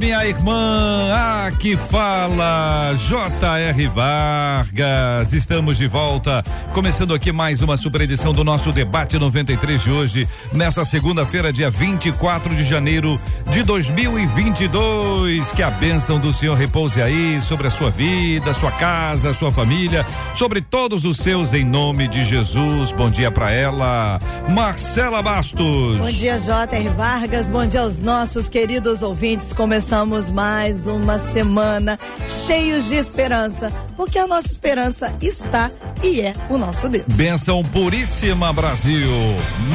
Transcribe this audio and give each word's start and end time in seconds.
Minha 0.00 0.26
irmã. 0.26 1.12
Aqui 1.46 1.76
fala 1.76 2.94
J.R. 2.96 3.86
Vargas. 3.88 5.34
Estamos 5.34 5.76
de 5.76 5.86
volta, 5.86 6.42
começando 6.72 7.12
aqui 7.12 7.30
mais 7.30 7.60
uma 7.60 7.76
super 7.76 8.00
edição 8.00 8.32
do 8.32 8.42
nosso 8.42 8.72
debate 8.72 9.18
93 9.18 9.82
de 9.82 9.90
hoje, 9.90 10.28
nessa 10.54 10.86
segunda-feira, 10.86 11.52
dia 11.52 11.68
24 11.68 12.54
de 12.54 12.64
janeiro 12.64 13.20
de 13.50 13.62
2022. 13.62 15.52
Que 15.52 15.62
a 15.62 15.70
bênção 15.70 16.18
do 16.18 16.32
Senhor 16.32 16.56
repouse 16.56 17.02
aí 17.02 17.38
sobre 17.42 17.66
a 17.66 17.70
sua 17.70 17.90
vida, 17.90 18.54
sua 18.54 18.72
casa, 18.72 19.34
sua 19.34 19.52
família, 19.52 20.06
sobre 20.34 20.62
todos 20.62 21.04
os 21.04 21.18
seus 21.18 21.52
em 21.52 21.62
nome 21.64 22.08
de 22.08 22.24
Jesus. 22.24 22.90
Bom 22.92 23.10
dia 23.10 23.30
para 23.30 23.50
ela, 23.50 24.18
Marcela 24.48 25.20
Bastos. 25.20 25.98
Bom 25.98 26.10
dia, 26.10 26.38
J.R. 26.38 26.88
Vargas. 26.88 27.50
Bom 27.50 27.66
dia 27.66 27.82
aos 27.82 28.00
nossos 28.00 28.48
queridos 28.48 29.02
ouvintes. 29.02 29.52
Começamos 29.90 30.30
mais 30.30 30.86
uma 30.86 31.18
semana 31.18 31.98
cheios 32.28 32.86
de 32.86 32.94
esperança, 32.94 33.72
porque 33.96 34.20
a 34.20 34.26
nossa 34.28 34.46
esperança 34.46 35.12
está 35.20 35.68
e 36.00 36.20
é 36.20 36.32
o 36.48 36.56
nosso 36.56 36.88
Deus. 36.88 37.06
Benção 37.16 37.64
puríssima, 37.64 38.52
Brasil. 38.52 39.10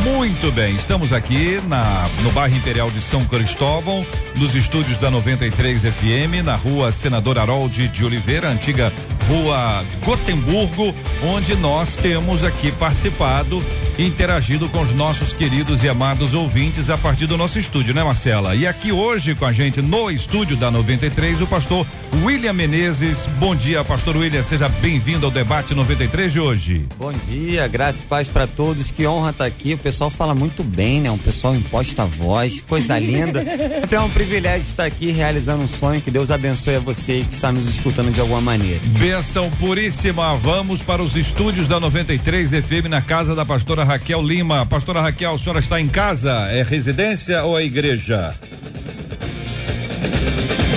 Muito 0.05 0.53
bem, 0.53 0.73
estamos 0.73 1.11
aqui 1.11 1.59
na 1.67 1.83
no 2.23 2.31
bairro 2.31 2.55
Imperial 2.55 2.89
de 2.89 3.01
São 3.01 3.25
Cristóvão, 3.25 4.05
nos 4.37 4.55
estúdios 4.55 4.97
da 4.97 5.11
93 5.11 5.81
FM, 5.81 6.45
na 6.45 6.55
rua 6.55 6.93
Senador 6.93 7.37
Harold 7.37 7.89
de 7.89 8.05
Oliveira, 8.05 8.47
antiga 8.47 8.93
rua 9.27 9.83
Gotemburgo, 10.01 10.95
onde 11.23 11.55
nós 11.55 11.97
temos 11.97 12.41
aqui 12.41 12.71
participado 12.71 13.61
interagido 13.97 14.67
com 14.69 14.81
os 14.81 14.93
nossos 14.93 15.31
queridos 15.31 15.83
e 15.83 15.89
amados 15.89 16.33
ouvintes 16.33 16.89
a 16.89 16.97
partir 16.97 17.27
do 17.27 17.37
nosso 17.37 17.57
estúdio, 17.57 17.93
né, 17.93 18.03
Marcela? 18.03 18.55
E 18.55 18.67
aqui 18.67 18.91
hoje 18.91 19.33
com 19.35 19.45
a 19.45 19.53
gente 19.53 19.81
no 19.81 20.04
estúdio 20.11 20.55
da 20.57 20.69
93, 20.69 21.41
o 21.41 21.47
pastor 21.47 21.85
William 22.23 22.53
Menezes. 22.53 23.27
Bom 23.39 23.55
dia, 23.55 23.83
pastor 23.83 24.15
William, 24.15 24.43
seja 24.43 24.69
bem-vindo 24.69 25.25
ao 25.25 25.31
debate 25.31 25.73
93 25.73 26.31
de 26.31 26.39
hoje. 26.39 26.85
Bom 26.97 27.11
dia, 27.27 27.67
graça 27.67 28.03
e 28.03 28.07
paz 28.07 28.27
para 28.27 28.47
todos. 28.47 28.91
Que 28.91 29.05
honra 29.07 29.31
estar 29.31 29.45
aqui. 29.45 29.73
O 29.73 29.77
pessoal 29.77 30.09
fala 30.09 30.33
muito 30.33 30.63
bem, 30.63 31.01
né? 31.01 31.11
Um 31.11 31.17
pessoal 31.17 31.55
imposta 31.55 32.03
a 32.03 32.05
voz, 32.05 32.61
coisa 32.61 32.97
linda. 32.97 33.43
Sempre 33.81 33.95
é 33.95 34.01
um 34.01 34.09
privilégio 34.09 34.67
estar 34.67 34.85
aqui 34.85 35.11
realizando 35.11 35.63
um 35.63 35.67
sonho. 35.67 36.01
Que 36.01 36.11
Deus 36.11 36.31
abençoe 36.31 36.75
a 36.75 36.79
você 36.79 37.25
que 37.27 37.33
está 37.33 37.51
nos 37.51 37.67
escutando 37.67 38.11
de 38.11 38.19
alguma 38.19 38.41
maneira. 38.41 38.81
Benção 38.99 39.49
puríssima. 39.51 40.35
Vamos 40.37 40.81
para 40.81 41.01
os 41.01 41.15
estúdios 41.15 41.67
da 41.67 41.79
93 41.79 42.51
FM 42.51 42.89
na 42.89 43.01
casa 43.01 43.35
da 43.35 43.45
pastora 43.45 43.83
Raquel 43.83 44.21
Lima. 44.21 44.65
Pastora 44.65 45.01
Raquel, 45.01 45.33
a 45.33 45.37
senhora 45.37 45.59
está 45.59 45.79
em 45.79 45.87
casa? 45.87 46.31
É 46.51 46.63
residência 46.63 47.43
ou 47.43 47.59
é 47.59 47.63
igreja? 47.63 48.35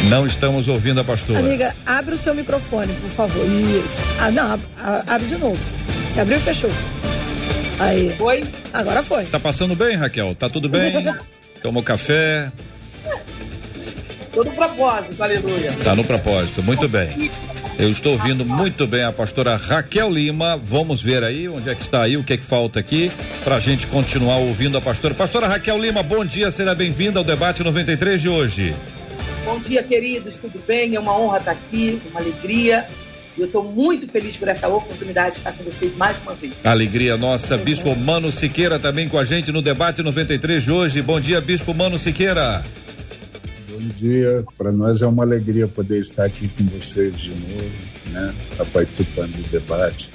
Não 0.09 0.25
estamos 0.27 0.69
ouvindo 0.69 1.01
a 1.01 1.05
pastora. 1.05 1.41
Amiga, 1.41 1.75
abre 1.85 2.15
o 2.15 2.19
seu 2.19 2.35
microfone, 2.35 2.93
por 2.95 3.11
favor. 3.11 3.45
Isso. 3.47 4.01
Ah, 4.21 4.31
não, 4.31 4.53
ab- 4.53 4.63
a- 4.79 5.05
abre 5.15 5.27
de 5.27 5.37
novo. 5.37 5.59
Você 6.11 6.21
abriu 6.21 6.39
e 6.39 6.41
fechou. 6.41 6.71
Aí. 7.79 8.15
Foi? 8.17 8.43
Agora 8.73 9.03
foi. 9.03 9.25
Tá 9.25 9.39
passando 9.39 9.77
bem, 9.77 9.97
Raquel? 9.97 10.35
Tá 10.35 10.49
tudo 10.49 10.69
bem? 10.69 10.93
Tomou 11.63 11.83
café? 11.83 12.51
Todo 14.33 14.51
propósito, 14.53 15.23
aleluia. 15.23 15.73
Tá 15.85 15.95
no 15.97 16.05
propósito, 16.05 16.63
muito 16.63 16.89
bem. 16.89 17.31
Eu 17.79 17.91
estou 17.91 18.13
ouvindo 18.13 18.45
muito 18.45 18.87
bem 18.87 19.03
a 19.05 19.13
pastora 19.13 19.57
Raquel 19.57 20.11
Lima. 20.11 20.57
Vamos 20.63 21.01
ver 21.03 21.23
aí 21.25 21.49
onde 21.49 21.69
é 21.69 21.75
que 21.75 21.83
está 21.83 22.03
aí, 22.03 22.17
o 22.17 22.23
que 22.25 22.33
é 22.33 22.37
que 22.37 22.45
falta 22.45 22.79
aqui, 22.81 23.11
pra 23.45 23.61
gente 23.61 23.87
continuar 23.89 24.37
ouvindo 24.37 24.79
a 24.79 24.81
pastora. 24.81 25.15
Pastora 25.15 25.47
Raquel 25.49 25.79
Lima, 25.79 26.03
bom 26.03 26.25
dia, 26.25 26.51
seja 26.51 26.75
bem-vinda 26.75 27.19
ao 27.21 27.25
debate 27.25 27.63
93 27.63 28.21
de 28.21 28.29
hoje. 28.29 28.75
Bom 29.49 29.59
dia, 29.59 29.83
queridos, 29.83 30.37
tudo 30.37 30.61
bem? 30.67 30.95
É 30.95 31.01
uma 31.01 31.19
honra 31.19 31.39
estar 31.39 31.53
aqui, 31.53 32.03
uma 32.11 32.21
alegria. 32.21 32.87
E 33.35 33.41
eu 33.41 33.47
estou 33.47 33.65
muito 33.65 34.07
feliz 34.07 34.37
por 34.37 34.47
essa 34.47 34.69
oportunidade 34.69 35.31
de 35.31 35.37
estar 35.39 35.53
com 35.53 35.65
vocês 35.65 35.97
mais 35.97 36.21
uma 36.21 36.35
vez. 36.35 36.67
Alegria 36.67 37.17
nossa, 37.17 37.57
Bispo 37.57 37.97
Mano 37.97 38.31
Siqueira 38.31 38.79
também 38.79 39.09
com 39.09 39.19
a 39.19 39.25
gente 39.25 39.51
no 39.51 39.63
debate 39.63 40.03
93 40.03 40.63
de 40.63 40.71
hoje. 40.71 41.01
Bom 41.01 41.19
dia, 41.19 41.41
Bispo 41.41 41.73
Mano 41.73 41.99
Siqueira. 41.99 42.63
Bom 43.71 43.89
dia, 43.97 44.45
para 44.59 44.71
nós 44.71 45.01
é 45.01 45.07
uma 45.07 45.23
alegria 45.23 45.67
poder 45.67 45.99
estar 45.99 46.27
aqui 46.27 46.47
com 46.49 46.67
vocês 46.67 47.19
de 47.19 47.31
novo, 47.31 47.71
né? 48.11 48.35
Tá 48.55 48.67
participando 48.67 49.33
do 49.33 49.49
debate. 49.49 50.11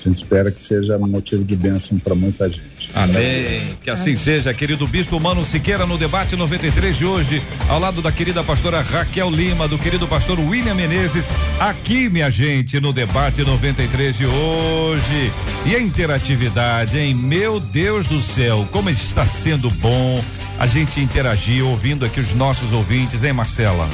A 0.00 0.08
gente 0.08 0.16
espera 0.16 0.50
que 0.50 0.62
seja 0.62 0.96
motivo 0.96 1.44
de 1.44 1.56
bênção 1.56 1.98
para 1.98 2.14
muita 2.14 2.48
gente. 2.48 2.77
Amém. 2.94 3.68
Que 3.82 3.90
assim 3.90 4.16
seja, 4.16 4.52
querido 4.52 4.86
Bispo 4.86 5.20
Mano 5.20 5.44
Siqueira, 5.44 5.86
no 5.86 5.96
debate 5.96 6.36
93 6.36 6.96
de 6.96 7.04
hoje, 7.04 7.42
ao 7.68 7.78
lado 7.78 8.02
da 8.02 8.10
querida 8.10 8.42
pastora 8.42 8.80
Raquel 8.80 9.30
Lima, 9.30 9.68
do 9.68 9.78
querido 9.78 10.06
pastor 10.08 10.38
William 10.40 10.74
Menezes, 10.74 11.26
aqui, 11.60 12.08
minha 12.08 12.30
gente, 12.30 12.80
no 12.80 12.92
debate 12.92 13.44
93 13.44 14.16
de 14.16 14.26
hoje. 14.26 15.32
E 15.66 15.74
a 15.74 15.80
interatividade, 15.80 16.98
hein? 16.98 17.14
Meu 17.14 17.60
Deus 17.60 18.06
do 18.06 18.22
céu, 18.22 18.66
como 18.72 18.90
está 18.90 19.26
sendo 19.26 19.70
bom 19.70 20.22
a 20.58 20.66
gente 20.66 21.00
interagir, 21.00 21.64
ouvindo 21.64 22.04
aqui 22.04 22.18
os 22.18 22.34
nossos 22.34 22.72
ouvintes, 22.72 23.22
hein, 23.22 23.32
Marcela? 23.32 23.88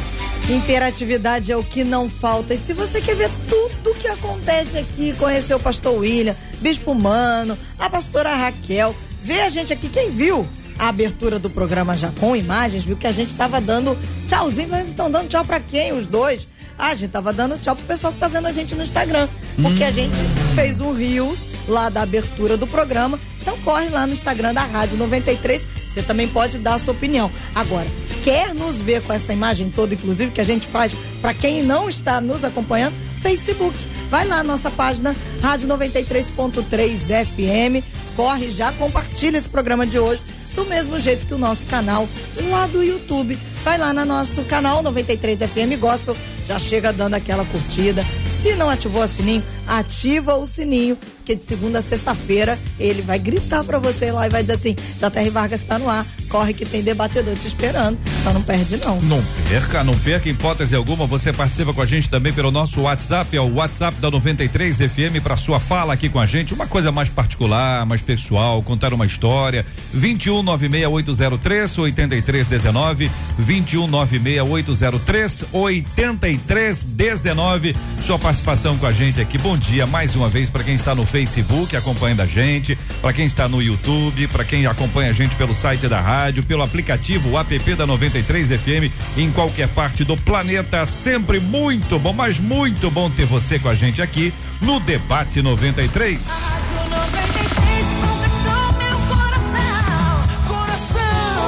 Interatividade 0.48 1.50
é 1.50 1.56
o 1.56 1.64
que 1.64 1.84
não 1.84 2.08
falta. 2.08 2.52
E 2.52 2.58
se 2.58 2.74
você 2.74 3.00
quer 3.00 3.16
ver 3.16 3.30
tudo 3.48 3.94
que 3.94 4.06
acontece 4.06 4.78
aqui, 4.78 5.14
conhecer 5.14 5.54
o 5.54 5.60
pastor 5.60 5.98
William, 5.98 6.36
Bispo 6.60 6.94
Mano, 6.94 7.56
a 7.78 7.88
pastora 7.88 8.34
Raquel, 8.34 8.94
vê 9.22 9.40
a 9.40 9.48
gente 9.48 9.72
aqui, 9.72 9.88
quem 9.88 10.10
viu 10.10 10.46
a 10.78 10.88
abertura 10.88 11.38
do 11.38 11.48
programa 11.48 11.96
já 11.96 12.10
com 12.20 12.36
imagens, 12.36 12.84
viu 12.84 12.96
que 12.96 13.06
a 13.06 13.12
gente 13.12 13.28
estava 13.28 13.60
dando 13.60 13.96
tchauzinho, 14.26 14.68
mas 14.68 14.80
eles 14.80 14.90
estão 14.90 15.10
dando 15.10 15.28
tchau 15.28 15.44
pra 15.44 15.60
quem? 15.60 15.92
Os 15.92 16.06
dois? 16.06 16.46
Ah, 16.78 16.88
a 16.88 16.94
gente 16.94 17.10
tava 17.10 17.32
dando 17.32 17.58
tchau 17.58 17.76
pro 17.76 17.86
pessoal 17.86 18.12
que 18.12 18.18
tá 18.18 18.28
vendo 18.28 18.46
a 18.46 18.52
gente 18.52 18.74
no 18.74 18.82
Instagram. 18.82 19.28
Porque 19.62 19.84
a 19.84 19.90
gente 19.90 20.16
fez 20.54 20.80
um 20.80 20.92
Reels 20.92 21.38
lá 21.68 21.88
da 21.88 22.02
abertura 22.02 22.56
do 22.56 22.66
programa. 22.66 23.18
Então 23.40 23.56
corre 23.60 23.88
lá 23.88 24.06
no 24.06 24.12
Instagram 24.12 24.52
da 24.52 24.64
Rádio 24.64 24.98
93. 24.98 25.66
Você 25.88 26.02
também 26.02 26.26
pode 26.26 26.58
dar 26.58 26.74
a 26.74 26.78
sua 26.78 26.92
opinião. 26.92 27.30
Agora, 27.54 27.86
quer 28.24 28.54
nos 28.54 28.76
ver 28.76 29.02
com 29.02 29.12
essa 29.12 29.34
imagem 29.34 29.70
toda, 29.70 29.92
inclusive, 29.92 30.32
que 30.32 30.40
a 30.40 30.44
gente 30.44 30.66
faz 30.66 30.92
para 31.20 31.34
quem 31.34 31.62
não 31.62 31.90
está 31.90 32.22
nos 32.22 32.42
acompanhando? 32.42 32.96
Facebook. 33.20 33.76
Vai 34.10 34.26
lá, 34.26 34.42
nossa 34.42 34.70
página 34.70 35.14
Rádio 35.42 35.68
93.3 35.68 37.24
FM. 37.26 37.84
Corre 38.16 38.48
já, 38.50 38.72
compartilha 38.72 39.36
esse 39.36 39.48
programa 39.48 39.86
de 39.86 39.98
hoje. 39.98 40.22
Do 40.54 40.64
mesmo 40.64 40.98
jeito 40.98 41.26
que 41.26 41.34
o 41.34 41.38
nosso 41.38 41.66
canal 41.66 42.08
lá 42.50 42.66
do 42.66 42.82
YouTube. 42.82 43.38
Vai 43.62 43.76
lá 43.76 43.92
no 43.92 44.04
nosso 44.04 44.42
canal 44.44 44.82
93 44.82 45.40
FM 45.40 45.78
Gospel. 45.78 46.16
Já 46.46 46.58
chega 46.58 46.92
dando 46.92 47.14
aquela 47.14 47.44
curtida. 47.44 48.04
Se 48.40 48.54
não 48.54 48.70
ativou 48.70 49.02
o 49.02 49.08
sininho, 49.08 49.42
ativa 49.66 50.36
o 50.36 50.46
sininho, 50.46 50.96
que 51.24 51.34
de 51.34 51.44
segunda 51.44 51.78
a 51.78 51.82
sexta-feira 51.82 52.58
ele 52.78 53.02
vai 53.02 53.18
gritar 53.18 53.64
pra 53.64 53.78
você 53.78 54.12
lá 54.12 54.26
e 54.26 54.30
vai 54.30 54.42
dizer 54.42 54.54
assim: 54.54 54.74
JR 54.74 55.30
Vargas 55.32 55.60
está 55.60 55.78
no 55.78 55.88
ar, 55.88 56.06
corre 56.28 56.52
que 56.52 56.64
tem 56.64 56.82
debatedor 56.82 57.34
te 57.36 57.46
esperando. 57.46 57.98
Então 58.20 58.34
não 58.34 58.42
perde, 58.42 58.76
não. 58.76 59.00
Não 59.02 59.22
perca, 59.48 59.82
não 59.82 59.98
perca, 59.98 60.28
hipótese 60.28 60.74
alguma, 60.74 61.06
você 61.06 61.32
participa 61.32 61.72
com 61.72 61.80
a 61.80 61.86
gente 61.86 62.10
também 62.10 62.32
pelo 62.32 62.50
nosso 62.50 62.82
WhatsApp, 62.82 63.36
é 63.36 63.40
o 63.40 63.54
WhatsApp 63.54 63.96
da 64.00 64.10
93 64.10 64.76
FM 64.76 65.22
para 65.22 65.36
sua 65.36 65.58
fala 65.58 65.94
aqui 65.94 66.08
com 66.08 66.20
a 66.20 66.26
gente, 66.26 66.52
uma 66.52 66.66
coisa 66.66 66.92
mais 66.92 67.08
particular, 67.08 67.86
mais 67.86 68.02
pessoal, 68.02 68.62
contar 68.62 68.92
uma 68.92 69.06
história. 69.06 69.64
21 69.92 70.42
96803 70.42 71.78
8319, 71.78 73.10
21 73.38 73.86
96803 73.86 75.44
8319. 75.52 77.76
Sua 78.04 78.18
participação 78.18 78.76
com 78.76 78.86
a 78.86 78.92
gente 78.92 79.20
aqui. 79.20 79.38
Bom 79.38 79.56
dia 79.56 79.86
mais 79.86 80.14
uma 80.14 80.28
vez 80.28 80.50
para 80.50 80.64
quem 80.64 80.74
está 80.74 80.94
no 80.94 81.06
Facebook 81.14 81.76
acompanhando 81.76 82.22
a 82.22 82.26
gente, 82.26 82.76
para 83.00 83.12
quem 83.12 83.24
está 83.24 83.48
no 83.48 83.62
YouTube, 83.62 84.26
para 84.26 84.44
quem 84.44 84.66
acompanha 84.66 85.10
a 85.10 85.12
gente 85.12 85.36
pelo 85.36 85.54
site 85.54 85.86
da 85.86 86.00
rádio, 86.00 86.42
pelo 86.42 86.60
aplicativo 86.60 87.30
o 87.30 87.38
app 87.38 87.74
da 87.76 87.86
93 87.86 88.48
FM 88.48 88.92
em 89.16 89.30
qualquer 89.30 89.68
parte 89.68 90.02
do 90.02 90.16
planeta. 90.16 90.84
Sempre 90.84 91.38
muito 91.38 92.00
bom, 92.00 92.12
mas 92.12 92.40
muito 92.40 92.90
bom 92.90 93.08
ter 93.08 93.26
você 93.26 93.60
com 93.60 93.68
a 93.68 93.76
gente 93.76 94.02
aqui 94.02 94.34
no 94.60 94.80
Debate 94.80 95.40
93. 95.40 96.26
Rádio 96.26 96.90
93 96.90 97.86
conquistou 98.00 98.72
meu 98.82 98.98
coração, 99.06 100.48
coração, 100.48 101.44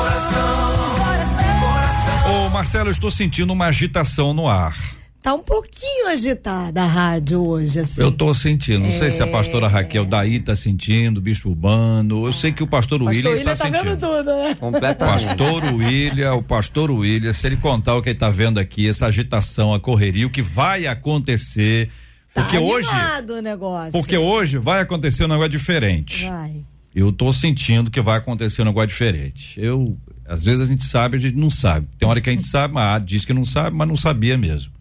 coração, 1.09 1.61
coração. 1.61 2.47
Ô 2.47 2.51
Marcelo, 2.51 2.87
eu 2.87 2.93
estou 2.93 3.11
sentindo 3.11 3.53
uma 3.53 3.67
agitação 3.67 4.33
no 4.33 4.49
ar. 4.49 4.96
Tá 5.27 5.35
um 5.35 5.43
pouquinho 5.43 6.07
agitada 6.07 6.85
a 6.85 6.87
rádio 6.87 7.45
hoje, 7.45 7.81
assim. 7.81 8.01
Eu 8.01 8.13
tô 8.13 8.33
sentindo, 8.33 8.79
não 8.87 8.93
sei 8.93 9.11
se 9.11 9.21
a 9.21 9.27
pastora 9.27 9.67
Raquel 9.67 10.05
daí 10.05 10.39
tá 10.39 10.55
sentindo, 10.55 11.21
bispo 11.21 11.49
Urbano, 11.49 12.27
eu 12.27 12.33
sei 12.33 12.53
que 12.53 12.63
o 12.63 12.67
pastor, 12.67 13.01
Pastor 13.01 13.13
William 13.13 13.31
William 13.31 13.53
está 13.53 13.65
tá 13.65 13.71
vendo 13.71 13.91
sentindo. 13.91 14.07
tudo, 14.07 14.37
né? 14.37 14.55
Completamente. 14.55 15.27
Pastor 15.27 15.75
William, 15.75 16.35
o 16.35 16.43
pastor 16.45 16.91
William, 16.93 17.33
se 17.33 17.45
ele 17.45 17.57
contar 17.57 17.97
o 17.97 18.03
que 18.03 18.11
ele 18.11 18.19
tá 18.21 18.31
vendo 18.31 18.61
aqui, 18.61 18.89
essa 18.89 19.07
agitação, 19.07 19.75
a 19.75 19.81
correria, 19.81 20.29
o 20.29 20.31
que 20.31 20.43
vai 20.43 20.87
acontecer, 20.87 21.91
porque 22.33 22.59
tá 22.59 22.63
hoje, 22.63 22.89
animado 22.89 23.31
o 23.31 23.43
negócio. 23.43 23.91
porque 23.91 24.17
hoje 24.17 24.59
vai 24.59 24.81
acontecer 24.81 25.25
um 25.25 25.29
negócio 25.29 25.51
diferente. 25.51 26.25
Vai. 26.25 26.65
Eu 26.95 27.11
tô 27.11 27.33
sentindo 27.33 27.91
que 27.91 28.01
vai 28.01 28.19
acontecer 28.19 28.63
um 28.63 28.67
negócio 28.67 28.91
diferente. 28.91 29.61
Eu, 29.61 29.99
às 30.25 30.45
vezes 30.45 30.61
a 30.61 30.67
gente 30.67 30.85
sabe, 30.85 31.17
a 31.17 31.21
gente 31.21 31.37
não 31.37 31.51
sabe. 31.51 31.89
Tem 31.99 32.09
hora 32.09 32.21
que 32.21 32.31
a 32.31 32.33
gente 32.33 32.47
sabe, 32.47 32.75
mas 32.75 33.05
diz 33.05 33.25
que 33.25 33.35
não 33.35 33.45
sabe, 33.45 33.77
mas 33.77 33.89
não 33.89 33.97
sabia 33.97 34.39
mesmo. 34.39 34.76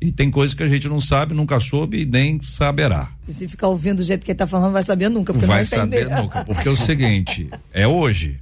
E 0.00 0.12
tem 0.12 0.30
coisas 0.30 0.54
que 0.54 0.62
a 0.62 0.66
gente 0.66 0.88
não 0.88 1.00
sabe, 1.00 1.34
nunca 1.34 1.58
soube 1.58 2.02
e 2.02 2.06
nem 2.06 2.40
saberá. 2.42 3.10
E 3.26 3.32
se 3.32 3.48
ficar 3.48 3.68
ouvindo 3.68 3.98
do 3.98 4.04
jeito 4.04 4.24
que 4.24 4.30
ele 4.32 4.38
tá 4.38 4.46
falando, 4.46 4.72
vai 4.72 4.82
saber 4.82 5.08
nunca, 5.08 5.32
porque 5.32 5.46
vai 5.46 5.62
não 5.62 5.70
vai 5.70 5.80
entender. 5.86 6.08
saber 6.08 6.22
nunca. 6.22 6.44
Porque 6.44 6.68
é 6.68 6.70
o 6.70 6.76
seguinte, 6.76 7.48
é 7.72 7.86
hoje. 7.88 8.38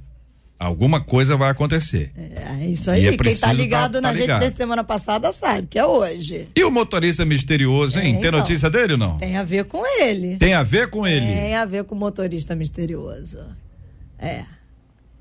Alguma 0.57 1.01
coisa 1.01 1.35
vai 1.35 1.49
acontecer. 1.51 2.11
É 2.15 2.65
isso 2.65 2.89
aí. 2.89 3.05
É 3.05 3.09
Quem 3.09 3.17
preciso 3.17 3.41
tá 3.41 3.51
ligado 3.53 3.93
tá- 3.95 4.01
na 4.01 4.07
tá 4.09 4.13
gente 4.15 4.21
ligado. 4.23 4.39
desde 4.39 4.57
semana 4.57 4.83
passada 4.85 5.31
sabe 5.33 5.67
que 5.69 5.77
é 5.77 5.85
hoje. 5.85 6.47
E 6.55 6.63
o 6.63 6.71
motorista 6.71 7.25
misterioso, 7.25 7.99
hein? 7.99 8.15
É, 8.15 8.19
Tem 8.19 8.27
então. 8.29 8.39
notícia 8.39 8.69
dele 8.69 8.93
ou 8.93 8.99
não? 8.99 9.17
Tem 9.17 9.35
a 9.35 9.43
ver 9.43 9.65
com 9.65 9.83
ele. 10.01 10.37
Tem 10.37 10.53
a 10.53 10.63
ver 10.63 10.89
com 10.89 11.05
ele. 11.05 11.25
Tem 11.25 11.55
a 11.55 11.65
ver 11.65 11.83
com 11.83 11.93
o 11.93 11.97
motorista 11.97 12.55
misterioso. 12.55 13.39
É. 14.17 14.43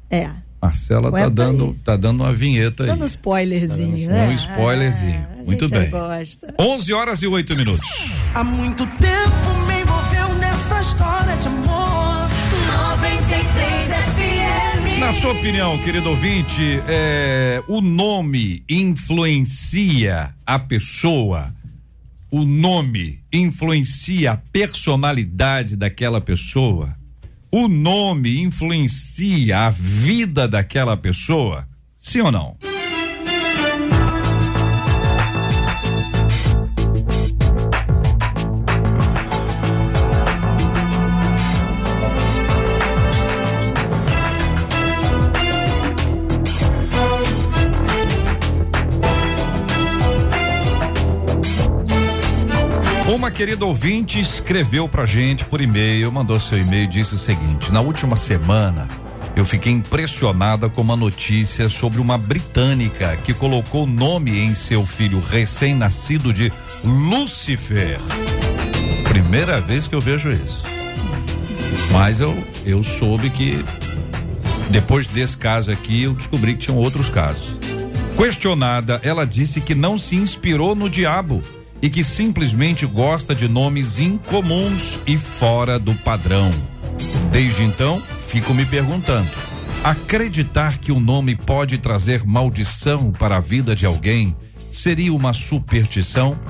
É. 0.09 0.31
Marcela 0.65 1.03
tá 1.11 1.19
Aguenta 1.19 1.31
dando, 1.31 1.65
aí. 1.67 1.75
tá 1.85 1.97
dando 1.97 2.23
uma 2.25 2.33
vinheta 2.33 2.85
aí. 2.85 2.89
Dando 2.89 3.05
spoilerzinho, 3.05 4.09
Um 4.09 4.13
né? 4.13 4.33
spoilerzinho. 4.35 5.27
Ah, 5.31 5.41
a 5.41 5.45
Muito 5.45 5.69
gente 5.69 5.79
bem. 5.79 5.91
gosta. 5.91 6.55
11 6.59 6.93
horas 6.93 7.23
e 7.23 7.27
8 7.27 7.55
minutos. 7.57 7.87
Há 8.35 8.43
muito 8.43 8.87
tempo 8.87 9.67
me 9.67 9.81
envolveu 9.83 10.35
nessa 10.41 10.81
história 10.81 11.37
de 11.37 11.49
amor. 11.49 12.29
93 12.99 13.89
FM. 13.89 15.01
Na 15.01 15.13
sua 15.13 15.33
opinião, 15.33 15.77
querido 15.79 16.09
ouvinte, 16.09 16.81
é, 16.89 17.63
o 17.69 17.81
nome 17.83 18.65
influencia 18.69 20.35
a 20.47 20.59
pessoa? 20.59 21.55
O 22.31 22.43
nome 22.45 23.21
influencia 23.33 24.33
a 24.33 24.37
personalidade 24.37 25.77
daquela 25.77 26.21
pessoa? 26.21 26.97
O 27.57 27.69
nome 27.69 28.43
influencia 28.43 29.67
a 29.67 29.71
vida 29.71 30.49
daquela 30.49 30.97
pessoa? 30.97 31.69
Sim 32.01 32.23
ou 32.23 32.33
não? 32.33 32.57
Uma 53.35 53.39
querida 53.39 53.67
ouvinte 53.67 54.21
escreveu 54.21 54.89
pra 54.89 55.05
gente 55.05 55.45
por 55.45 55.61
e-mail, 55.61 56.13
mandou 56.13 56.39
seu 56.39 56.57
e-mail 56.57 56.85
e 56.85 56.87
disse 56.87 57.17
o 57.17 57.19
seguinte: 57.19 57.73
na 57.73 57.81
última 57.81 58.15
semana 58.15 58.87
eu 59.35 59.45
fiquei 59.45 59.73
impressionada 59.73 60.69
com 60.69 60.81
uma 60.81 60.95
notícia 60.95 61.69
sobre 61.69 62.01
uma 62.01 62.17
britânica 62.17 63.17
que 63.25 63.35
colocou 63.35 63.83
o 63.83 63.87
nome 63.89 64.39
em 64.39 64.55
seu 64.55 64.87
filho 64.87 65.19
recém-nascido 65.19 66.33
de 66.33 66.53
Lucifer. 66.85 67.99
Primeira 69.03 69.61
vez 69.61 69.89
que 69.89 69.97
eu 69.97 70.01
vejo 70.01 70.31
isso. 70.31 70.65
Mas 71.91 72.21
eu, 72.21 72.41
eu 72.65 72.85
soube 72.85 73.31
que 73.31 73.65
depois 74.71 75.09
desse 75.09 75.37
caso 75.37 75.73
aqui 75.73 76.05
eu 76.05 76.15
descobri 76.15 76.53
que 76.53 76.67
tinham 76.67 76.79
outros 76.79 77.09
casos. 77.09 77.59
Questionada, 78.17 79.01
ela 79.03 79.27
disse 79.27 79.61
que 79.61 79.75
não 79.75 79.99
se 79.99 80.15
inspirou 80.15 80.77
no 80.77 80.89
diabo 80.89 81.43
e 81.85 81.91
que 81.91 82.03
simplesmente 82.03 82.87
gosta 82.87 83.35
de 83.35 83.47
nomes 83.47 83.99
incomuns 83.99 84.99
e 85.07 85.19
fora 85.19 85.79
do 85.79 85.95
padrão. 85.97 86.51
Desde 87.31 87.63
então, 87.63 88.03
fico 88.27 88.55
me 88.55 88.65
perguntando: 88.65 89.29
acreditar 89.85 90.79
que 90.79 90.91
o 90.91 90.99
nome 90.99 91.37
pode 91.37 91.77
trazer 91.77 92.25
maldição 92.25 93.13
para 93.13 93.37
a 93.37 93.41
vida 93.41 93.77
de 93.77 93.85
alguém 93.85 94.35
seria 94.73 95.13
uma 95.13 95.35
superstição? 95.35 96.41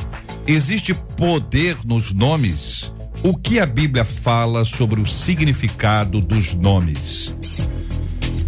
Existe 0.46 0.94
poder 0.94 1.78
nos 1.84 2.12
nomes? 2.12 2.94
O 3.20 3.36
que 3.36 3.58
a 3.58 3.66
Bíblia 3.66 4.04
fala 4.04 4.64
sobre 4.64 5.00
o 5.00 5.06
significado 5.06 6.20
dos 6.20 6.54
nomes? 6.54 7.34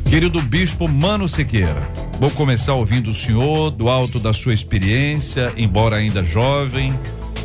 Querido 0.09 0.41
Bispo 0.43 0.89
Mano 0.89 1.29
Siqueira, 1.29 1.83
vou 2.19 2.31
começar 2.31 2.75
ouvindo 2.75 3.11
o 3.11 3.15
senhor, 3.15 3.71
do 3.71 3.89
alto 3.89 4.19
da 4.19 4.33
sua 4.33 4.55
experiência, 4.55 5.53
embora 5.57 5.97
ainda 5.97 6.23
jovem. 6.23 6.93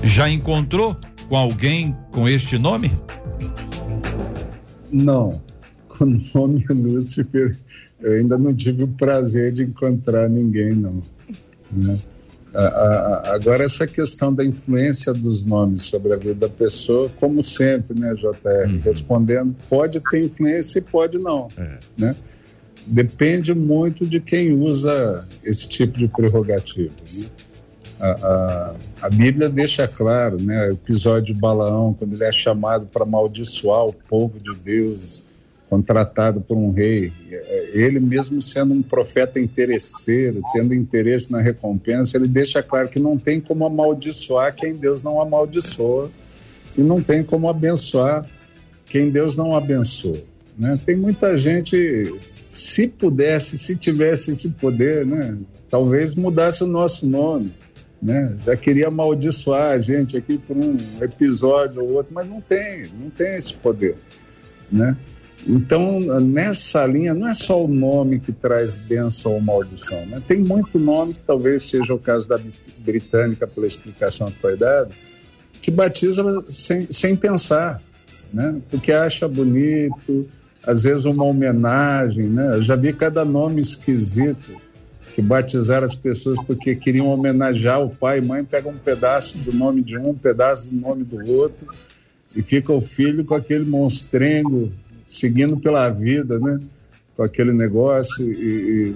Já 0.03 0.29
encontrou 0.29 0.95
com 1.27 1.35
alguém 1.35 1.95
com 2.11 2.27
este 2.27 2.57
nome? 2.57 2.91
Não. 4.91 5.41
Com 5.87 6.05
o 6.05 6.19
nome 6.33 6.65
Lúcifer, 6.69 7.57
eu 7.99 8.13
ainda 8.13 8.37
não 8.37 8.53
tive 8.53 8.83
o 8.83 8.87
prazer 8.87 9.51
de 9.51 9.63
encontrar 9.63 10.29
ninguém, 10.29 10.73
não. 10.73 10.99
né? 11.71 11.97
A- 12.53 12.59
a- 12.65 13.35
Agora, 13.35 13.63
essa 13.63 13.87
questão 13.87 14.33
da 14.33 14.43
influência 14.43 15.13
dos 15.13 15.45
nomes 15.45 15.83
sobre 15.83 16.11
a 16.13 16.17
vida 16.17 16.33
da 16.35 16.49
pessoa, 16.49 17.09
como 17.17 17.41
sempre, 17.43 17.97
né, 17.97 18.13
JR? 18.15 18.77
Respondendo, 18.83 19.55
pode 19.69 20.01
ter 20.01 20.25
influência 20.25 20.79
e 20.79 20.81
pode 20.81 21.17
não. 21.17 21.47
Né? 21.97 22.13
Depende 22.85 23.53
muito 23.53 24.05
de 24.05 24.19
quem 24.19 24.51
usa 24.53 25.27
esse 25.43 25.67
tipo 25.67 25.97
de 25.97 26.07
prerrogativa. 26.07 26.93
Né? 27.13 27.25
A, 27.99 28.09
a, 28.09 28.75
a 29.03 29.09
Bíblia 29.09 29.47
deixa 29.47 29.87
claro, 29.87 30.41
né, 30.41 30.69
o 30.69 30.73
episódio 30.73 31.33
de 31.33 31.39
Balaão, 31.39 31.93
quando 31.93 32.13
ele 32.13 32.23
é 32.23 32.31
chamado 32.31 32.87
para 32.87 33.03
amaldiçoar 33.03 33.85
o 33.85 33.93
povo 33.93 34.39
de 34.39 34.55
Deus, 34.55 35.23
contratado 35.71 36.41
por 36.41 36.57
um 36.57 36.69
rei, 36.71 37.13
é, 37.31 37.69
ele 37.73 37.97
mesmo 37.97 38.41
sendo 38.41 38.73
um 38.73 38.81
profeta 38.81 39.39
interesseiro, 39.39 40.41
tendo 40.51 40.73
interesse 40.73 41.31
na 41.31 41.39
recompensa, 41.39 42.17
ele 42.17 42.27
deixa 42.27 42.61
claro 42.61 42.89
que 42.89 42.99
não 42.99 43.17
tem 43.17 43.39
como 43.39 43.65
amaldiçoar 43.65 44.53
quem 44.53 44.73
Deus 44.73 45.01
não 45.01 45.21
amaldiçoa 45.21 46.11
e 46.77 46.81
não 46.81 47.01
tem 47.01 47.23
como 47.23 47.47
abençoar 47.47 48.25
quem 48.85 49.09
Deus 49.09 49.37
não 49.37 49.55
abençoa. 49.55 50.21
Né? 50.57 50.77
Tem 50.85 50.93
muita 50.93 51.37
gente, 51.37 52.13
se 52.51 52.87
pudesse, 52.87 53.57
se 53.57 53.75
tivesse 53.75 54.31
esse 54.31 54.49
poder, 54.49 55.05
né, 55.05 55.37
talvez 55.69 56.15
mudasse 56.15 56.63
o 56.63 56.67
nosso 56.67 57.07
nome 57.07 57.51
né? 58.01 58.35
Já 58.43 58.57
queria 58.57 58.87
amaldiçoar 58.87 59.73
a 59.73 59.77
gente 59.77 60.17
aqui 60.17 60.37
por 60.37 60.57
um 60.57 60.75
episódio 61.01 61.83
ou 61.83 61.93
outro, 61.93 62.13
mas 62.13 62.27
não 62.27 62.41
tem, 62.41 62.87
não 62.99 63.09
tem 63.11 63.35
esse 63.35 63.53
poder, 63.53 63.95
né? 64.71 64.97
Então, 65.47 65.99
nessa 66.19 66.85
linha, 66.85 67.13
não 67.13 67.27
é 67.27 67.33
só 67.33 67.63
o 67.63 67.67
nome 67.67 68.19
que 68.19 68.31
traz 68.31 68.77
bênção 68.77 69.33
ou 69.33 69.41
maldição, 69.41 70.03
né? 70.05 70.21
Tem 70.27 70.39
muito 70.39 70.79
nome, 70.79 71.13
que 71.13 71.23
talvez 71.23 71.63
seja 71.63 71.93
o 71.93 71.99
caso 71.99 72.27
da 72.27 72.39
britânica, 72.77 73.47
pela 73.47 73.65
explicação 73.65 74.31
que 74.31 74.39
foi 74.39 74.55
dada, 74.55 74.89
que 75.61 75.69
batiza 75.71 76.23
sem, 76.49 76.91
sem 76.91 77.15
pensar, 77.15 77.81
né? 78.33 78.59
Porque 78.69 78.91
acha 78.91 79.27
bonito, 79.27 80.27
às 80.65 80.83
vezes 80.83 81.05
uma 81.05 81.23
homenagem, 81.23 82.25
né? 82.25 82.55
Eu 82.55 82.61
já 82.61 82.75
vi 82.75 82.93
cada 82.93 83.25
nome 83.25 83.61
esquisito 83.61 84.59
que 85.15 85.21
batizaram 85.21 85.85
as 85.85 85.95
pessoas 85.95 86.37
porque 86.45 86.75
queriam 86.75 87.07
homenagear 87.07 87.81
o 87.81 87.89
pai 87.89 88.19
e 88.19 88.21
mãe, 88.21 88.43
pega 88.45 88.69
um 88.69 88.77
pedaço 88.77 89.37
do 89.37 89.51
nome 89.53 89.81
de 89.81 89.97
um, 89.97 90.09
um 90.09 90.13
pedaço 90.15 90.67
do 90.69 90.75
nome 90.75 91.03
do 91.03 91.29
outro, 91.31 91.67
e 92.35 92.41
fica 92.41 92.71
o 92.71 92.79
filho 92.81 93.25
com 93.25 93.35
aquele 93.35 93.65
monstrengo 93.65 94.71
seguindo 95.05 95.57
pela 95.57 95.89
vida, 95.89 96.39
né? 96.39 96.59
Com 97.17 97.23
aquele 97.23 97.51
negócio. 97.51 98.31
E, 98.31 98.95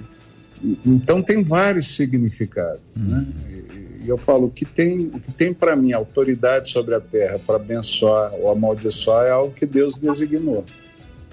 então 0.86 1.20
tem 1.22 1.44
vários 1.44 1.94
significados, 1.94 2.96
né? 2.96 3.26
E, 3.50 4.04
e 4.06 4.08
eu 4.08 4.16
falo, 4.16 4.48
que 4.48 4.64
tem, 4.64 5.10
o 5.12 5.20
que 5.20 5.30
tem 5.32 5.52
para 5.52 5.76
mim 5.76 5.92
autoridade 5.92 6.70
sobre 6.70 6.94
a 6.94 7.00
terra 7.00 7.38
para 7.46 7.56
abençoar 7.56 8.32
ou 8.34 8.50
amaldiçoar 8.50 9.26
é 9.26 9.30
algo 9.30 9.52
que 9.52 9.66
Deus 9.66 9.98
designou, 9.98 10.64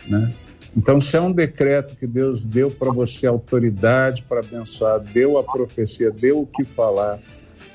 né? 0.07 0.31
Então, 0.75 0.99
se 0.99 1.15
é 1.15 1.21
um 1.21 1.31
decreto 1.31 1.95
que 1.95 2.07
Deus 2.07 2.43
deu 2.43 2.71
para 2.71 2.91
você 2.91 3.27
autoridade 3.27 4.23
para 4.23 4.39
abençoar, 4.39 4.99
deu 4.99 5.37
a 5.37 5.43
profecia, 5.43 6.09
deu 6.09 6.41
o 6.41 6.47
que 6.47 6.63
falar, 6.63 7.19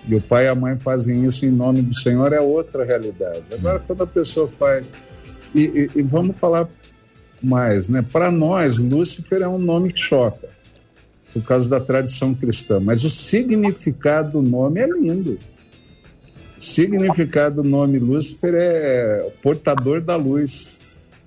e 0.06 0.14
o 0.16 0.20
pai 0.20 0.46
e 0.46 0.48
a 0.48 0.54
mãe 0.54 0.76
fazem 0.76 1.24
isso 1.24 1.44
em 1.46 1.50
nome 1.50 1.80
do 1.82 1.94
Senhor, 1.94 2.32
é 2.32 2.40
outra 2.40 2.84
realidade. 2.84 3.42
Agora, 3.52 3.78
quando 3.78 4.02
a 4.02 4.06
pessoa 4.06 4.48
faz. 4.48 4.92
E, 5.54 5.60
e- 5.62 5.90
e 5.96 6.02
vamos 6.02 6.36
falar 6.36 6.68
mais, 7.42 7.88
né? 7.88 8.04
Para 8.10 8.30
nós, 8.30 8.78
Lúcifer 8.78 9.42
é 9.42 9.48
um 9.48 9.58
nome 9.58 9.92
que 9.92 10.00
choca, 10.00 10.48
por 11.32 11.42
causa 11.44 11.68
da 11.68 11.78
tradição 11.80 12.34
cristã, 12.34 12.80
mas 12.80 13.04
o 13.04 13.10
significado 13.10 14.40
do 14.40 14.42
nome 14.42 14.80
é 14.80 14.86
lindo. 14.86 15.38
O 16.58 16.62
significado 16.62 17.62
do 17.62 17.68
nome 17.68 17.98
Lúcifer 17.98 18.54
é 18.56 19.30
portador 19.42 20.00
da 20.00 20.16
luz, 20.16 20.80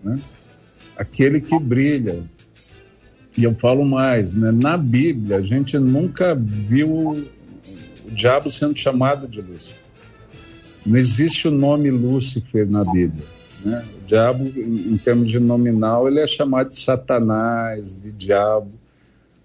né? 0.03 0.19
Aquele 0.95 1.41
que 1.41 1.57
brilha. 1.59 2.23
E 3.37 3.43
eu 3.43 3.53
falo 3.55 3.85
mais, 3.85 4.35
né? 4.35 4.51
na 4.51 4.75
Bíblia 4.75 5.37
a 5.37 5.41
gente 5.41 5.77
nunca 5.77 6.35
viu 6.35 6.89
o 8.05 8.11
diabo 8.11 8.51
sendo 8.51 8.77
chamado 8.77 9.27
de 9.27 9.41
Lúcifer. 9.41 9.79
Não 10.85 10.97
existe 10.97 11.47
o 11.47 11.51
nome 11.51 11.89
Lúcifer 11.89 12.69
na 12.69 12.83
Bíblia. 12.83 13.23
Né? 13.63 13.85
O 14.01 14.05
diabo, 14.05 14.45
em, 14.45 14.97
termos 14.97 15.29
de 15.29 15.39
nominal, 15.39 16.07
ele 16.07 16.19
é 16.19 16.27
chamado 16.27 16.69
de 16.69 16.79
Satanás, 16.79 18.01
de 18.01 18.11
diabo. 18.11 18.71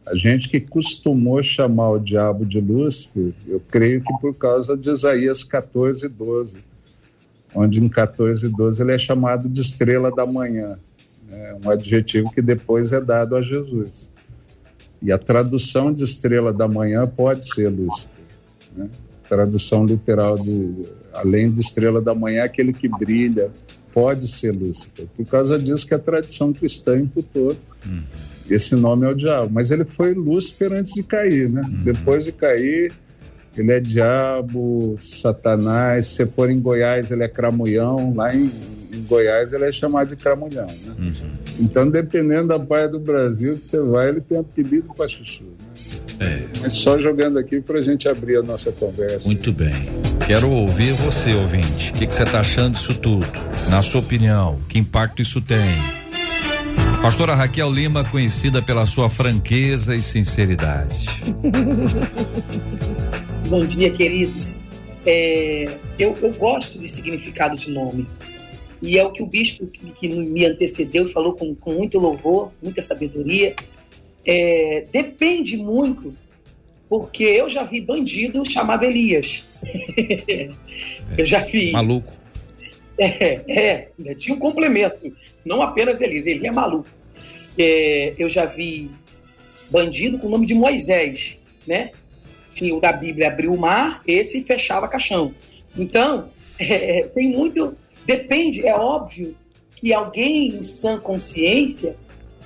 A 0.07 0.17
gente 0.17 0.49
que 0.49 0.61
costumou 0.61 1.43
chamar 1.43 1.91
o 1.91 1.99
diabo 1.99 2.47
de 2.47 2.61
Lúcifer, 2.61 3.33
eu 3.47 3.61
creio 3.69 4.01
que 4.01 4.13
por 4.21 4.35
causa 4.35 4.77
de 4.77 4.91
Isaías 4.91 5.45
14, 5.45 6.09
12, 6.09 6.59
onde 7.55 7.83
em 7.83 7.89
14, 7.89 8.49
12 8.49 8.83
ele 8.83 8.93
é 8.93 8.99
chamado 8.99 9.49
de 9.49 9.61
estrela 9.61 10.11
da 10.15 10.25
manhã, 10.25 10.79
né? 11.29 11.57
um 11.65 11.71
adjetivo 11.71 12.31
que 12.31 12.43
depois 12.43 12.93
é 12.93 13.01
dado 13.01 13.37
a 13.37 13.41
Jesus. 13.41 14.11
E 15.03 15.13
a 15.13 15.19
tradução 15.19 15.93
de 15.93 16.05
estrela 16.05 16.53
da 16.53 16.67
manhã 16.67 17.07
pode 17.07 17.53
ser 17.53 17.69
Lúcifer. 17.69 18.11
Né? 18.77 18.89
Tradução 19.29 19.85
literal 19.85 20.37
de 20.37 20.87
além 21.13 21.51
de 21.51 21.61
estrela 21.61 22.01
da 22.01 22.15
manhã, 22.15 22.45
aquele 22.45 22.73
que 22.73 22.89
brilha, 22.89 23.51
pode 23.93 24.29
ser 24.29 24.53
Lúcifer. 24.53 25.07
Por 25.17 25.27
causa 25.27 25.59
disso 25.59 25.87
que 25.87 25.95
a 25.95 25.99
tradição 25.99 26.53
cristã 26.53 26.99
imputou. 26.99 27.57
Uhum 27.85 28.03
esse 28.51 28.77
nome 28.77 29.07
é 29.07 29.11
o 29.11 29.15
diabo. 29.15 29.51
Mas 29.53 29.71
ele 29.71 29.85
foi 29.85 30.15
Lúcifer 30.15 30.73
antes 30.73 30.93
de 30.93 31.03
cair, 31.03 31.49
né? 31.49 31.63
Uhum. 31.63 31.83
Depois 31.83 32.25
de 32.25 32.33
cair, 32.33 32.93
ele 33.57 33.73
é 33.73 33.81
diabo, 33.81 34.97
satanás. 34.99 36.07
Se 36.07 36.27
for 36.27 36.51
em 36.51 36.61
Goiás, 36.61 37.11
ele 37.11 37.25
é 37.25 37.29
cramulhão. 37.29 38.15
Lá 38.15 38.35
em, 38.35 38.51
em 38.97 39.03
Goiás, 39.03 39.53
ele 39.53 39.65
é 39.65 39.73
chamado 39.73 40.09
de 40.09 40.17
cramulhão, 40.17 40.67
né? 40.67 40.95
Uhum. 40.99 41.31
Então, 41.61 41.89
dependendo 41.89 42.49
da 42.49 42.59
parte 42.59 42.93
do 42.93 43.01
Brasil 43.01 43.59
que 43.59 43.67
você 43.67 43.81
vai, 43.81 44.09
ele 44.09 44.21
tem 44.21 44.39
apelido 44.39 44.89
para 44.95 45.09
chuchu. 45.09 45.45
Né? 45.45 45.67
É. 46.19 46.43
Mas 46.63 46.75
só 46.75 46.99
jogando 46.99 47.39
aqui 47.39 47.61
para 47.61 47.79
a 47.79 47.83
gente 47.83 48.09
abrir 48.09 48.37
a 48.37 48.43
nossa 48.43 48.73
conversa. 48.73 49.27
Muito 49.27 49.53
bem. 49.53 49.75
Quero 50.27 50.51
ouvir 50.51 50.93
você, 50.93 51.35
ouvinte. 51.35 51.91
O 51.91 51.95
que, 51.95 52.07
que 52.07 52.15
você 52.15 52.23
está 52.23 52.41
achando 52.41 52.75
disso 52.75 52.95
tudo? 52.95 53.27
Na 53.71 53.83
sua 53.83 54.01
opinião, 54.01 54.59
que 54.69 54.79
impacto 54.79 55.23
isso 55.23 55.41
tem? 55.41 55.77
Pastora 57.03 57.35
Raquel 57.35 57.71
Lima, 57.71 58.05
conhecida 58.05 58.61
pela 58.61 58.87
sua 58.87 59.09
franqueza 59.09 59.95
e 59.95 60.03
sinceridade. 60.03 61.07
Bom 63.49 63.65
dia, 63.65 63.91
queridos. 63.91 64.59
É, 65.07 65.77
eu, 65.99 66.17
eu, 66.21 66.33
gosto 66.33 66.81
de 66.81 66.89
significado 66.89 67.57
de 67.57 67.71
nome. 67.71 68.09
E 68.83 68.99
é 68.99 69.05
o 69.05 69.13
que 69.13 69.23
o 69.23 69.27
bispo 69.27 69.67
que, 69.67 69.91
que 69.93 70.09
me 70.09 70.45
antecedeu 70.45 71.09
falou 71.09 71.35
com, 71.35 71.55
com 71.55 71.73
muito 71.73 71.99
louvor, 71.99 72.53
muita 72.63 72.83
sabedoria. 72.83 73.55
É, 74.25 74.85
depende 74.93 75.57
muito, 75.57 76.15
porque 76.89 77.25
eu 77.25 77.49
já 77.49 77.63
vi 77.63 77.81
bandido 77.81 78.49
chamado 78.49 78.85
Elias. 78.85 79.45
eu 81.17 81.25
já 81.25 81.45
vi. 81.45 81.73
Maluco. 81.73 82.13
É, 82.99 83.43
é, 83.47 84.15
tinha 84.15 84.35
um 84.35 84.39
complemento 84.39 85.13
não 85.47 85.63
apenas 85.63 86.01
Elias, 86.01 86.27
ele 86.27 86.47
é 86.47 86.51
maluco. 86.51 86.89
É, 87.57 88.13
eu 88.19 88.29
já 88.29 88.45
vi 88.45 88.91
bandido 89.71 90.19
com 90.19 90.27
o 90.27 90.31
nome 90.31 90.45
de 90.45 90.55
Moisés, 90.55 91.41
né? 91.67 91.93
Tinha 92.53 92.75
o 92.75 92.81
da 92.81 92.93
Bíblia 92.93 93.29
abriu 93.29 93.55
o 93.55 93.59
mar, 93.59 94.03
esse 94.07 94.43
fechava 94.43 94.89
caixão. 94.89 95.33
Então, 95.79 96.29
é, 96.59 97.03
tem 97.15 97.31
muito. 97.31 97.77
Depende, 98.07 98.65
é 98.65 98.75
óbvio 98.75 99.37
que 99.75 99.93
alguém 99.93 100.49
em 100.49 100.63
sã 100.63 100.99
consciência 100.99 101.97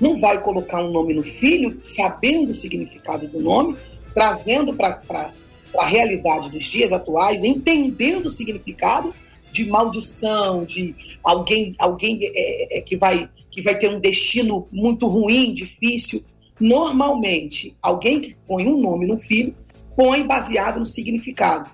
não 0.01 0.19
vai 0.19 0.43
colocar 0.43 0.83
um 0.83 0.91
nome 0.91 1.13
no 1.13 1.23
filho, 1.23 1.79
sabendo 1.83 2.53
o 2.53 2.55
significado 2.55 3.29
do 3.29 3.39
nome, 3.39 3.77
trazendo 4.15 4.73
para 4.75 5.31
a 5.77 5.87
realidade 5.87 6.51
dos 6.51 6.65
dias 6.65 6.93
atuais, 6.93 7.45
entendendo 7.45 8.27
o 8.27 8.31
significado 8.31 9.15
de 9.53 9.67
maldição, 9.67 10.65
de 10.65 10.95
alguém, 11.23 11.75
alguém 11.79 12.19
é, 12.23 12.79
é, 12.79 12.81
que, 12.81 12.97
vai, 12.97 13.29
que 13.51 13.61
vai 13.61 13.79
ter 13.79 13.91
um 13.91 14.01
destino 14.01 14.67
muito 14.73 15.07
ruim, 15.07 15.53
difícil. 15.53 16.25
Normalmente, 16.59 17.77
alguém 17.83 18.21
que 18.21 18.35
põe 18.47 18.67
um 18.67 18.81
nome 18.81 19.07
no 19.07 19.19
filho, 19.19 19.55
põe 19.95 20.27
baseado 20.27 20.81
no 20.81 20.87
significado. 20.87 21.69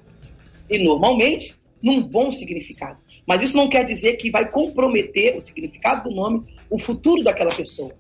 E 0.69 0.83
normalmente, 0.83 1.55
num 1.81 2.03
bom 2.03 2.33
significado. 2.33 3.01
Mas 3.27 3.43
isso 3.43 3.57
não 3.57 3.69
quer 3.69 3.85
dizer 3.85 4.17
que 4.17 4.31
vai 4.31 4.49
comprometer 4.49 5.37
o 5.37 5.41
significado 5.41 6.09
do 6.09 6.15
nome, 6.15 6.45
o 6.71 6.79
futuro 6.79 7.25
daquela 7.25 7.51
pessoa. 7.51 7.93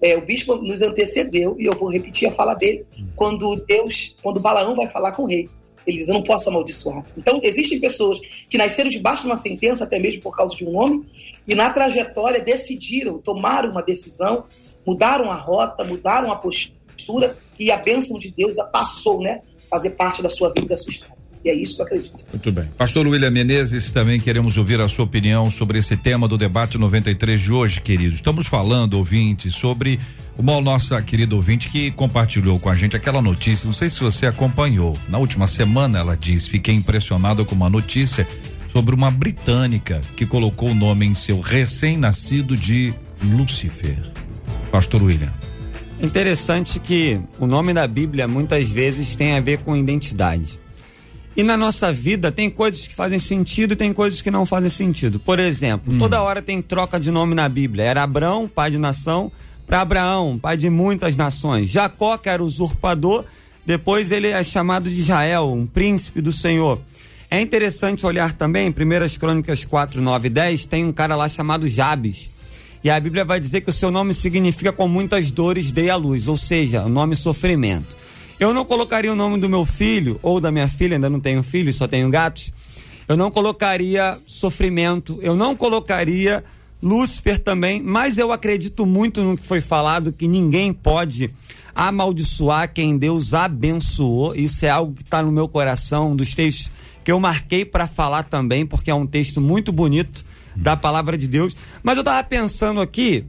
É, 0.00 0.16
o 0.16 0.20
bispo 0.20 0.56
nos 0.56 0.82
antecedeu, 0.82 1.56
e 1.58 1.64
eu 1.64 1.72
vou 1.72 1.90
repetir 1.90 2.28
a 2.28 2.32
fala 2.32 2.54
dele, 2.54 2.84
quando 3.16 3.56
Deus, 3.66 4.14
quando 4.22 4.38
Balaão 4.38 4.76
vai 4.76 4.88
falar 4.88 5.12
com 5.12 5.22
o 5.22 5.26
rei. 5.26 5.48
Ele 5.86 5.98
diz: 5.98 6.08
Eu 6.08 6.14
não 6.14 6.22
posso 6.22 6.48
amaldiçoar. 6.48 7.04
Então, 7.16 7.40
existem 7.42 7.80
pessoas 7.80 8.20
que 8.48 8.58
nasceram 8.58 8.90
debaixo 8.90 9.22
de 9.22 9.28
uma 9.28 9.36
sentença, 9.36 9.84
até 9.84 9.98
mesmo 9.98 10.20
por 10.20 10.36
causa 10.36 10.54
de 10.54 10.64
um 10.64 10.72
nome, 10.72 11.06
e 11.46 11.54
na 11.54 11.72
trajetória 11.72 12.40
decidiram, 12.40 13.18
tomaram 13.18 13.70
uma 13.70 13.82
decisão, 13.82 14.44
mudaram 14.86 15.30
a 15.30 15.36
rota, 15.36 15.84
mudaram 15.84 16.30
a 16.30 16.36
postura, 16.36 17.36
e 17.58 17.70
a 17.70 17.76
bênção 17.76 18.18
de 18.18 18.30
Deus 18.30 18.56
passou, 18.72 19.20
né? 19.20 19.42
Fazer 19.70 19.90
parte 19.90 20.22
da 20.22 20.30
sua 20.30 20.50
vida, 20.50 20.68
da 20.68 20.76
sua 20.76 20.90
história. 20.90 21.23
E 21.44 21.50
é 21.50 21.54
isso 21.54 21.76
que 21.76 21.82
eu 21.82 21.86
acredito. 21.86 22.24
Muito 22.32 22.52
bem. 22.52 22.64
Pastor 22.78 23.06
William 23.06 23.30
Menezes, 23.30 23.90
também 23.90 24.18
queremos 24.18 24.56
ouvir 24.56 24.80
a 24.80 24.88
sua 24.88 25.04
opinião 25.04 25.50
sobre 25.50 25.78
esse 25.78 25.94
tema 25.94 26.26
do 26.26 26.38
debate 26.38 26.78
93 26.78 27.40
de 27.40 27.52
hoje, 27.52 27.80
querido. 27.82 28.14
Estamos 28.14 28.46
falando, 28.46 28.94
ouvinte, 28.94 29.50
sobre 29.50 30.00
uma 30.38 30.58
nossa 30.60 31.00
querida 31.02 31.34
ouvinte 31.34 31.68
que 31.68 31.90
compartilhou 31.90 32.58
com 32.58 32.70
a 32.70 32.74
gente 32.74 32.96
aquela 32.96 33.20
notícia, 33.20 33.66
não 33.66 33.74
sei 33.74 33.90
se 33.90 34.00
você 34.00 34.26
acompanhou. 34.26 34.96
Na 35.08 35.18
última 35.18 35.46
semana 35.46 35.98
ela 35.98 36.16
diz: 36.16 36.46
"Fiquei 36.46 36.74
impressionado 36.74 37.44
com 37.44 37.54
uma 37.54 37.68
notícia 37.68 38.26
sobre 38.72 38.94
uma 38.94 39.10
britânica 39.10 40.00
que 40.16 40.24
colocou 40.24 40.70
o 40.70 40.74
nome 40.74 41.04
em 41.04 41.14
seu 41.14 41.40
recém-nascido 41.40 42.56
de 42.56 42.94
Lúcifer." 43.22 44.02
Pastor 44.72 45.02
William. 45.02 45.32
Interessante 46.00 46.80
que 46.80 47.20
o 47.38 47.46
nome 47.46 47.72
da 47.72 47.86
Bíblia 47.86 48.26
muitas 48.26 48.68
vezes 48.70 49.14
tem 49.14 49.36
a 49.36 49.40
ver 49.40 49.58
com 49.58 49.76
identidade. 49.76 50.63
E 51.36 51.42
na 51.42 51.56
nossa 51.56 51.92
vida 51.92 52.30
tem 52.30 52.48
coisas 52.48 52.86
que 52.86 52.94
fazem 52.94 53.18
sentido 53.18 53.72
e 53.72 53.76
tem 53.76 53.92
coisas 53.92 54.22
que 54.22 54.30
não 54.30 54.46
fazem 54.46 54.70
sentido. 54.70 55.18
Por 55.18 55.40
exemplo, 55.40 55.92
hum. 55.92 55.98
toda 55.98 56.22
hora 56.22 56.40
tem 56.40 56.62
troca 56.62 56.98
de 57.00 57.10
nome 57.10 57.34
na 57.34 57.48
Bíblia. 57.48 57.84
Era 57.84 58.04
Abraão, 58.04 58.48
pai 58.48 58.70
de 58.70 58.78
nação, 58.78 59.32
para 59.66 59.80
Abraão, 59.80 60.38
pai 60.38 60.56
de 60.56 60.70
muitas 60.70 61.16
nações. 61.16 61.68
Jacó, 61.68 62.16
que 62.16 62.28
era 62.28 62.42
usurpador, 62.42 63.24
depois 63.66 64.12
ele 64.12 64.28
é 64.28 64.44
chamado 64.44 64.88
de 64.88 64.96
Israel, 64.96 65.52
um 65.52 65.66
príncipe 65.66 66.20
do 66.20 66.30
Senhor. 66.30 66.80
É 67.30 67.40
interessante 67.40 68.06
olhar 68.06 68.32
também, 68.32 68.68
em 68.68 68.70
1 68.70 69.18
Crônicas 69.18 69.64
4, 69.64 70.00
9 70.00 70.28
e 70.28 70.30
10, 70.30 70.66
tem 70.66 70.84
um 70.84 70.92
cara 70.92 71.16
lá 71.16 71.28
chamado 71.28 71.66
Jabes. 71.66 72.30
E 72.84 72.90
a 72.90 73.00
Bíblia 73.00 73.24
vai 73.24 73.40
dizer 73.40 73.62
que 73.62 73.70
o 73.70 73.72
seu 73.72 73.90
nome 73.90 74.14
significa 74.14 74.70
com 74.70 74.86
muitas 74.86 75.30
dores 75.30 75.72
dei 75.72 75.90
a 75.90 75.96
luz, 75.96 76.28
ou 76.28 76.36
seja, 76.36 76.84
o 76.84 76.88
nome 76.88 77.16
sofrimento. 77.16 77.96
Eu 78.38 78.52
não 78.52 78.64
colocaria 78.64 79.12
o 79.12 79.16
nome 79.16 79.38
do 79.38 79.48
meu 79.48 79.64
filho 79.64 80.18
ou 80.22 80.40
da 80.40 80.50
minha 80.50 80.68
filha, 80.68 80.96
ainda 80.96 81.08
não 81.08 81.20
tenho 81.20 81.42
filho, 81.42 81.72
só 81.72 81.86
tenho 81.86 82.08
gatos. 82.10 82.52
Eu 83.06 83.16
não 83.16 83.30
colocaria 83.30 84.18
sofrimento, 84.26 85.18
eu 85.22 85.36
não 85.36 85.54
colocaria 85.54 86.42
Lúcifer 86.82 87.38
também, 87.38 87.82
mas 87.82 88.18
eu 88.18 88.32
acredito 88.32 88.84
muito 88.84 89.22
no 89.22 89.36
que 89.36 89.44
foi 89.44 89.60
falado 89.60 90.12
que 90.12 90.28
ninguém 90.28 90.72
pode 90.72 91.30
amaldiçoar 91.74 92.72
quem 92.72 92.98
Deus 92.98 93.34
abençoou. 93.34 94.34
Isso 94.34 94.66
é 94.66 94.70
algo 94.70 94.94
que 94.94 95.02
está 95.02 95.22
no 95.22 95.32
meu 95.32 95.48
coração, 95.48 96.12
um 96.12 96.16
dos 96.16 96.34
textos 96.34 96.70
que 97.02 97.12
eu 97.12 97.20
marquei 97.20 97.64
para 97.64 97.86
falar 97.86 98.24
também, 98.24 98.64
porque 98.66 98.90
é 98.90 98.94
um 98.94 99.06
texto 99.06 99.40
muito 99.40 99.72
bonito 99.72 100.24
da 100.56 100.76
palavra 100.76 101.18
de 101.18 101.26
Deus. 101.26 101.56
Mas 101.82 101.96
eu 101.96 102.00
estava 102.00 102.22
pensando 102.24 102.80
aqui 102.80 103.24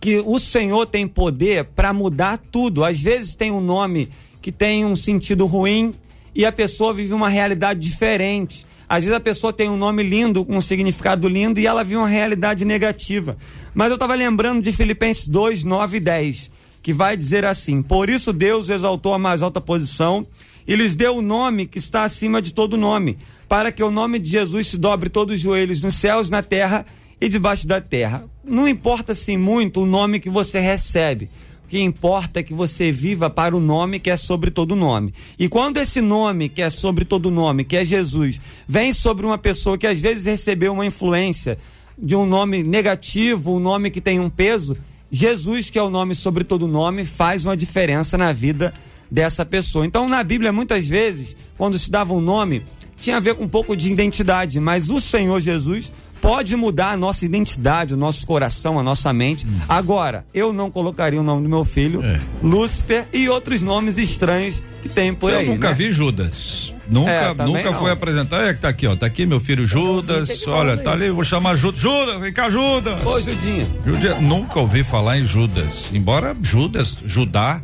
que 0.00 0.22
o 0.24 0.38
Senhor 0.38 0.86
tem 0.86 1.06
poder 1.06 1.64
para 1.64 1.92
mudar 1.92 2.38
tudo. 2.50 2.84
Às 2.84 3.00
vezes 3.00 3.34
tem 3.34 3.50
um 3.50 3.60
nome 3.60 4.08
que 4.40 4.50
tem 4.50 4.84
um 4.84 4.96
sentido 4.96 5.46
ruim 5.46 5.94
e 6.34 6.44
a 6.44 6.52
pessoa 6.52 6.94
vive 6.94 7.12
uma 7.12 7.28
realidade 7.28 7.80
diferente. 7.80 8.64
Às 8.88 9.04
vezes 9.04 9.16
a 9.16 9.20
pessoa 9.20 9.52
tem 9.52 9.68
um 9.68 9.76
nome 9.76 10.02
lindo, 10.02 10.44
um 10.48 10.60
significado 10.60 11.28
lindo, 11.28 11.60
e 11.60 11.66
ela 11.66 11.84
vive 11.84 11.96
uma 11.96 12.08
realidade 12.08 12.64
negativa. 12.64 13.36
Mas 13.72 13.88
eu 13.88 13.94
estava 13.94 14.14
lembrando 14.14 14.62
de 14.62 14.72
Filipenses 14.72 15.28
2, 15.28 15.62
9 15.62 15.96
e 15.96 16.00
10, 16.00 16.50
que 16.82 16.92
vai 16.92 17.16
dizer 17.16 17.44
assim: 17.44 17.82
Por 17.82 18.10
isso 18.10 18.32
Deus 18.32 18.68
exaltou 18.68 19.14
a 19.14 19.18
mais 19.18 19.42
alta 19.42 19.60
posição 19.60 20.26
e 20.66 20.74
lhes 20.74 20.96
deu 20.96 21.16
o 21.16 21.22
nome 21.22 21.66
que 21.66 21.78
está 21.78 22.02
acima 22.02 22.42
de 22.42 22.52
todo 22.52 22.76
nome, 22.76 23.16
para 23.48 23.70
que 23.70 23.82
o 23.82 23.90
nome 23.90 24.18
de 24.18 24.30
Jesus 24.30 24.68
se 24.68 24.78
dobre 24.78 25.08
todos 25.08 25.36
os 25.36 25.40
joelhos 25.40 25.80
nos 25.80 25.94
céus, 25.94 26.28
na 26.28 26.42
terra 26.42 26.84
e 27.20 27.28
debaixo 27.28 27.66
da 27.66 27.80
terra. 27.80 28.24
Não 28.44 28.66
importa 28.66 29.12
assim 29.12 29.36
muito 29.36 29.82
o 29.82 29.86
nome 29.86 30.18
que 30.18 30.30
você 30.30 30.58
recebe 30.58 31.30
que 31.70 31.78
importa 31.78 32.40
é 32.40 32.42
que 32.42 32.52
você 32.52 32.90
viva 32.90 33.30
para 33.30 33.56
o 33.56 33.60
nome 33.60 34.00
que 34.00 34.10
é 34.10 34.16
sobre 34.16 34.50
todo 34.50 34.74
nome. 34.74 35.14
E 35.38 35.48
quando 35.48 35.76
esse 35.76 36.00
nome 36.00 36.48
que 36.48 36.60
é 36.60 36.68
sobre 36.68 37.04
todo 37.04 37.30
nome, 37.30 37.62
que 37.62 37.76
é 37.76 37.84
Jesus, 37.84 38.40
vem 38.66 38.92
sobre 38.92 39.24
uma 39.24 39.38
pessoa 39.38 39.78
que 39.78 39.86
às 39.86 40.00
vezes 40.00 40.24
recebeu 40.24 40.72
uma 40.72 40.84
influência 40.84 41.56
de 41.96 42.16
um 42.16 42.26
nome 42.26 42.64
negativo, 42.64 43.54
um 43.54 43.60
nome 43.60 43.88
que 43.88 44.00
tem 44.00 44.18
um 44.18 44.28
peso, 44.28 44.76
Jesus, 45.12 45.70
que 45.70 45.78
é 45.78 45.82
o 45.82 45.88
nome 45.88 46.12
sobre 46.12 46.42
todo 46.42 46.66
nome, 46.66 47.04
faz 47.04 47.44
uma 47.44 47.56
diferença 47.56 48.18
na 48.18 48.32
vida 48.32 48.74
dessa 49.08 49.46
pessoa. 49.46 49.86
Então, 49.86 50.08
na 50.08 50.24
Bíblia, 50.24 50.52
muitas 50.52 50.84
vezes, 50.84 51.36
quando 51.56 51.78
se 51.78 51.88
dava 51.88 52.12
um 52.12 52.20
nome, 52.20 52.64
tinha 53.00 53.18
a 53.18 53.20
ver 53.20 53.36
com 53.36 53.44
um 53.44 53.48
pouco 53.48 53.76
de 53.76 53.92
identidade, 53.92 54.58
mas 54.58 54.90
o 54.90 55.00
Senhor 55.00 55.40
Jesus 55.40 55.92
pode 56.20 56.54
mudar 56.56 56.92
a 56.92 56.96
nossa 56.96 57.24
identidade, 57.24 57.94
o 57.94 57.96
nosso 57.96 58.26
coração, 58.26 58.78
a 58.78 58.82
nossa 58.82 59.12
mente. 59.12 59.46
Hum. 59.46 59.60
Agora, 59.68 60.24
eu 60.34 60.52
não 60.52 60.70
colocaria 60.70 61.20
o 61.20 61.22
nome 61.22 61.42
do 61.42 61.48
meu 61.48 61.64
filho, 61.64 62.04
é. 62.04 62.20
Lúcifer 62.42 63.06
e 63.12 63.28
outros 63.28 63.62
nomes 63.62 63.98
estranhos 63.98 64.62
que 64.82 64.88
tem 64.88 65.14
por 65.14 65.32
eu 65.32 65.38
aí. 65.38 65.46
Eu 65.46 65.54
nunca 65.54 65.68
né? 65.68 65.74
vi 65.74 65.90
Judas. 65.90 66.74
Nunca, 66.88 67.10
é, 67.10 67.34
nunca 67.34 67.72
foi 67.72 67.90
apresentar. 67.92 68.42
É 68.48 68.54
que 68.54 68.60
tá 68.60 68.68
aqui, 68.68 68.86
ó. 68.86 68.96
Tá 68.96 69.06
aqui 69.06 69.24
meu 69.24 69.38
filho 69.38 69.66
Judas. 69.66 70.46
Olha, 70.48 70.76
tá 70.76 70.92
ali, 70.92 71.10
vou 71.10 71.22
chamar 71.22 71.54
Judas. 71.54 71.80
Judas, 71.80 72.18
vem 72.18 72.32
cá, 72.32 72.50
Judas. 72.50 73.04
Ô, 73.06 73.20
Judinha. 73.20 73.66
Judinha. 73.86 74.14
Nunca 74.20 74.58
ouvi 74.58 74.82
falar 74.82 75.18
em 75.18 75.24
Judas. 75.24 75.86
Embora 75.92 76.36
Judas, 76.42 76.96
Judá, 77.06 77.62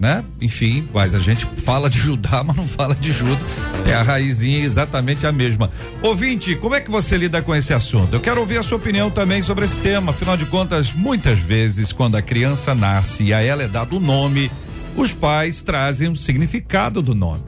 né? 0.00 0.24
Enfim, 0.40 0.88
mas 0.94 1.14
a 1.14 1.18
gente 1.18 1.46
fala 1.58 1.90
de 1.90 1.98
Judá, 1.98 2.42
mas 2.46 2.56
não 2.56 2.66
fala 2.66 2.94
de 2.94 3.12
Judas. 3.12 3.44
É 3.86 3.92
a 3.92 4.02
raizinha 4.02 4.64
exatamente 4.64 5.26
a 5.26 5.32
mesma. 5.32 5.70
Ouvinte, 6.02 6.56
como 6.56 6.74
é 6.74 6.80
que 6.80 6.90
você 6.90 7.18
lida 7.18 7.42
com 7.42 7.54
esse 7.54 7.74
assunto? 7.74 8.14
Eu 8.14 8.20
quero 8.20 8.40
ouvir 8.40 8.56
a 8.56 8.62
sua 8.62 8.78
opinião 8.78 9.10
também 9.10 9.42
sobre 9.42 9.66
esse 9.66 9.78
tema. 9.78 10.12
Afinal 10.12 10.38
de 10.38 10.46
contas, 10.46 10.90
muitas 10.92 11.38
vezes, 11.38 11.92
quando 11.92 12.16
a 12.16 12.22
criança 12.22 12.74
nasce 12.74 13.24
e 13.24 13.34
a 13.34 13.42
ela 13.42 13.62
é 13.62 13.68
dado 13.68 13.98
o 13.98 14.00
nome, 14.00 14.50
os 14.96 15.12
pais 15.12 15.62
trazem 15.62 16.08
o 16.08 16.16
significado 16.16 17.02
do 17.02 17.14
nome. 17.14 17.44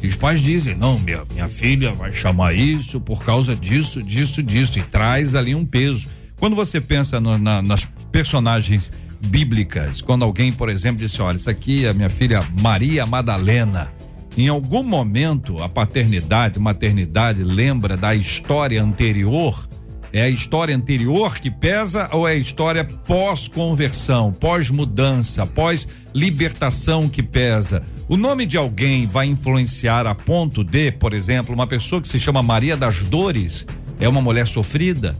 E 0.00 0.06
os 0.06 0.14
pais 0.14 0.40
dizem: 0.40 0.76
não, 0.76 1.00
minha, 1.00 1.24
minha 1.32 1.48
filha 1.48 1.92
vai 1.92 2.12
chamar 2.12 2.54
isso 2.54 3.00
por 3.00 3.24
causa 3.24 3.56
disso, 3.56 4.00
disso, 4.00 4.42
disso, 4.42 4.78
e 4.78 4.82
traz 4.82 5.34
ali 5.34 5.54
um 5.54 5.66
peso. 5.66 6.08
Quando 6.38 6.54
você 6.54 6.80
pensa 6.80 7.20
no, 7.20 7.36
na, 7.36 7.60
nas 7.60 7.88
personagens 8.12 8.92
bíblicas. 9.20 10.00
Quando 10.00 10.24
alguém, 10.24 10.52
por 10.52 10.68
exemplo, 10.68 11.04
disse: 11.04 11.20
Olha, 11.22 11.36
isso 11.36 11.50
aqui 11.50 11.86
é 11.86 11.92
minha 11.92 12.10
filha 12.10 12.40
Maria 12.60 13.06
Madalena. 13.06 13.92
Em 14.36 14.48
algum 14.48 14.82
momento, 14.82 15.62
a 15.62 15.68
paternidade, 15.68 16.58
maternidade 16.58 17.42
lembra 17.42 17.96
da 17.96 18.14
história 18.14 18.82
anterior? 18.82 19.66
É 20.12 20.22
a 20.22 20.28
história 20.28 20.74
anterior 20.74 21.38
que 21.38 21.50
pesa 21.50 22.08
ou 22.12 22.28
é 22.28 22.32
a 22.32 22.36
história 22.36 22.84
pós-conversão, 22.84 24.32
pós-mudança, 24.32 25.44
pós-libertação 25.46 27.08
que 27.08 27.22
pesa? 27.22 27.82
O 28.08 28.16
nome 28.16 28.46
de 28.46 28.56
alguém 28.56 29.06
vai 29.06 29.26
influenciar 29.26 30.06
a 30.06 30.14
ponto 30.14 30.62
de, 30.62 30.92
por 30.92 31.12
exemplo, 31.12 31.54
uma 31.54 31.66
pessoa 31.66 32.00
que 32.00 32.08
se 32.08 32.20
chama 32.20 32.42
Maria 32.42 32.76
das 32.76 33.00
Dores 33.00 33.66
é 33.98 34.08
uma 34.08 34.20
mulher 34.20 34.46
sofrida? 34.46 35.16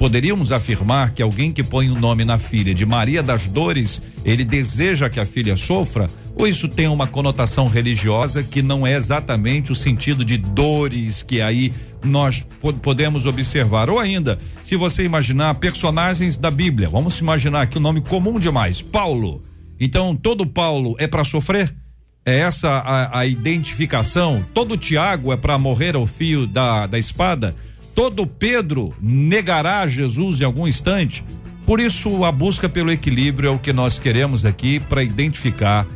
Poderíamos 0.00 0.50
afirmar 0.50 1.10
que 1.10 1.20
alguém 1.20 1.52
que 1.52 1.62
põe 1.62 1.90
o 1.90 1.94
nome 1.94 2.24
na 2.24 2.38
filha 2.38 2.74
de 2.74 2.86
Maria 2.86 3.22
das 3.22 3.46
Dores, 3.46 4.00
ele 4.24 4.46
deseja 4.46 5.10
que 5.10 5.20
a 5.20 5.26
filha 5.26 5.58
sofra? 5.58 6.08
Ou 6.34 6.48
isso 6.48 6.68
tem 6.68 6.88
uma 6.88 7.06
conotação 7.06 7.68
religiosa 7.68 8.42
que 8.42 8.62
não 8.62 8.86
é 8.86 8.94
exatamente 8.94 9.70
o 9.70 9.74
sentido 9.74 10.24
de 10.24 10.38
dores 10.38 11.22
que 11.22 11.42
aí 11.42 11.70
nós 12.02 12.42
podemos 12.80 13.26
observar? 13.26 13.90
Ou 13.90 13.98
ainda, 13.98 14.38
se 14.62 14.74
você 14.74 15.04
imaginar 15.04 15.56
personagens 15.56 16.38
da 16.38 16.50
Bíblia, 16.50 16.88
vamos 16.88 17.18
imaginar 17.18 17.66
que 17.66 17.76
o 17.76 17.80
nome 17.80 18.00
comum 18.00 18.40
demais, 18.40 18.80
Paulo. 18.80 19.42
Então, 19.78 20.16
todo 20.16 20.46
Paulo 20.46 20.96
é 20.98 21.06
para 21.06 21.24
sofrer? 21.24 21.76
É 22.24 22.38
essa 22.38 22.70
a, 22.70 23.18
a 23.18 23.26
identificação? 23.26 24.42
Todo 24.54 24.78
Tiago 24.78 25.30
é 25.30 25.36
para 25.36 25.58
morrer 25.58 25.94
ao 25.94 26.06
fio 26.06 26.46
da, 26.46 26.86
da 26.86 26.98
espada? 26.98 27.54
Todo 28.00 28.26
Pedro 28.26 28.94
negará 28.98 29.86
Jesus 29.86 30.40
em 30.40 30.44
algum 30.44 30.66
instante. 30.66 31.22
Por 31.66 31.78
isso, 31.78 32.24
a 32.24 32.32
busca 32.32 32.66
pelo 32.66 32.90
equilíbrio 32.90 33.48
é 33.48 33.50
o 33.52 33.58
que 33.58 33.74
nós 33.74 33.98
queremos 33.98 34.42
aqui 34.42 34.80
para 34.80 35.02
identificar 35.02 35.86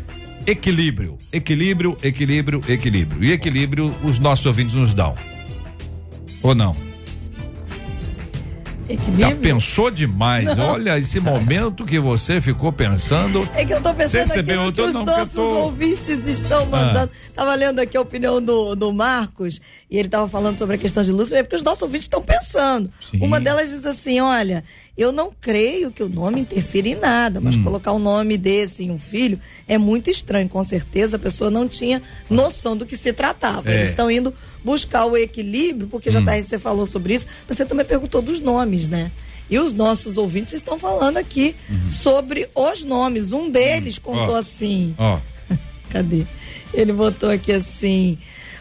equilíbrio, 0.46 1.16
equilíbrio, 1.32 1.96
equilíbrio, 2.02 2.60
equilíbrio. 2.68 3.24
E 3.24 3.32
equilíbrio 3.32 3.90
os 4.04 4.18
nossos 4.18 4.44
ouvintes 4.44 4.74
nos 4.74 4.92
dão. 4.92 5.14
Ou 6.42 6.54
não? 6.54 6.76
Equilíbrio? 8.88 9.30
Já 9.30 9.36
pensou 9.36 9.90
demais. 9.90 10.56
Não. 10.56 10.72
Olha 10.72 10.98
esse 10.98 11.20
momento 11.20 11.84
que 11.84 11.98
você 11.98 12.40
ficou 12.40 12.72
pensando. 12.72 13.48
É 13.54 13.64
que 13.64 13.72
eu 13.72 13.80
tô 13.80 13.94
pensando 13.94 14.30
aqui 14.30 14.72
que 14.72 14.80
os 14.80 14.94
nossos 14.94 15.34
tô... 15.34 15.42
ouvintes 15.42 16.26
estão 16.26 16.66
mandando. 16.66 17.10
Ah. 17.12 17.30
Tava 17.34 17.54
lendo 17.54 17.80
aqui 17.80 17.96
a 17.96 18.00
opinião 18.00 18.42
do, 18.42 18.74
do 18.74 18.92
Marcos 18.92 19.60
e 19.90 19.98
ele 19.98 20.08
tava 20.08 20.28
falando 20.28 20.58
sobre 20.58 20.76
a 20.76 20.78
questão 20.78 21.02
de 21.02 21.12
Lúcifer, 21.12 21.38
é 21.38 21.42
porque 21.42 21.56
os 21.56 21.62
nossos 21.62 21.82
ouvintes 21.82 22.04
estão 22.04 22.22
pensando. 22.22 22.90
Sim. 23.10 23.20
Uma 23.22 23.40
delas 23.40 23.70
diz 23.70 23.84
assim: 23.86 24.20
olha, 24.20 24.64
eu 24.96 25.10
não 25.10 25.32
creio 25.40 25.90
que 25.90 26.02
o 26.02 26.08
nome 26.08 26.40
interfira 26.40 26.88
em 26.88 26.94
nada, 26.94 27.40
mas 27.40 27.56
hum. 27.56 27.64
colocar 27.64 27.92
um 27.92 27.98
nome 27.98 28.38
desse 28.38 28.84
em 28.84 28.90
um 28.90 28.98
filho 28.98 29.40
é 29.66 29.76
muito 29.76 30.08
estranho. 30.08 30.48
Com 30.48 30.62
certeza 30.62 31.16
a 31.16 31.18
pessoa 31.18 31.50
não 31.50 31.68
tinha 31.68 32.00
noção 32.30 32.76
do 32.76 32.86
que 32.86 32.96
se 32.96 33.12
tratava. 33.12 33.70
É. 33.70 33.74
Eles 33.74 33.88
estão 33.88 34.08
indo 34.08 34.32
buscar 34.62 35.04
o 35.06 35.16
equilíbrio, 35.16 35.88
porque 35.88 36.10
já 36.10 36.20
hum. 36.20 36.24
tá, 36.24 36.40
você 36.40 36.58
falou 36.58 36.86
sobre 36.86 37.14
isso. 37.14 37.26
Você 37.48 37.66
também 37.66 37.84
perguntou 37.84 38.22
dos 38.22 38.40
nomes, 38.40 38.86
né? 38.86 39.10
E 39.50 39.58
os 39.58 39.72
nossos 39.72 40.16
ouvintes 40.16 40.54
estão 40.54 40.78
falando 40.78 41.16
aqui 41.16 41.54
uhum. 41.68 41.90
sobre 41.90 42.48
os 42.54 42.84
nomes. 42.84 43.32
Um 43.32 43.50
deles 43.50 43.96
uhum. 43.96 44.02
contou 44.02 44.34
oh. 44.34 44.38
assim. 44.38 44.94
Ó. 44.96 45.18
Oh. 45.18 45.54
Cadê? 45.90 46.24
Ele 46.72 46.92
botou 46.92 47.30
aqui 47.30 47.52
assim. 47.52 48.16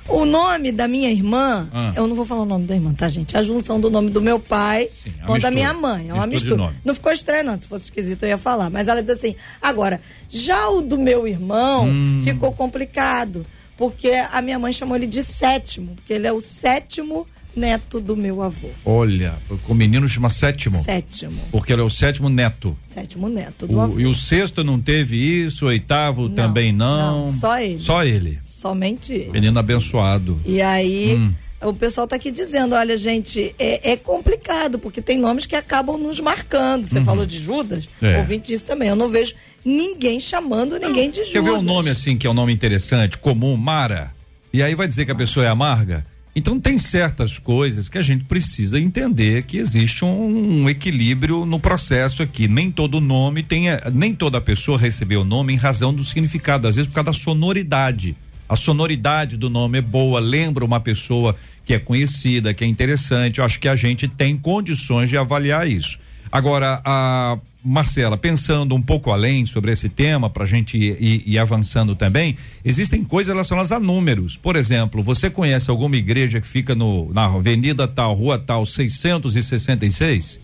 O 0.08 0.26
nome 0.26 0.72
da 0.72 0.88
minha 0.88 1.10
irmã, 1.10 1.70
ah. 1.74 1.94
eu 1.96 2.08
não 2.08 2.16
vou 2.16 2.26
falar 2.26 2.42
o 2.42 2.46
nome 2.46 2.66
da 2.66 2.76
irmã, 2.76 2.94
tá, 2.94 3.08
gente? 3.08 3.38
A 3.38 3.44
junção 3.44 3.80
do 3.80 3.90
nome 3.90 4.10
do 4.10 4.22
meu 4.22 4.40
pai 4.40 4.90
Sim, 5.04 5.14
com 5.26 5.40
da 5.40 5.50
minha 5.50 5.74
mãe. 5.74 6.10
É 6.10 6.14
uma 6.14 6.28
mistura. 6.28 6.74
Não 6.84 6.94
ficou 6.94 7.12
estranho, 7.12 7.46
não. 7.46 7.60
Se 7.60 7.68
fosse 7.68 7.86
esquisito, 7.86 8.24
eu 8.24 8.30
ia 8.30 8.38
falar. 8.38 8.70
Mas 8.70 8.88
ela 8.88 9.02
diz 9.02 9.18
assim: 9.18 9.36
agora, 9.62 10.02
já 10.30 10.68
o 10.70 10.82
do 10.82 10.98
meu 10.98 11.28
irmão 11.28 11.88
hum. 11.88 12.22
ficou 12.24 12.52
complicado. 12.52 13.46
Porque 13.76 14.12
a 14.32 14.40
minha 14.42 14.60
mãe 14.60 14.72
chamou 14.72 14.96
ele 14.96 15.08
de 15.08 15.24
sétimo, 15.24 15.96
porque 15.96 16.14
ele 16.14 16.28
é 16.28 16.32
o 16.32 16.40
sétimo 16.40 17.28
neto 17.56 18.00
do 18.00 18.16
meu 18.16 18.42
avô. 18.42 18.70
Olha, 18.86 19.36
o 19.68 19.74
menino 19.74 20.08
chama 20.10 20.30
sétimo. 20.30 20.80
Sétimo. 20.80 21.40
Porque 21.52 21.72
ele 21.74 21.82
é 21.82 21.86
o 21.86 21.90
sétimo 21.90 22.30
neto. 22.30 22.76
Sétimo 22.88 23.30
neto 23.30 23.68
do 23.68 23.78
o, 23.78 23.82
avô. 23.82 24.00
E 24.00 24.06
o 24.06 24.16
sexto 24.16 24.64
não 24.64 24.80
teve 24.80 25.18
isso, 25.18 25.66
o 25.66 25.68
oitavo 25.68 26.28
não, 26.28 26.36
também 26.36 26.72
não. 26.72 27.28
Não, 27.28 27.34
só 27.34 27.60
ele. 27.60 27.80
Só 27.80 28.04
ele. 28.04 28.38
Somente 28.42 29.14
ele. 29.14 29.32
Menino 29.32 29.58
abençoado. 29.60 30.40
E 30.46 30.62
aí. 30.62 31.16
Hum. 31.16 31.34
O 31.62 31.74
pessoal 31.74 32.04
está 32.04 32.18
aqui 32.18 32.30
dizendo, 32.30 32.76
olha, 32.76 32.98
gente, 32.98 33.56
é, 33.58 33.94
é, 33.94 33.96
complicado, 33.96 34.78
porque 34.78 35.02
tem 35.02 35.18
nomes 35.18 35.46
que 35.46 35.56
acabam 35.56 35.98
nos 35.98 36.20
marcando. 36.20 36.86
Você 36.86 37.00
uhum. 37.00 37.06
falou 37.06 37.26
de 37.26 37.40
Judas, 37.40 37.88
é. 38.02 38.18
ouvinte 38.18 38.50
disse 38.50 38.66
também. 38.66 38.90
Eu 38.90 38.98
não 38.98 39.10
vejo 39.10 39.34
ninguém 39.64 40.20
chamando 40.20 40.78
ninguém 40.78 41.10
de 41.10 41.20
Judas. 41.20 41.32
Quer 41.32 41.42
ver 41.42 41.52
um 41.52 41.62
nome 41.62 41.90
assim, 41.90 42.18
que 42.18 42.28
é 42.28 42.30
um 42.30 42.34
nome 42.34 42.52
interessante, 42.52 43.18
comum, 43.18 43.56
Mara? 43.56 44.14
E 44.52 44.62
aí 44.62 44.76
vai 44.76 44.88
dizer 44.90 45.06
que 45.06 45.12
a 45.12 45.16
pessoa 45.16 45.46
é 45.46 45.50
amarga? 45.50 46.06
Então 46.36 46.60
tem 46.60 46.80
certas 46.80 47.38
coisas 47.38 47.88
que 47.88 47.98
a 47.98 48.02
gente 48.02 48.24
precisa 48.24 48.80
entender 48.80 49.44
que 49.44 49.58
existe 49.58 50.04
um, 50.04 50.64
um, 50.64 50.70
equilíbrio 50.70 51.46
no 51.46 51.60
processo 51.60 52.24
aqui. 52.24 52.48
Nem 52.48 52.72
todo 52.72 53.00
nome 53.00 53.44
tem, 53.44 53.66
nem 53.94 54.16
toda 54.16 54.42
pessoa 54.42 54.78
recebeu 54.78 55.22
o 55.22 55.26
nome 55.26 55.54
em 55.54 55.58
razão 55.58 55.94
do 55.94 56.04
significado, 56.04 56.68
às 56.68 56.76
vezes 56.76 56.88
por 56.88 56.96
causa 56.96 57.12
da 57.12 57.14
sonoridade. 57.14 58.16
A 58.50 58.56
sonoridade 58.56 59.38
do 59.38 59.50
nome 59.50 59.78
é 59.78 59.82
boa, 59.82 60.20
lembra 60.20 60.66
uma 60.66 60.80
pessoa 60.80 61.36
que 61.66 61.74
é 61.74 61.80
conhecida, 61.80 62.54
que 62.54 62.64
é 62.64 62.68
interessante. 62.68 63.40
Eu 63.40 63.46
acho 63.46 63.60
que 63.60 63.68
a 63.68 63.76
gente 63.76 64.08
tem 64.08 64.36
condições 64.36 65.10
de 65.10 65.18
avaliar 65.18 65.68
isso. 65.68 66.00
Agora, 66.34 66.82
a 66.84 67.38
Marcela, 67.64 68.18
pensando 68.18 68.74
um 68.74 68.82
pouco 68.82 69.12
além 69.12 69.46
sobre 69.46 69.72
esse 69.72 69.88
tema, 69.88 70.32
para 70.32 70.46
a 70.46 70.48
gente 70.48 70.76
ir, 70.76 70.98
ir, 71.00 71.24
ir, 71.28 71.38
avançando 71.38 71.96
também, 71.96 72.36
existem 72.66 73.04
coisas 73.04 73.32
relacionadas 73.32 73.72
a 73.72 73.80
números. 73.80 74.36
Por 74.36 74.56
exemplo, 74.56 75.04
você 75.04 75.30
conhece 75.30 75.70
alguma 75.70 75.96
igreja 75.96 76.42
que 76.42 76.48
fica 76.48 76.74
no, 76.74 77.14
na 77.14 77.26
avenida 77.26 77.88
tal, 77.88 78.16
rua 78.16 78.40
tal, 78.40 78.66
666? 78.66 80.40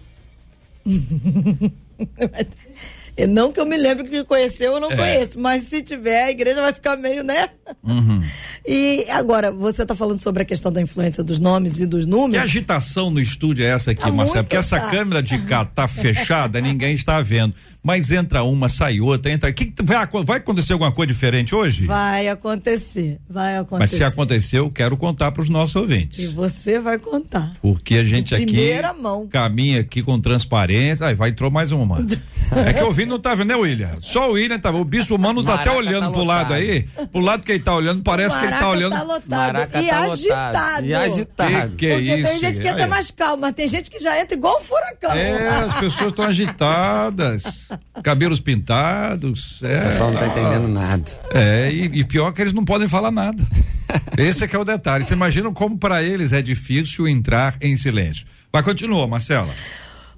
Não 3.28 3.52
que 3.52 3.60
eu 3.60 3.66
me 3.66 3.78
lembre 3.78 4.08
que 4.08 4.24
conheceu, 4.24 4.74
eu 4.74 4.80
não 4.80 4.92
é. 4.92 4.96
conheço, 4.96 5.40
mas 5.40 5.64
se 5.64 5.82
tiver, 5.82 6.26
a 6.26 6.32
igreja 6.32 6.62
vai 6.62 6.74
ficar 6.74 6.98
meio, 6.98 7.24
né? 7.24 7.50
Uhum. 7.84 8.22
E 8.68 9.06
agora, 9.10 9.52
você 9.52 9.82
está 9.82 9.96
falando 9.96 10.20
sobre 10.20 10.44
a 10.44 10.46
questão 10.46 10.72
da 10.72 10.82
influência 10.82 11.24
dos 11.24 11.40
nomes 11.40 11.80
e 11.80 11.88
dos 11.88 12.06
números. 12.06 12.36
Que 12.36 12.44
agitação 12.44 13.10
no 13.10 13.20
estúdio 13.20 13.66
é 13.66 13.70
essa 13.70 13.92
aqui, 13.92 14.02
tá 14.02 14.12
Marcelo? 14.12 14.44
Porque 14.44 14.58
essa 14.58 14.80
tá. 14.80 14.90
câmera 14.90 15.24
de 15.24 15.40
cá 15.40 15.66
tá 15.66 15.88
fechada, 15.88 16.62
ninguém 16.62 16.94
está 16.94 17.20
vendo 17.22 17.56
mas 17.82 18.12
entra 18.12 18.44
uma, 18.44 18.70
sai 18.70 19.00
outra, 19.00 19.32
entra. 19.32 19.52
Que, 19.52 19.74
vai, 19.82 20.06
vai 20.26 20.38
acontecer 20.38 20.74
alguma 20.74 20.92
coisa 20.92 21.12
diferente 21.12 21.56
hoje? 21.56 21.86
Vai 21.86 22.28
acontecer, 22.28 23.20
vai 23.30 23.58
acontecer. 23.58 23.80
Mas 23.80 23.90
se 23.92 24.04
aconteceu, 24.04 24.66
eu 24.66 24.72
quero 24.72 24.98
contar 24.98 25.32
para 25.32 25.42
os 25.42 25.50
nossos 25.50 25.76
ouvintes. 25.76 26.20
E 26.20 26.28
você 26.28 26.80
vai 26.80 27.00
contar. 27.00 27.54
Porque 27.62 27.96
a 27.96 28.04
gente 28.04 28.36
De 28.36 28.44
aqui 28.44 28.82
mão. 29.02 29.28
caminha 29.28 29.80
aqui 29.82 30.04
com 30.04 30.20
transparência. 30.20 31.08
Aí 31.08 31.16
vai 31.16 31.30
entrou 31.30 31.50
mais 31.50 31.72
uma. 31.72 32.06
É 32.52 32.74
que 32.74 32.84
o 32.84 32.92
Vini 32.92 33.08
não 33.12 33.20
tá 33.20 33.36
vendo, 33.36 33.50
né, 33.50 33.56
William? 33.56 33.92
Só 34.02 34.32
o 34.32 34.34
William 34.34 34.58
tá 34.58 34.72
O 34.72 34.84
bispo 34.84 35.14
humano 35.14 35.44
tá 35.44 35.54
até 35.54 35.66
Maraca 35.70 35.78
olhando 35.78 36.06
tá 36.06 36.12
pro 36.12 36.24
lado 36.24 36.54
aí. 36.56 36.82
Pro 37.12 37.22
lado 37.22 37.44
que 37.44 37.52
ele 37.52 37.60
tá 37.64 37.76
olhando, 37.76 38.02
parece 38.02 38.36
que 38.40 38.44
ele 38.44 38.54
tá 38.54 38.62
Maraca 38.62 38.76
olhando. 38.76 38.92
tá 38.94 39.04
lotado 39.04 39.30
Maraca 39.30 39.80
e 39.80 39.88
tá 39.88 40.00
agitado. 40.04 40.58
lotado. 40.58 40.86
E 40.86 40.94
agitado. 40.96 41.52
Que, 41.76 41.88
que 41.88 41.94
Porque 41.94 42.16
isso? 42.16 42.30
tem 42.30 42.40
gente 42.40 42.62
que 42.62 42.68
Aí. 42.68 42.74
entra 42.74 42.88
mais 42.88 43.12
calmo, 43.12 43.42
mas 43.42 43.54
tem 43.54 43.68
gente 43.68 43.92
que 43.92 44.00
já 44.00 44.20
entra 44.20 44.34
igual 44.36 44.58
um 44.58 44.62
furacão. 44.62 45.12
É, 45.12 45.48
as 45.48 45.78
pessoas 45.80 46.10
estão 46.10 46.26
agitadas, 46.26 47.68
cabelos 48.04 48.40
pintados. 48.40 49.60
É, 49.64 49.80
O 49.80 49.90
pessoal 49.90 50.12
não 50.12 50.20
tá 50.20 50.28
entendendo 50.28 50.68
nada. 50.68 51.12
É, 51.34 51.72
e, 51.72 52.00
e 52.00 52.04
pior 52.04 52.32
que 52.32 52.42
eles 52.42 52.54
não 52.54 52.66
podem 52.66 52.88
falar 52.88 53.12
nada. 53.12 53.46
Esse 54.18 54.44
é 54.44 54.48
que 54.48 54.56
é 54.56 54.60
o 54.60 54.66
detalhe. 54.66 55.04
Você 55.04 55.14
imagina 55.14 55.52
como 55.52 55.78
para 55.78 56.04
eles 56.04 56.32
é 56.32 56.42
difícil 56.42 57.08
entrar 57.08 57.56
em 57.62 57.76
silêncio. 57.78 58.26
Vai, 58.52 58.64
continua, 58.64 59.08
Marcela. 59.08 59.54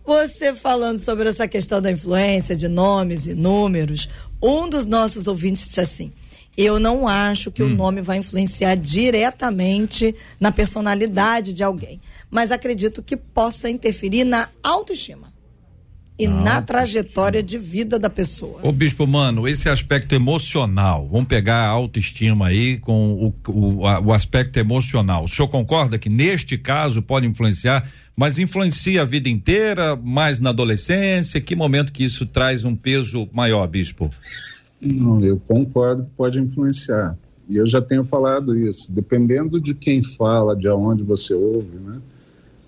Você 0.05 0.53
falando 0.53 0.97
sobre 0.97 1.29
essa 1.29 1.47
questão 1.47 1.81
da 1.81 1.91
influência 1.91 2.55
de 2.55 2.67
nomes 2.67 3.27
e 3.27 3.33
números, 3.33 4.09
um 4.41 4.67
dos 4.67 4.85
nossos 4.85 5.27
ouvintes 5.27 5.67
disse 5.67 5.79
assim: 5.79 6.11
Eu 6.57 6.79
não 6.79 7.07
acho 7.07 7.51
que 7.51 7.61
o 7.61 7.69
nome 7.69 8.01
vai 8.01 8.17
influenciar 8.17 8.75
diretamente 8.75 10.15
na 10.39 10.51
personalidade 10.51 11.53
de 11.53 11.63
alguém, 11.63 12.01
mas 12.31 12.51
acredito 12.51 13.03
que 13.03 13.15
possa 13.15 13.69
interferir 13.69 14.23
na 14.23 14.49
autoestima 14.63 15.30
e 16.21 16.27
na 16.27 16.61
trajetória 16.61 17.41
de 17.41 17.57
vida 17.57 17.97
da 17.97 18.09
pessoa. 18.09 18.59
Ô 18.61 18.71
Bispo 18.71 19.07
Mano, 19.07 19.47
esse 19.47 19.67
aspecto 19.67 20.13
emocional, 20.13 21.07
vamos 21.11 21.27
pegar 21.27 21.61
a 21.63 21.67
autoestima 21.67 22.47
aí 22.47 22.77
com 22.77 23.13
o, 23.47 23.51
o, 23.51 23.87
a- 23.87 23.99
o 23.99 24.13
aspecto 24.13 24.59
emocional. 24.59 25.23
O 25.23 25.27
senhor 25.27 25.47
concorda 25.47 25.97
que 25.97 26.09
neste 26.09 26.57
caso 26.59 27.01
pode 27.01 27.25
influenciar, 27.25 27.89
mas 28.15 28.37
influencia 28.37 29.01
a 29.01 29.05
vida 29.05 29.29
inteira, 29.29 29.95
mais 29.95 30.39
na 30.39 30.51
adolescência? 30.51 31.41
Que 31.41 31.55
momento 31.55 31.91
que 31.91 32.03
isso 32.03 32.25
traz 32.25 32.63
um 32.63 32.75
peso 32.75 33.27
maior, 33.33 33.65
Bispo? 33.67 34.11
Não, 34.79 35.23
eu 35.25 35.39
concordo 35.47 36.03
que 36.03 36.09
pode 36.15 36.39
influenciar. 36.39 37.17
E 37.49 37.57
eu 37.57 37.67
já 37.67 37.81
tenho 37.81 38.03
falado 38.03 38.55
isso. 38.55 38.91
Dependendo 38.91 39.59
de 39.59 39.73
quem 39.73 40.03
fala, 40.15 40.55
de 40.55 40.67
onde 40.69 41.01
você 41.03 41.33
ouve, 41.33 41.77
né? 41.83 41.99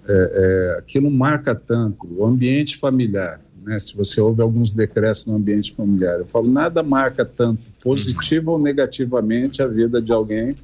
É, 0.05 0.75
é, 0.75 0.79
aquilo 0.79 1.09
marca 1.09 1.55
tanto. 1.55 2.05
O 2.17 2.25
ambiente 2.25 2.77
familiar, 2.77 3.39
né? 3.63 3.79
Se 3.79 3.95
você 3.95 4.19
ouve 4.21 4.41
alguns 4.41 4.73
decretos 4.73 5.25
no 5.25 5.35
ambiente 5.35 5.73
familiar, 5.73 6.19
eu 6.19 6.25
falo 6.25 6.51
nada 6.51 6.83
marca 6.83 7.23
tanto 7.25 7.61
positiva 7.81 8.51
ou 8.51 8.59
negativamente 8.59 9.61
a 9.61 9.67
vida 9.67 10.01
de 10.01 10.11
alguém 10.11 10.55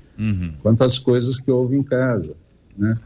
quanto 0.62 0.84
as 0.84 1.00
coisas 1.00 1.40
que 1.40 1.50
ouve 1.50 1.78
em 1.78 1.84
casa, 1.84 2.34
né? 2.78 2.98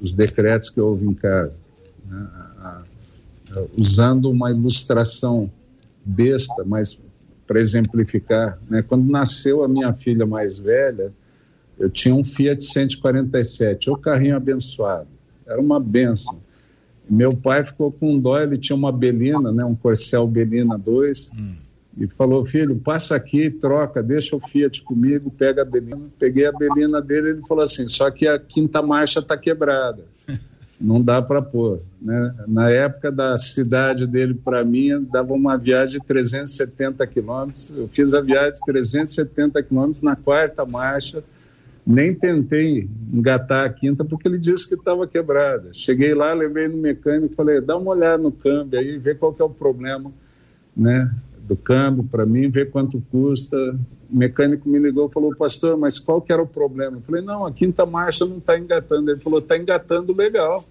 Os 0.00 0.14
decretos 0.14 0.70
que 0.70 0.80
ouve 0.80 1.04
em 1.06 1.14
casa. 1.14 1.60
né? 2.08 2.26
A- 2.34 2.82
a- 3.52 3.62
usando 3.76 4.30
uma 4.30 4.50
ilustração 4.50 5.50
besta, 6.04 6.64
mas 6.64 6.98
para 7.46 7.60
exemplificar, 7.60 8.58
né? 8.68 8.82
quando 8.82 9.10
nasceu 9.10 9.62
a 9.64 9.68
minha 9.68 9.92
filha 9.92 10.24
mais 10.26 10.58
velha, 10.58 11.12
eu 11.78 11.88
tinha 11.90 12.14
um 12.14 12.24
Fiat 12.24 12.62
147, 12.64 13.90
o 13.90 13.96
carrinho 13.96 14.36
abençoado, 14.36 15.06
era 15.46 15.60
uma 15.60 15.78
benção. 15.80 16.38
Meu 17.08 17.34
pai 17.34 17.64
ficou 17.64 17.90
com 17.90 18.18
dó, 18.18 18.38
ele 18.38 18.58
tinha 18.58 18.76
uma 18.76 18.92
Belina, 18.92 19.52
né? 19.52 19.64
um 19.64 19.74
Corcel 19.74 20.26
Belina 20.26 20.76
2, 20.76 21.32
e 21.98 22.06
falou, 22.06 22.44
filho, 22.46 22.76
passa 22.76 23.16
aqui, 23.16 23.50
troca, 23.50 24.02
deixa 24.02 24.36
o 24.36 24.40
Fiat 24.40 24.82
comigo, 24.82 25.30
pega 25.30 25.62
a 25.62 25.64
Belina. 25.64 26.02
Peguei 26.18 26.46
a 26.46 26.52
Belina 26.52 27.02
dele, 27.02 27.30
ele 27.30 27.42
falou 27.42 27.64
assim, 27.64 27.88
só 27.88 28.10
que 28.10 28.26
a 28.28 28.38
quinta 28.38 28.80
marcha 28.80 29.18
está 29.18 29.36
quebrada 29.36 30.04
não 30.80 31.02
dá 31.02 31.20
para 31.20 31.42
pôr. 31.42 31.80
Né? 32.00 32.34
Na 32.46 32.70
época 32.70 33.10
da 33.10 33.36
cidade 33.36 34.06
dele 34.06 34.34
para 34.34 34.64
mim, 34.64 35.06
dava 35.10 35.32
uma 35.32 35.56
viagem 35.56 35.98
de 35.98 36.06
370 36.06 37.04
quilômetros. 37.06 37.72
Eu 37.76 37.88
fiz 37.88 38.14
a 38.14 38.20
viagem 38.20 38.52
de 38.52 38.60
370 38.60 39.62
quilômetros 39.62 40.02
na 40.02 40.14
quarta 40.14 40.64
marcha, 40.64 41.22
nem 41.88 42.14
tentei 42.14 42.86
engatar 43.10 43.64
a 43.64 43.70
quinta 43.70 44.04
porque 44.04 44.28
ele 44.28 44.38
disse 44.38 44.68
que 44.68 44.74
estava 44.74 45.06
quebrada. 45.06 45.70
Cheguei 45.72 46.12
lá, 46.12 46.34
levei 46.34 46.68
no 46.68 46.76
mecânico 46.76 47.34
falei: 47.34 47.62
dá 47.62 47.78
uma 47.78 47.92
olhada 47.92 48.22
no 48.22 48.30
câmbio 48.30 48.78
aí, 48.78 48.98
vê 48.98 49.14
qual 49.14 49.32
que 49.32 49.40
é 49.40 49.44
o 49.44 49.48
problema 49.48 50.12
né, 50.76 51.10
do 51.40 51.56
câmbio 51.56 52.04
para 52.04 52.26
mim, 52.26 52.50
ver 52.50 52.70
quanto 52.70 53.02
custa. 53.10 53.56
O 54.10 54.16
mecânico 54.16 54.68
me 54.68 54.78
ligou 54.78 55.08
falou, 55.08 55.34
pastor, 55.34 55.78
mas 55.78 55.98
qual 55.98 56.20
que 56.20 56.30
era 56.30 56.42
o 56.42 56.46
problema? 56.46 56.98
Eu 56.98 57.00
falei, 57.00 57.22
não, 57.22 57.46
a 57.46 57.52
quinta 57.52 57.86
marcha 57.86 58.26
não 58.26 58.36
está 58.36 58.58
engatando. 58.58 59.10
Ele 59.10 59.20
falou, 59.20 59.38
está 59.38 59.56
engatando 59.56 60.14
legal, 60.14 60.66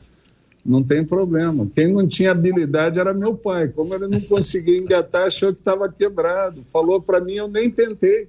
não 0.68 0.84
tem 0.84 1.04
problema. 1.06 1.66
Quem 1.74 1.94
não 1.94 2.06
tinha 2.06 2.32
habilidade 2.32 3.00
era 3.00 3.14
meu 3.14 3.34
pai. 3.34 3.70
Como 3.70 3.96
ele 3.96 4.06
não 4.06 4.20
conseguia 4.20 4.78
engatar, 4.78 5.28
achou 5.28 5.54
que 5.54 5.60
estava 5.60 5.88
quebrado. 5.88 6.62
Falou 6.70 7.02
para 7.02 7.22
mim, 7.22 7.36
eu 7.36 7.48
nem 7.48 7.72
tentei. 7.72 8.28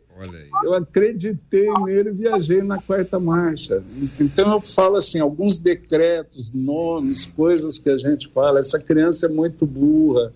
Eu 0.62 0.74
acreditei 0.74 1.68
nele 1.85 2.11
e 2.11 2.12
viajei 2.12 2.62
na 2.62 2.81
quarta 2.81 3.18
marcha. 3.18 3.83
Então 4.20 4.53
eu 4.53 4.61
falo 4.61 4.96
assim, 4.96 5.18
alguns 5.18 5.59
decretos, 5.59 6.53
nomes, 6.55 7.27
coisas 7.27 7.77
que 7.77 7.90
a 7.90 7.98
gente 7.98 8.29
fala, 8.29 8.61
essa 8.61 8.79
criança 8.79 9.27
é 9.27 9.29
muito 9.29 9.66
burra, 9.66 10.33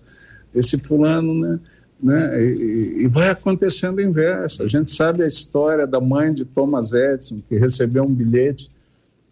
esse 0.53 0.77
fulano, 0.77 1.33
né? 1.33 1.59
né? 2.01 2.43
E, 2.43 3.03
e 3.03 3.07
vai 3.07 3.29
acontecendo 3.29 3.99
o 3.99 4.01
inverso. 4.01 4.61
A 4.61 4.67
gente 4.67 4.91
sabe 4.91 5.23
a 5.23 5.27
história 5.27 5.87
da 5.87 6.01
mãe 6.01 6.33
de 6.33 6.43
Thomas 6.43 6.91
Edison, 6.91 7.41
que 7.47 7.55
recebeu 7.57 8.03
um 8.03 8.13
bilhete 8.13 8.69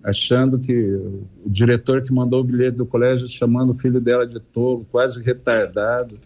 achando 0.03 0.57
que 0.57 0.73
o 0.73 1.49
diretor 1.49 2.01
que 2.01 2.11
mandou 2.11 2.41
o 2.41 2.43
bilhete 2.43 2.77
do 2.77 2.85
colégio 2.85 3.27
chamando 3.27 3.71
o 3.71 3.77
filho 3.77 4.01
dela 4.01 4.25
de 4.25 4.39
tolo, 4.39 4.85
quase 4.91 5.21
retardado, 5.21 6.17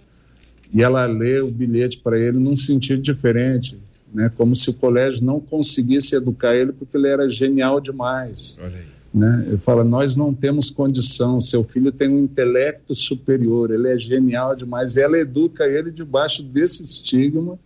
e 0.74 0.82
ela 0.82 1.06
lê 1.06 1.42
o 1.42 1.52
bilhete 1.52 1.98
para 1.98 2.18
ele 2.18 2.38
num 2.38 2.58
sentido 2.58 3.02
diferente, 3.02 3.78
né? 4.14 4.32
Como 4.38 4.56
se 4.56 4.70
o 4.70 4.74
colégio 4.74 5.24
não 5.24 5.40
conseguisse 5.40 6.16
educar 6.16 6.56
ele 6.56 6.72
porque 6.72 6.96
ele 6.96 7.08
era 7.08 7.30
genial 7.30 7.82
demais, 7.82 8.58
Olha 8.62 8.78
aí. 8.78 8.86
né? 9.14 9.46
Eu 9.50 9.58
falo, 9.60 9.84
nós 9.84 10.16
não 10.16 10.34
temos 10.34 10.70
condição, 10.70 11.42
seu 11.42 11.64
filho 11.64 11.92
tem 11.92 12.08
um 12.10 12.24
intelecto 12.24 12.96
superior, 12.96 13.72
ele 13.72 13.90
é 13.90 13.98
genial 13.98 14.56
demais, 14.56 14.96
e 14.96 15.02
ela 15.02 15.18
educa 15.18 15.66
ele 15.66 15.92
debaixo 15.92 16.42
desse 16.42 16.82
estigma, 16.84 17.60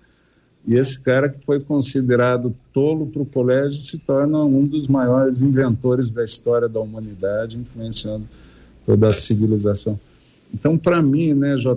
e 0.68 0.76
esse 0.76 1.00
cara 1.02 1.30
que 1.30 1.44
foi 1.46 1.60
considerado 1.60 2.56
tolo 2.74 3.08
para 3.08 3.22
o 3.22 3.26
colégio 3.26 3.82
se 3.82 3.98
torna 3.98 4.44
um 4.44 4.66
dos 4.66 4.88
maiores 4.88 5.42
inventores 5.42 6.12
da 6.12 6.24
história 6.24 6.68
da 6.68 6.80
humanidade, 6.80 7.58
influenciando 7.58 8.26
toda 8.86 9.08
a 9.08 9.14
civilização. 9.14 10.00
Então, 10.54 10.78
para 10.78 11.00
mim, 11.02 11.34
né, 11.34 11.56
JR, 11.58 11.76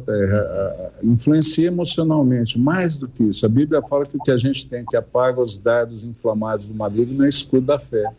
influencia 1.02 1.66
emocionalmente, 1.66 2.58
mais 2.58 2.96
do 2.98 3.06
que 3.06 3.22
isso. 3.22 3.44
A 3.44 3.48
Bíblia 3.48 3.82
fala 3.82 4.06
que 4.06 4.16
o 4.16 4.20
que 4.20 4.30
a 4.30 4.38
gente 4.38 4.66
tem 4.66 4.84
que 4.84 4.96
apaga 4.96 5.42
os 5.42 5.58
dados 5.58 6.02
inflamados 6.04 6.66
do 6.66 6.74
maligno 6.74 7.24
é 7.24 7.28
escudo 7.28 7.66
da 7.66 7.78
fé. 7.78 8.10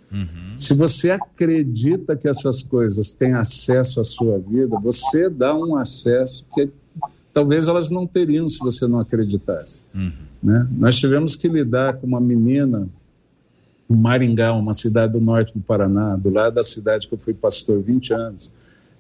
Se 0.56 0.76
você 0.76 1.10
acredita 1.10 2.16
que 2.16 2.28
essas 2.28 2.62
coisas 2.62 3.16
têm 3.16 3.34
acesso 3.34 4.00
à 4.00 4.04
sua 4.04 4.38
vida, 4.38 4.78
você 4.80 5.28
dá 5.28 5.56
um 5.56 5.76
acesso 5.76 6.46
que 6.54 6.70
talvez 7.34 7.68
elas 7.68 7.90
não 7.90 8.06
teriam 8.06 8.48
se 8.48 8.60
você 8.60 8.86
não 8.86 9.00
acreditasse. 9.00 9.82
Né? 10.44 10.68
Nós 10.72 10.98
tivemos 10.98 11.36
que 11.36 11.48
lidar 11.48 11.94
com 11.94 12.06
uma 12.06 12.20
menina 12.20 12.90
em 13.90 13.96
Maringá, 13.96 14.54
uma 14.54 14.74
cidade 14.74 15.14
do 15.14 15.22
norte 15.22 15.54
do 15.54 15.62
Paraná, 15.62 16.18
do 16.18 16.30
lado 16.30 16.56
da 16.56 16.64
cidade 16.64 17.08
que 17.08 17.14
eu 17.14 17.18
fui 17.18 17.34
pastor 17.34 17.82
20 17.82 18.14
anos. 18.14 18.52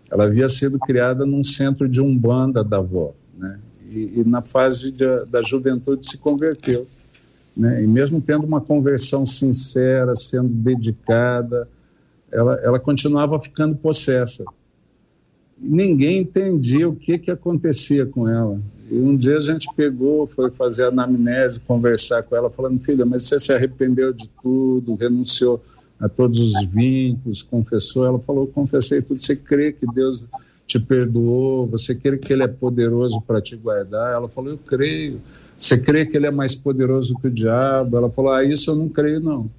Ela 0.09 0.25
havia 0.25 0.47
sido 0.47 0.79
criada 0.79 1.25
num 1.25 1.43
centro 1.43 1.89
de 1.89 1.99
umbanda 1.99 2.63
da 2.63 2.77
avó, 2.77 3.13
né? 3.37 3.59
E, 3.89 4.21
e 4.21 4.23
na 4.23 4.41
fase 4.41 4.91
de, 4.91 5.25
da 5.25 5.41
juventude 5.41 6.09
se 6.09 6.17
converteu, 6.17 6.87
né? 7.55 7.83
E 7.83 7.87
mesmo 7.87 8.21
tendo 8.21 8.45
uma 8.45 8.61
conversão 8.61 9.25
sincera, 9.25 10.15
sendo 10.15 10.49
dedicada, 10.49 11.67
ela, 12.31 12.55
ela 12.63 12.79
continuava 12.79 13.39
ficando 13.39 13.75
possessa. 13.75 14.45
Ninguém 15.57 16.21
entendia 16.21 16.87
o 16.87 16.95
que 16.95 17.17
que 17.17 17.31
acontecia 17.31 18.05
com 18.05 18.27
ela. 18.27 18.59
E 18.93 18.99
um 18.99 19.17
dia 19.17 19.37
a 19.37 19.41
gente 19.41 19.67
pegou, 19.75 20.27
foi 20.27 20.51
fazer 20.51 20.83
anamnese, 20.83 21.59
conversar 21.59 22.21
com 22.21 22.35
ela, 22.35 22.47
falando, 22.51 22.79
filha, 22.79 23.03
mas 23.03 23.23
você 23.23 23.39
se 23.39 23.51
arrependeu 23.51 24.13
de 24.13 24.29
tudo, 24.39 24.93
renunciou 24.93 25.59
a 25.99 26.07
todos 26.07 26.39
os 26.39 26.63
vínculos, 26.65 27.41
confessou. 27.41 28.05
Ela 28.05 28.19
falou, 28.19 28.45
confessei 28.45 29.01
tudo. 29.01 29.19
Você 29.19 29.35
crê 29.35 29.73
que 29.73 29.87
Deus 29.87 30.27
te 30.67 30.79
perdoou? 30.79 31.65
Você 31.67 31.95
crê 31.95 32.19
que 32.19 32.31
Ele 32.31 32.43
é 32.43 32.47
poderoso 32.47 33.19
para 33.21 33.41
te 33.41 33.55
guardar? 33.55 34.13
Ela 34.13 34.29
falou, 34.29 34.51
eu 34.51 34.59
creio. 34.59 35.19
Você 35.57 35.75
crê 35.81 36.05
que 36.05 36.15
Ele 36.15 36.27
é 36.27 36.31
mais 36.31 36.53
poderoso 36.53 37.17
que 37.19 37.27
o 37.27 37.31
diabo? 37.31 37.97
Ela 37.97 38.11
falou, 38.11 38.31
ah, 38.31 38.43
isso 38.43 38.69
eu 38.69 38.75
não 38.75 38.87
creio, 38.87 39.19
não. 39.19 39.49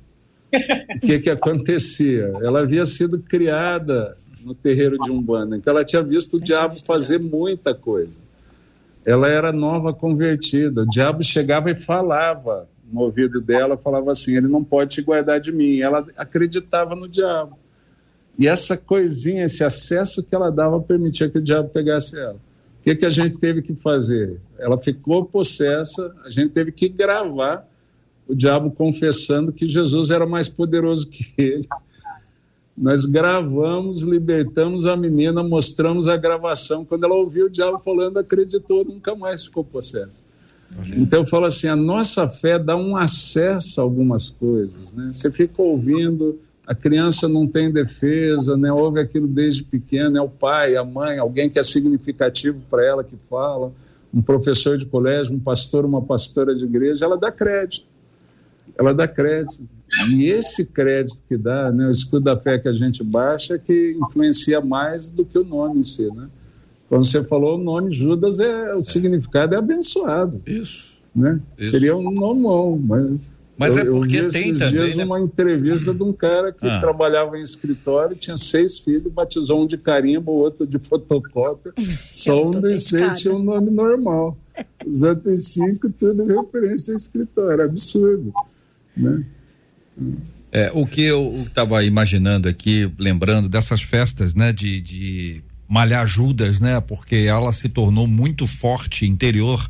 O 0.53 1.01
que 1.01 1.19
que 1.19 1.31
acontecia? 1.31 2.33
Ela 2.41 2.61
havia 2.61 2.87
sido 2.87 3.19
criada 3.19 4.17
no 4.45 4.55
terreiro 4.55 4.97
de 4.99 5.11
Umbanda, 5.11 5.57
então 5.57 5.73
ela 5.73 5.85
tinha 5.85 6.03
visto 6.03 6.37
o 6.37 6.41
diabo 6.41 6.79
fazer 6.85 7.19
muita 7.19 7.75
coisa. 7.75 8.21
Ela 9.05 9.29
era 9.29 9.53
nova 9.53 9.93
convertida. 9.93 10.83
O 10.83 10.89
diabo 10.89 11.23
chegava 11.23 11.71
e 11.71 11.77
falava 11.77 12.69
no 12.91 13.03
ouvido 13.03 13.41
dela, 13.41 13.77
falava 13.77 14.13
assim: 14.13 14.37
ele 14.37 14.49
não 14.49 14.65
pode 14.65 14.95
te 14.95 15.03
guardar 15.03 15.41
de 15.41 15.53
mim. 15.53 15.81
Ela 15.81 16.07
acreditava 16.17 16.95
no 16.95 17.09
diabo. 17.09 17.59
E 18.39 18.49
essa 18.49 18.77
coisinha, 18.77 19.45
esse 19.45 19.63
acesso 19.63 20.25
que 20.25 20.35
ela 20.35 20.51
dava, 20.51 20.81
permitia 20.81 21.29
que 21.29 21.39
o 21.39 21.43
diabo 21.43 21.69
pegasse 21.69 22.19
ela. 22.19 22.35
O 22.81 22.83
que, 22.83 22.95
que 22.97 23.07
a 23.07 23.11
gente 23.11 23.39
teve 23.39 23.63
que 23.63 23.75
fazer? 23.75 24.41
Ela 24.59 24.77
ficou 24.79 25.25
possessa, 25.25 26.15
a 26.25 26.31
gente 26.31 26.51
teve 26.51 26.73
que 26.73 26.89
gravar 26.89 27.67
o 28.27 28.35
diabo 28.35 28.71
confessando 28.71 29.53
que 29.53 29.69
Jesus 29.69 30.11
era 30.11 30.27
mais 30.27 30.49
poderoso 30.49 31.09
que 31.09 31.25
ele. 31.39 31.67
Nós 32.77 33.05
gravamos, 33.05 34.03
libertamos 34.03 34.85
a 34.85 34.97
menina, 34.97 35.43
mostramos 35.43 36.09
a 36.09 36.17
gravação. 36.17 36.85
Quando 36.85 37.05
ela 37.05 37.15
ouviu 37.15 37.47
o 37.47 37.51
diabo 37.51 37.79
falando, 37.79 38.19
acreditou, 38.19 38.85
nunca 38.85 39.15
mais 39.15 39.45
ficou 39.45 39.65
possessa. 39.65 40.25
Então 40.97 41.21
eu 41.21 41.27
falo 41.27 41.47
assim, 41.47 41.69
a 41.69 41.77
nossa 41.77 42.29
fé 42.29 42.59
dá 42.59 42.77
um 42.77 42.97
acesso 42.97 43.81
a 43.81 43.85
algumas 43.85 44.29
coisas, 44.29 44.93
né? 44.93 45.11
Você 45.13 45.31
fica 45.31 45.63
ouvindo, 45.63 46.41
a 46.67 46.75
criança 46.75 47.29
não 47.29 47.47
tem 47.47 47.71
defesa, 47.71 48.57
né? 48.57 48.73
Ouve 48.73 48.99
aquilo 48.99 49.29
desde 49.29 49.63
pequeno, 49.63 50.19
é 50.19 50.21
o 50.21 50.29
pai, 50.29 50.77
a 50.77 50.85
mãe, 50.85 51.19
alguém 51.19 51.49
que 51.49 51.61
é 51.61 51.63
significativo 51.63 52.61
para 52.69 52.85
ela 52.85 53.05
que 53.05 53.17
fala, 53.31 53.73
um 54.13 54.21
professor 54.21 54.77
de 54.77 54.87
colégio, 54.87 55.35
um 55.35 55.39
pastor, 55.39 55.85
uma 55.85 56.03
pastora 56.03 56.55
de 56.55 56.65
igreja, 56.65 57.05
ela 57.05 57.17
dá 57.17 57.31
crédito. 57.31 57.94
Ela 58.79 58.93
dá 58.93 59.07
crédito. 59.07 59.69
E 60.09 60.27
esse 60.27 60.67
crédito 60.67 61.23
que 61.29 61.37
dá, 61.37 61.71
né, 61.71 61.87
o 61.87 61.91
escudo 61.91 62.25
da 62.25 62.39
fé 62.39 62.59
que 62.59 62.69
a 62.69 62.73
gente 62.73 63.05
baixa, 63.05 63.55
é 63.55 63.59
que 63.59 63.97
influencia 64.03 64.61
mais 64.61 65.11
do 65.11 65.25
que 65.25 65.39
o 65.39 65.45
nome 65.45 65.81
em 65.81 65.83
si, 65.85 66.07
né? 66.13 66.29
Quando 66.89 67.05
você 67.05 67.23
falou 67.25 67.59
o 67.59 67.63
nome 67.63 67.91
Judas, 67.93 68.41
é, 68.41 68.75
o 68.75 68.83
significado 68.83 69.55
é 69.55 69.59
abençoado. 69.59 70.43
Isso. 70.47 70.93
Né? 71.15 71.41
Isso. 71.57 71.71
Seria 71.71 71.97
um 71.97 72.11
nomão, 72.11 72.79
mas... 72.79 73.21
Mas 73.57 73.77
eu, 73.77 73.83
é 73.83 73.85
porque 73.85 74.17
eu 74.17 74.25
vi 74.25 74.33
tem 74.33 74.49
esses 74.49 74.59
também, 74.59 74.73
dias 74.73 74.97
né? 74.97 75.05
uma 75.05 75.21
entrevista 75.21 75.95
de 75.95 76.03
um 76.03 76.13
cara 76.13 76.53
que 76.53 76.67
Ah. 76.67 76.81
trabalhava 76.81 77.39
em 77.39 77.41
escritório, 77.41 78.17
tinha 78.17 78.37
seis 78.37 78.81
filhos, 78.81 79.13
batizou 79.13 79.63
um 79.63 79.67
de 79.67 79.79
carimbo, 79.79 80.33
outro 80.33 80.67
de 80.67 80.77
fotocópia, 80.77 81.73
só 82.13 82.49
um 82.49 82.51
dos 82.51 82.85
seis 82.89 83.19
tinha 83.21 83.33
um 83.33 83.43
nome 83.43 83.71
normal. 83.71 84.37
Os 84.85 85.05
outros 85.05 85.45
cinco, 85.47 85.89
tudo 85.89 86.25
referência 86.25 86.93
ao 86.93 86.97
escritório, 86.97 87.65
absurdo. 87.65 88.33
Né? 88.97 89.23
É, 90.53 90.71
o 90.73 90.87
que 90.87 91.03
eu 91.03 91.45
estava 91.47 91.83
imaginando 91.85 92.49
aqui, 92.49 92.91
lembrando 92.99 93.49
dessas 93.49 93.83
festas, 93.83 94.35
né, 94.35 94.53
de, 94.53 94.81
de 94.81 95.43
malhar 95.69 96.07
Judas, 96.07 96.61
né, 96.61 96.81
porque 96.81 97.17
ela 97.17 97.53
se 97.53 97.69
tornou 97.69 98.07
muito 98.07 98.47
forte 98.47 99.05
interior, 99.05 99.69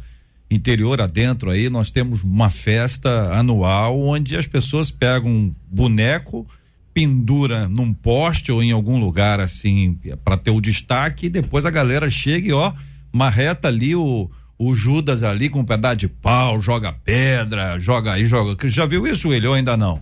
interior 0.51 1.01
adentro 1.01 1.51
aí, 1.51 1.71
nós 1.71 1.91
temos 1.91 2.23
uma 2.23 2.51
festa 2.51 3.33
anual 3.33 3.99
onde 3.99 4.37
as 4.37 4.47
pessoas 4.47 4.91
pegam 4.91 5.31
um 5.31 5.55
boneco, 5.71 6.47
pendura 6.93 7.69
num 7.69 7.93
poste 7.93 8.53
ou 8.53 8.63
em 8.63 8.71
algum 8.71 9.01
lugar 9.01 9.41
assim, 9.41 9.99
para 10.23 10.37
ter 10.37 10.51
o 10.51 10.61
destaque 10.61 11.27
e 11.27 11.31
depois 11.31 11.65
a 11.65 11.71
galera 11.71 12.09
chega 12.11 12.49
e 12.49 12.53
ó, 12.53 12.73
marreta 13.11 13.69
ali 13.69 13.97
o 13.97 14.31
o 14.59 14.75
Judas 14.75 15.23
ali 15.23 15.49
com 15.49 15.61
um 15.61 15.65
pedaço 15.65 15.97
de 15.97 16.09
pau, 16.09 16.61
joga 16.61 16.93
pedra, 17.05 17.79
joga 17.79 18.13
aí, 18.13 18.25
joga. 18.27 18.57
Já 18.69 18.87
viu 18.87 19.07
isso, 19.07 19.33
ele, 19.33 19.47
ou 19.47 19.55
ainda 19.55 19.77
não? 19.77 20.01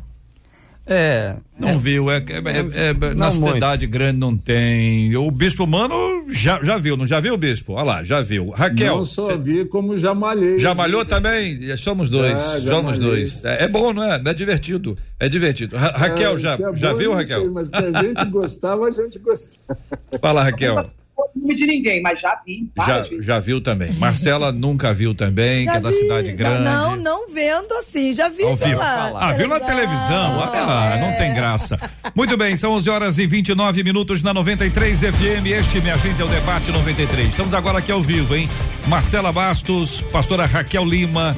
É. 0.85 1.37
Não 1.61 1.79
viu, 1.79 2.11
é, 2.11 2.17
é- 2.17 2.21
é- 2.21 2.89
é- 2.89 3.15
na 3.15 3.27
Não 3.27 3.31
cidade 3.31 3.87
grande 3.87 4.19
não 4.19 4.37
tem. 4.37 5.17
O 5.17 5.31
Bispo 5.31 5.65
Mano 5.65 6.27
já, 6.29 6.61
já 6.61 6.77
viu, 6.77 6.97
não 6.97 7.07
já 7.07 7.21
viu, 7.21 7.37
Bispo? 7.37 7.75
Olha 7.75 7.85
lá, 7.85 8.05
já 8.05 8.21
viu. 8.21 8.51
Raquel, 8.51 8.97
não 8.97 9.05
só 9.05 9.31
cê- 9.31 9.39
vi, 9.39 9.65
como 9.67 9.97
já 9.97 10.13
malhei. 10.13 10.59
já 10.59 10.75
malhou 10.75 11.05
também? 11.05 11.77
Somos 11.77 12.11
dois, 12.11 12.41
somos 12.41 12.99
malhei. 12.99 13.01
dois. 13.01 13.45
É, 13.45 13.65
é 13.65 13.69
bom, 13.69 13.93
não 13.93 14.03
é? 14.03 14.21
É 14.27 14.35
divertido, 14.35 14.99
é 15.21 15.29
divertido. 15.29 15.77
Ra- 15.77 15.95
Raquel, 15.97 16.37
já, 16.37 16.55
é 16.55 16.57
já 16.75 16.91
bom, 16.93 16.99
viu, 16.99 17.11
não 17.13 17.17
Raquel? 17.19 17.41
sei, 17.43 17.51
mas 17.51 17.71
que 17.71 17.77
a 17.77 18.03
gente 18.03 18.25
gostava, 18.25 18.87
a 18.87 18.91
gente 18.91 19.19
gostava. 19.21 19.79
Fala, 20.21 20.43
Raquel. 20.43 20.91
Não 21.35 21.43
nome 21.43 21.55
de 21.55 21.67
ninguém, 21.67 22.01
mas 22.03 22.21
já 22.21 22.41
vi 22.47 22.69
Já, 22.87 23.01
vezes. 23.01 23.25
já 23.25 23.39
viu 23.39 23.61
também. 23.61 23.93
Marcela 23.95 24.53
nunca 24.53 24.93
viu 24.95 25.15
também, 25.15 25.65
que 25.65 25.71
é 25.71 25.81
da 25.81 25.91
vi. 25.91 25.97
cidade 25.97 26.33
grande. 26.33 26.61
Não, 26.65 26.97
não 26.97 27.29
vendo 27.33 27.73
assim, 27.75 28.15
já 28.15 28.29
vi 28.29 28.43
Ao 28.45 28.57
vivo. 28.57 28.71
pela 28.71 29.19
Ah, 29.21 29.33
viu 29.33 29.49
na 29.49 29.59
televisão? 29.61 30.41
Ah, 30.43 30.99
não 31.01 31.13
tem 31.19 31.35
graça. 31.35 31.79
Muito 32.15 32.37
bem, 32.37 32.57
são 32.57 32.73
11 32.73 32.91
horas 32.91 33.19
e 33.19 33.27
29 33.27 33.83
minutos 33.85 34.23
na 34.23 34.33
93 34.35 35.01
FM. 35.01 35.47
Este, 35.47 35.81
minha 35.81 35.97
gente, 35.99 36.21
é 36.21 36.25
o 36.25 36.29
Debate 36.29 36.71
93. 36.71 37.29
Estamos 37.29 37.55
agora 37.55 37.79
aqui 37.79 37.91
ao 37.93 38.03
vivo, 38.03 38.35
hein? 38.35 38.49
Marcela 38.87 39.33
Bastos, 39.33 40.01
pastora 40.13 40.45
Raquel 40.47 40.85
Lima, 40.85 41.37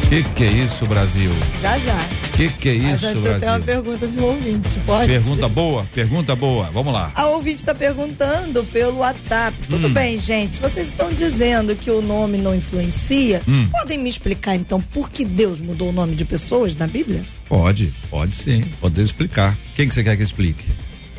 Que 0.09 0.25
que 0.25 0.45
é 0.45 0.49
isso, 0.51 0.85
Brasil? 0.87 1.31
Já, 1.63 1.79
já. 1.79 1.95
Que 2.41 2.49
que 2.49 2.69
é 2.71 2.79
Mas 2.79 2.95
isso, 2.97 3.07
antes 3.07 3.25
eu 3.27 3.39
tenho 3.39 3.53
uma 3.53 3.59
Brasil? 3.59 3.65
pergunta 3.83 4.07
de 4.09 4.19
um 4.19 4.25
ouvinte, 4.25 4.81
pode? 4.87 5.07
Pergunta 5.13 5.49
boa, 5.49 5.87
pergunta 5.95 6.35
boa. 6.35 6.71
Vamos 6.71 6.91
lá. 6.93 7.13
A 7.15 7.27
ouvinte 7.27 7.57
está 7.57 7.75
perguntando 7.75 8.65
pelo 8.65 8.99
WhatsApp. 8.99 9.55
Tudo 9.69 9.89
Hum. 9.89 9.93
bem, 9.93 10.19
gente. 10.19 10.55
Se 10.55 10.61
vocês 10.63 10.87
estão 10.87 11.11
dizendo 11.11 11.77
que 11.77 11.91
o 11.91 12.01
nome 12.01 12.39
não 12.39 12.55
influencia, 12.55 13.43
Hum. 13.47 13.69
podem 13.71 13.99
me 13.99 14.09
explicar 14.09 14.55
então 14.57 14.81
por 14.81 15.11
que 15.11 15.23
Deus 15.23 15.61
mudou 15.61 15.91
o 15.91 15.93
nome 15.93 16.15
de 16.15 16.25
pessoas 16.25 16.75
na 16.77 16.87
Bíblia? 16.87 17.23
Pode, 17.47 17.93
pode 18.09 18.35
sim. 18.35 18.65
Pode 18.81 19.03
explicar. 19.03 19.55
Quem 19.77 19.87
que 19.87 19.93
você 19.93 20.03
quer 20.03 20.17
que 20.17 20.23
explique? 20.23 20.65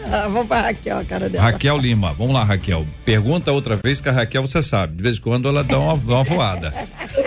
Ah, 0.14 0.28
vou 0.28 0.46
para 0.46 0.68
Raquel, 0.68 0.98
a 0.98 1.06
cara 1.06 1.30
dela. 1.30 1.44
Raquel 1.44 1.78
Lima. 1.78 2.14
Vamos 2.14 2.34
lá, 2.34 2.44
Raquel. 2.44 2.86
Pergunta 3.06 3.52
outra 3.52 3.78
vez 3.78 4.02
que 4.02 4.10
a 4.10 4.12
Raquel 4.12 4.42
você 4.42 4.62
sabe. 4.62 4.98
De 4.98 5.04
vez 5.04 5.18
em 5.18 5.22
quando 5.22 5.48
ela 5.48 5.64
dá 5.64 5.80
uma, 5.80 5.96
dá 5.96 6.16
uma 6.16 6.24
voada. 6.24 6.74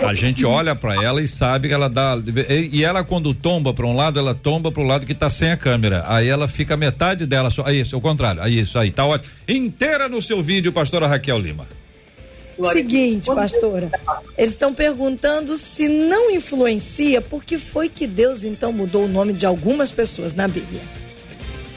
A 0.03 0.13
gente 0.13 0.45
olha 0.45 0.75
pra 0.75 1.01
ela 1.03 1.21
e 1.21 1.27
sabe 1.27 1.67
que 1.67 1.73
ela 1.73 1.89
dá. 1.89 2.15
E 2.71 2.83
ela, 2.83 3.03
quando 3.03 3.33
tomba 3.33 3.73
pra 3.73 3.87
um 3.87 3.95
lado, 3.95 4.19
ela 4.19 4.35
tomba 4.35 4.71
pro 4.71 4.83
lado 4.83 5.05
que 5.05 5.15
tá 5.15 5.29
sem 5.29 5.51
a 5.51 5.57
câmera. 5.57 6.05
Aí 6.07 6.27
ela 6.27 6.47
fica 6.47 6.77
metade 6.77 7.25
dela 7.25 7.49
só. 7.49 7.65
Aí, 7.65 7.79
isso, 7.79 7.95
é 7.95 7.97
o 7.97 8.01
contrário. 8.01 8.41
Aí, 8.41 8.59
isso 8.59 8.77
aí. 8.77 8.91
Tá 8.91 9.05
ótimo. 9.05 9.31
Inteira 9.47 10.07
no 10.07 10.21
seu 10.21 10.43
vídeo, 10.43 10.71
pastora 10.71 11.07
Raquel 11.07 11.39
Lima. 11.39 11.65
Seguinte, 12.71 13.25
pastora. 13.27 13.91
Eles 14.37 14.51
estão 14.51 14.73
perguntando 14.73 15.57
se 15.57 15.89
não 15.89 16.31
influencia, 16.31 17.19
por 17.19 17.43
que 17.43 17.57
foi 17.57 17.89
que 17.89 18.07
Deus 18.07 18.43
então 18.43 18.71
mudou 18.71 19.05
o 19.05 19.07
nome 19.09 19.33
de 19.33 19.45
algumas 19.45 19.91
pessoas 19.91 20.33
na 20.33 20.47
Bíblia? 20.47 20.81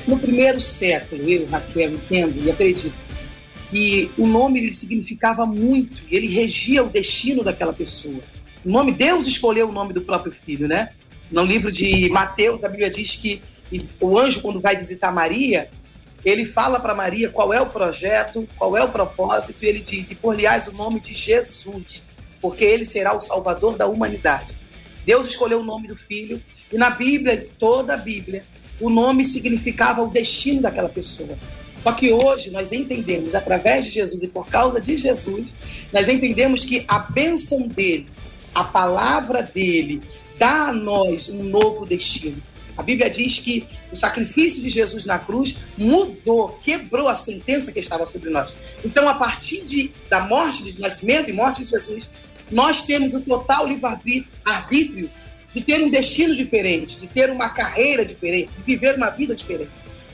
No 0.09 0.19
primeiro 0.19 0.59
século, 0.59 1.29
eu, 1.29 1.45
Raquel, 1.45 1.93
entendo 1.93 2.43
e 2.43 2.51
acredito 2.51 2.95
que 3.71 4.11
o 4.17 4.27
nome 4.27 4.59
ele 4.59 4.73
significava 4.73 5.45
muito, 5.45 6.03
ele 6.11 6.27
regia 6.27 6.83
o 6.83 6.89
destino 6.89 7.45
daquela 7.45 7.75
pessoa. 7.75 8.19
O 8.65 8.71
nome, 8.71 8.91
Deus 8.93 9.27
escolheu 9.27 9.69
o 9.69 9.73
nome 9.73 9.93
do 9.93 10.01
próprio 10.01 10.33
filho, 10.33 10.67
né? 10.67 10.89
No 11.31 11.45
livro 11.45 11.71
de 11.71 12.09
Mateus, 12.09 12.65
a 12.65 12.71
Bíblia 12.71 12.89
diz 12.89 13.17
que 13.17 13.43
o 14.01 14.19
anjo, 14.19 14.41
quando 14.41 14.61
vai 14.61 14.79
visitar 14.79 15.13
Maria, 15.13 15.69
ele 16.25 16.47
fala 16.47 16.81
para 16.81 16.95
Maria 16.95 17.29
qual 17.29 17.53
é 17.53 17.61
o 17.61 17.67
projeto, 17.67 18.49
qual 18.57 18.79
é 18.79 18.83
o 18.83 18.89
propósito, 18.89 19.63
e 19.63 19.67
ele 19.67 19.81
diz: 19.81 20.11
E 20.11 20.15
por-lhe-ás 20.15 20.69
o 20.69 20.73
nome 20.73 21.01
de 21.01 21.13
Jesus, 21.13 22.03
porque 22.41 22.65
ele 22.65 22.87
será 22.87 23.15
o 23.15 23.21
salvador 23.21 23.77
da 23.77 23.87
humanidade. 23.87 24.57
Deus 25.05 25.27
escolheu 25.27 25.61
o 25.61 25.65
nome 25.65 25.87
do 25.87 25.97
filho, 25.97 26.41
e 26.73 26.79
na 26.79 26.89
Bíblia, 26.89 27.47
toda 27.59 27.93
a 27.93 27.99
Bíblia, 27.99 28.43
o 28.81 28.89
nome 28.91 29.25
significava 29.25 30.03
o 30.03 30.09
destino 30.09 30.63
daquela 30.63 30.89
pessoa. 30.89 31.37
Só 31.83 31.93
que 31.93 32.13
hoje 32.13 32.51
nós 32.51 32.73
entendemos, 32.73 33.35
através 33.35 33.87
de 33.87 33.93
Jesus 33.93 34.23
e 34.23 34.29
por 34.29 34.47
causa 34.47 34.81
de 34.81 34.97
Jesus, 34.97 35.55
nós 35.93 36.09
entendemos 36.09 36.65
que 36.65 36.85
a 36.89 36.99
bênção 36.99 37.67
dele, 37.69 38.07
a 38.55 38.65
palavra 38.65 39.43
dele, 39.43 40.03
dá 40.39 40.69
a 40.69 40.73
nós 40.73 41.29
um 41.29 41.43
novo 41.45 41.87
destino. 41.87 42.43
A 42.77 42.83
Bíblia 42.83 43.11
diz 43.11 43.41
que 43.41 43.67
o 43.93 43.97
sacrifício 43.97 44.63
de 44.63 44.69
Jesus 44.69 45.05
na 45.05 45.19
cruz 45.19 45.57
mudou, 45.77 46.61
quebrou 46.63 47.09
a 47.09 47.17
sentença 47.17 47.73
que 47.73 47.81
estava 47.81 48.07
sobre 48.07 48.31
nós. 48.31 48.53
Então, 48.85 49.09
a 49.09 49.15
partir 49.15 49.65
de, 49.65 49.91
da 50.09 50.21
morte, 50.21 50.63
de 50.63 50.81
nascimento 50.81 51.29
e 51.29 51.33
morte 51.33 51.65
de 51.65 51.71
Jesus, 51.71 52.09
nós 52.51 52.85
temos 52.85 53.15
o 53.15 53.21
total 53.21 53.67
livre-arbítrio 53.67 55.11
de 55.55 55.63
ter 55.63 55.83
um 55.83 55.91
destino 55.91 56.37
diferente, 56.37 56.99
de 56.99 57.07
ter 57.07 57.31
uma 57.31 57.49
carreira 57.49 58.05
diferente, 58.05 58.51
de 58.57 58.63
viver 58.63 58.97
uma 58.97 59.11
vida 59.11 59.35
diferente. 59.35 59.71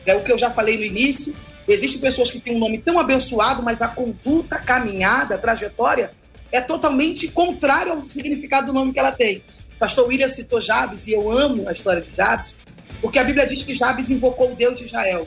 É 0.07 0.15
o 0.15 0.23
que 0.23 0.31
eu 0.31 0.39
já 0.39 0.51
falei 0.51 0.77
no 0.77 0.85
início. 0.85 1.35
Existem 1.67 2.01
pessoas 2.01 2.31
que 2.31 2.41
têm 2.41 2.57
um 2.57 2.59
nome 2.59 2.79
tão 2.79 2.99
abençoado, 2.99 3.63
mas 3.63 3.81
a 3.83 3.89
conduta, 3.89 4.57
a 4.57 4.59
caminhada, 4.59 5.35
a 5.35 5.39
trajetória 5.39 6.13
é 6.53 6.61
totalmente 6.61 7.27
contrária 7.29 7.93
ao 7.93 8.03
significado 8.03 8.69
do 8.69 8.73
nome 8.73 8.93
que 8.93 8.99
ela 8.99 9.11
tem. 9.11 9.43
Pastor 9.79 10.07
William 10.07 10.29
citou 10.29 10.61
Jabes 10.61 11.07
e 11.07 11.13
eu 11.13 11.31
amo 11.31 11.69
a 11.69 11.73
história 11.73 12.01
de 12.01 12.15
Jabes, 12.15 12.55
porque 13.01 13.19
a 13.19 13.25
Bíblia 13.25 13.47
diz 13.47 13.65
que 13.65 13.75
Jabes 13.75 14.09
invocou 14.09 14.53
o 14.53 14.55
Deus 14.55 14.79
de 14.79 14.85
Israel. 14.85 15.27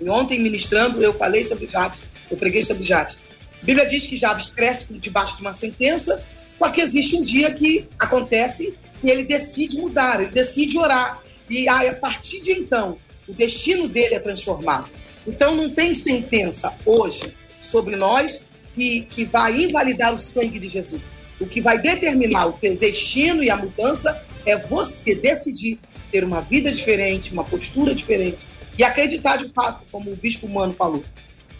E 0.00 0.08
ontem, 0.08 0.40
ministrando, 0.40 1.00
eu 1.00 1.14
falei 1.14 1.44
sobre 1.44 1.66
Jabes, 1.66 2.02
eu 2.30 2.36
preguei 2.36 2.62
sobre 2.62 2.82
Jabes. 2.82 3.18
A 3.62 3.64
Bíblia 3.64 3.86
diz 3.86 4.06
que 4.06 4.16
Jabes 4.16 4.48
cresce 4.48 4.86
debaixo 4.94 5.36
de 5.36 5.42
uma 5.42 5.52
sentença, 5.52 6.22
só 6.58 6.70
que 6.70 6.80
existe 6.80 7.16
um 7.16 7.22
dia 7.22 7.52
que 7.52 7.86
acontece 7.98 8.74
e 9.02 9.10
ele 9.10 9.24
decide 9.24 9.78
mudar, 9.78 10.20
ele 10.20 10.30
decide 10.30 10.78
orar. 10.78 11.22
E 11.48 11.68
aí, 11.68 11.88
a 11.88 11.94
partir 11.94 12.40
de 12.40 12.52
então, 12.52 12.98
o 13.26 13.32
destino 13.32 13.88
dele 13.88 14.14
é 14.14 14.18
transformado. 14.18 14.88
Então 15.26 15.54
não 15.54 15.68
tem 15.68 15.94
sentença 15.94 16.74
hoje 16.86 17.34
sobre 17.60 17.96
nós 17.96 18.44
que, 18.74 19.02
que 19.02 19.24
vai 19.24 19.64
invalidar 19.64 20.14
o 20.14 20.18
sangue 20.18 20.58
de 20.58 20.68
Jesus. 20.68 21.02
O 21.40 21.46
que 21.46 21.60
vai 21.60 21.78
determinar 21.78 22.46
o 22.46 22.52
teu 22.52 22.76
destino 22.76 23.44
e 23.44 23.50
a 23.50 23.56
mudança 23.56 24.24
é 24.46 24.56
você 24.56 25.14
decidir 25.14 25.78
ter 26.10 26.24
uma 26.24 26.40
vida 26.40 26.72
diferente, 26.72 27.32
uma 27.32 27.44
postura 27.44 27.94
diferente 27.94 28.38
e 28.78 28.82
acreditar 28.82 29.36
de 29.36 29.52
fato, 29.52 29.84
como 29.90 30.10
o 30.10 30.16
bispo 30.16 30.48
Mano 30.48 30.72
falou, 30.72 31.04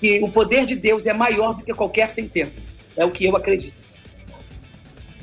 que 0.00 0.20
o 0.22 0.30
poder 0.30 0.64
de 0.64 0.76
Deus 0.76 1.06
é 1.06 1.12
maior 1.12 1.54
do 1.54 1.64
que 1.64 1.74
qualquer 1.74 2.08
sentença. 2.08 2.66
É 2.96 3.04
o 3.04 3.10
que 3.10 3.24
eu 3.24 3.36
acredito. 3.36 3.87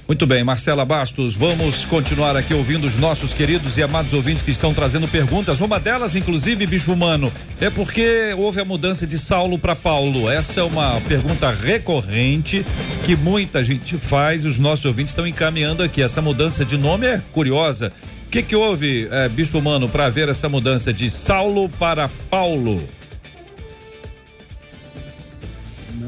Muito 0.07 0.27
bem, 0.27 0.43
Marcela 0.43 0.85
Bastos, 0.85 1.35
vamos 1.35 1.83
continuar 1.83 2.37
aqui 2.37 2.53
ouvindo 2.53 2.85
os 2.85 2.95
nossos 2.95 3.33
queridos 3.33 3.75
e 3.75 3.81
amados 3.81 4.13
ouvintes 4.13 4.43
que 4.43 4.51
estão 4.51 4.71
trazendo 4.71 5.07
perguntas. 5.07 5.59
Uma 5.61 5.79
delas, 5.79 6.15
inclusive, 6.15 6.67
Bispo 6.67 6.95
Mano, 6.95 7.33
é 7.59 7.71
porque 7.71 8.31
houve 8.37 8.61
a 8.61 8.65
mudança 8.65 9.07
de 9.07 9.17
Saulo 9.17 9.57
para 9.57 9.75
Paulo. 9.75 10.29
Essa 10.29 10.59
é 10.59 10.63
uma 10.63 11.01
pergunta 11.01 11.49
recorrente 11.49 12.63
que 13.03 13.15
muita 13.15 13.63
gente 13.63 13.97
faz 13.97 14.43
e 14.43 14.47
os 14.47 14.59
nossos 14.59 14.85
ouvintes 14.85 15.09
estão 15.09 15.25
encaminhando 15.25 15.81
aqui. 15.81 16.03
Essa 16.03 16.21
mudança 16.21 16.63
de 16.63 16.77
nome 16.77 17.07
é 17.07 17.23
curiosa. 17.31 17.91
O 18.27 18.29
que, 18.29 18.43
que 18.43 18.55
houve, 18.55 19.07
eh, 19.09 19.27
Bispo 19.29 19.59
Mano, 19.59 19.89
para 19.89 20.07
ver 20.09 20.29
essa 20.29 20.47
mudança 20.47 20.93
de 20.93 21.09
Saulo 21.09 21.67
para 21.67 22.07
Paulo? 22.29 22.87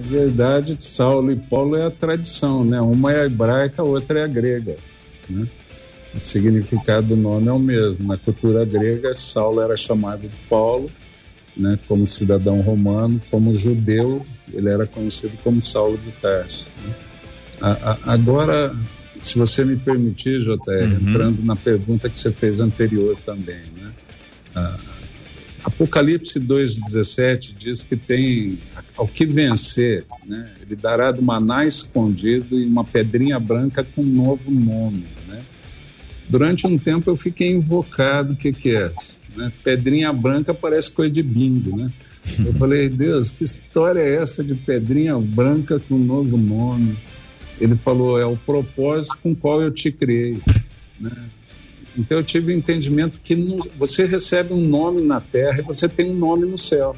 Verdade, 0.08 0.82
Saulo 0.82 1.32
e 1.32 1.36
Paulo 1.36 1.76
é 1.76 1.86
a 1.86 1.92
tradição, 1.92 2.64
né? 2.64 2.80
Uma 2.82 3.12
é 3.12 3.22
a 3.22 3.26
hebraica, 3.26 3.82
a 3.82 3.86
outra 3.86 4.20
é 4.20 4.24
a 4.24 4.28
grega. 4.28 4.76
Né? 5.30 5.48
O 6.16 6.20
significado 6.20 7.08
do 7.08 7.16
nome 7.16 7.48
é 7.48 7.52
o 7.52 7.60
mesmo. 7.60 8.08
Na 8.08 8.18
cultura 8.18 8.66
grega, 8.66 9.14
Saulo 9.14 9.62
era 9.62 9.76
chamado 9.78 10.22
de 10.22 10.36
Paulo, 10.50 10.90
né? 11.56 11.78
Como 11.88 12.08
cidadão 12.08 12.62
romano, 12.62 13.22
como 13.30 13.54
judeu, 13.54 14.26
ele 14.52 14.70
era 14.70 14.88
conhecido 14.88 15.38
como 15.44 15.62
Saulo 15.62 15.98
de 15.98 16.12
Tarso. 16.14 16.68
Né? 16.86 16.94
A, 17.62 17.92
a, 17.92 18.14
agora, 18.14 18.76
se 19.20 19.38
você 19.38 19.66
me 19.66 19.76
permitir, 19.76 20.40
JR, 20.42 20.54
uhum. 20.56 21.10
entrando 21.10 21.44
na 21.44 21.56
pergunta 21.56 22.10
que 22.10 22.18
você 22.18 22.32
fez 22.32 22.60
anterior 22.60 23.18
também, 23.26 23.62
né? 23.76 23.92
Ah, 24.56 24.78
Apocalipse 25.68 26.40
2,17 26.40 27.54
diz 27.58 27.84
que 27.84 27.98
tem 27.98 28.58
ao 28.96 29.06
que 29.06 29.26
vencer, 29.26 30.06
né? 30.26 30.50
ele 30.62 30.78
dará 30.78 31.12
do 31.12 31.22
maná 31.22 31.66
escondido 31.66 32.58
e 32.58 32.66
uma 32.66 32.86
pedrinha 32.86 33.38
branca 33.38 33.84
com 33.84 34.02
um 34.02 34.06
novo 34.06 34.50
nome. 34.50 35.04
Né? 35.28 35.42
Durante 36.30 36.66
um 36.66 36.78
tempo 36.78 37.10
eu 37.10 37.18
fiquei 37.18 37.52
invocado, 37.52 38.32
o 38.32 38.36
que, 38.38 38.54
que 38.54 38.78
é? 38.78 38.94
Né? 39.36 39.52
Pedrinha 39.62 40.14
branca 40.14 40.54
parece 40.54 40.90
coisa 40.90 41.14
de 41.14 41.22
bingo, 41.22 41.76
né? 41.76 41.92
Eu 42.46 42.54
falei, 42.54 42.88
Deus, 42.88 43.30
que 43.30 43.44
história 43.44 44.00
é 44.00 44.16
essa 44.16 44.42
de 44.42 44.56
pedrinha 44.56 45.18
branca 45.18 45.82
com 45.82 45.96
um 45.96 46.00
novo 46.00 46.38
nome? 46.38 46.98
Ele 47.60 47.76
falou, 47.76 48.18
é 48.18 48.26
o 48.26 48.38
propósito 48.38 49.18
com 49.22 49.36
qual 49.36 49.62
eu 49.62 49.72
te 49.72 49.92
criei. 49.92 50.38
Né? 51.00 51.12
Então 51.98 52.18
eu 52.20 52.24
tive 52.24 52.52
o 52.52 52.56
um 52.56 52.60
entendimento 52.60 53.20
que 53.24 53.36
você 53.78 54.06
recebe 54.06 54.54
um 54.54 54.62
nome 54.62 55.02
na 55.02 55.20
terra 55.20 55.60
e 55.60 55.64
você 55.64 55.90
tem 55.90 56.12
um 56.12 56.14
nome 56.14 56.46
no 56.46 56.58
céu. 56.58 56.96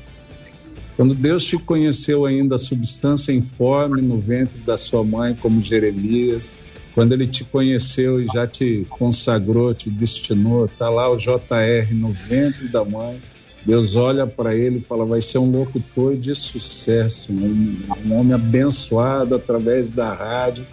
Quando 0.97 1.15
Deus 1.15 1.45
te 1.45 1.57
conheceu 1.57 2.25
ainda 2.25 2.55
a 2.55 2.57
substância 2.57 3.31
informe 3.31 4.01
no 4.01 4.19
ventre 4.19 4.59
da 4.59 4.75
sua 4.75 5.01
mãe, 5.01 5.33
como 5.33 5.61
Jeremias, 5.61 6.51
quando 6.93 7.13
ele 7.13 7.25
te 7.25 7.45
conheceu 7.45 8.19
e 8.19 8.27
já 8.27 8.45
te 8.45 8.85
consagrou, 8.89 9.73
te 9.73 9.89
destinou, 9.89 10.65
está 10.65 10.89
lá 10.89 11.09
o 11.09 11.15
JR 11.15 11.93
no 11.93 12.11
ventre 12.11 12.67
da 12.67 12.83
mãe, 12.83 13.21
Deus 13.65 13.95
olha 13.95 14.27
para 14.27 14.53
ele 14.53 14.79
e 14.79 14.81
fala: 14.81 15.05
vai 15.05 15.21
ser 15.21 15.37
um 15.37 15.49
locutor 15.49 16.17
de 16.17 16.35
sucesso, 16.35 17.31
um, 17.31 17.77
um 18.05 18.13
homem 18.19 18.33
abençoado 18.33 19.35
através 19.35 19.89
da 19.89 20.13
rádio, 20.13 20.65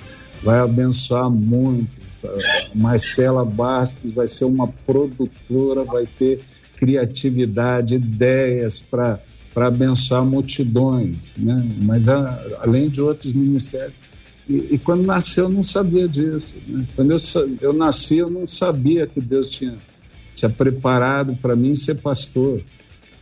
vai 0.42 0.58
abençoar 0.58 1.30
muitos 1.30 2.05
Marcela 2.74 3.44
Bastos 3.44 4.10
vai 4.10 4.26
ser 4.26 4.44
uma 4.44 4.68
produtora, 4.68 5.84
vai 5.84 6.06
ter 6.18 6.40
criatividade, 6.76 7.94
ideias 7.94 8.80
para 8.80 9.18
para 9.54 9.68
abençoar 9.68 10.22
multidões, 10.22 11.32
né? 11.38 11.56
Mas 11.80 12.10
a, 12.10 12.38
além 12.60 12.90
de 12.90 13.00
outros 13.00 13.32
ministérios. 13.32 13.94
E, 14.46 14.74
e, 14.74 14.78
quando 14.78 15.06
nasceu 15.06 15.44
eu 15.44 15.48
não 15.48 15.62
sabia 15.62 16.06
disso. 16.06 16.56
Né? 16.68 16.84
Quando 16.94 17.12
eu, 17.12 17.18
eu 17.62 17.72
nasci 17.72 18.18
eu 18.18 18.28
não 18.28 18.46
sabia 18.46 19.06
que 19.06 19.18
Deus 19.18 19.50
tinha 19.50 19.78
tinha 20.34 20.50
preparado 20.50 21.34
para 21.40 21.56
mim 21.56 21.74
ser 21.74 21.96
pastor. 21.96 22.60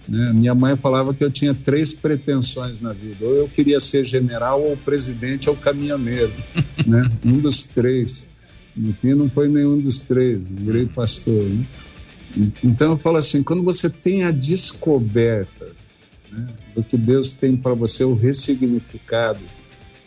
Né? 0.08 0.32
Minha 0.34 0.54
mãe 0.54 0.76
falava 0.76 1.14
que 1.14 1.24
eu 1.24 1.30
tinha 1.30 1.54
três 1.54 1.92
pretensões 1.92 2.80
na 2.80 2.92
vida: 2.92 3.24
ou 3.24 3.36
eu 3.36 3.48
queria 3.48 3.78
ser 3.78 4.04
general, 4.04 4.60
ou 4.60 4.76
presidente, 4.76 5.48
ou 5.48 5.56
caminhoneiro, 5.56 6.32
né? 6.84 7.08
Um 7.24 7.38
dos 7.38 7.66
três. 7.66 8.33
No 8.76 8.92
fim, 8.94 9.14
não 9.14 9.28
foi 9.28 9.48
nenhum 9.48 9.78
dos 9.78 10.04
três, 10.04 10.48
virei 10.48 10.86
pastor. 10.86 11.44
Né? 11.44 11.66
Então, 12.62 12.92
eu 12.92 12.98
falo 12.98 13.18
assim: 13.18 13.42
quando 13.42 13.62
você 13.62 13.88
tem 13.88 14.24
a 14.24 14.30
descoberta 14.30 15.66
né, 16.30 16.48
do 16.74 16.82
que 16.82 16.96
Deus 16.96 17.34
tem 17.34 17.56
para 17.56 17.74
você, 17.74 18.04
o 18.04 18.14
ressignificado 18.14 19.40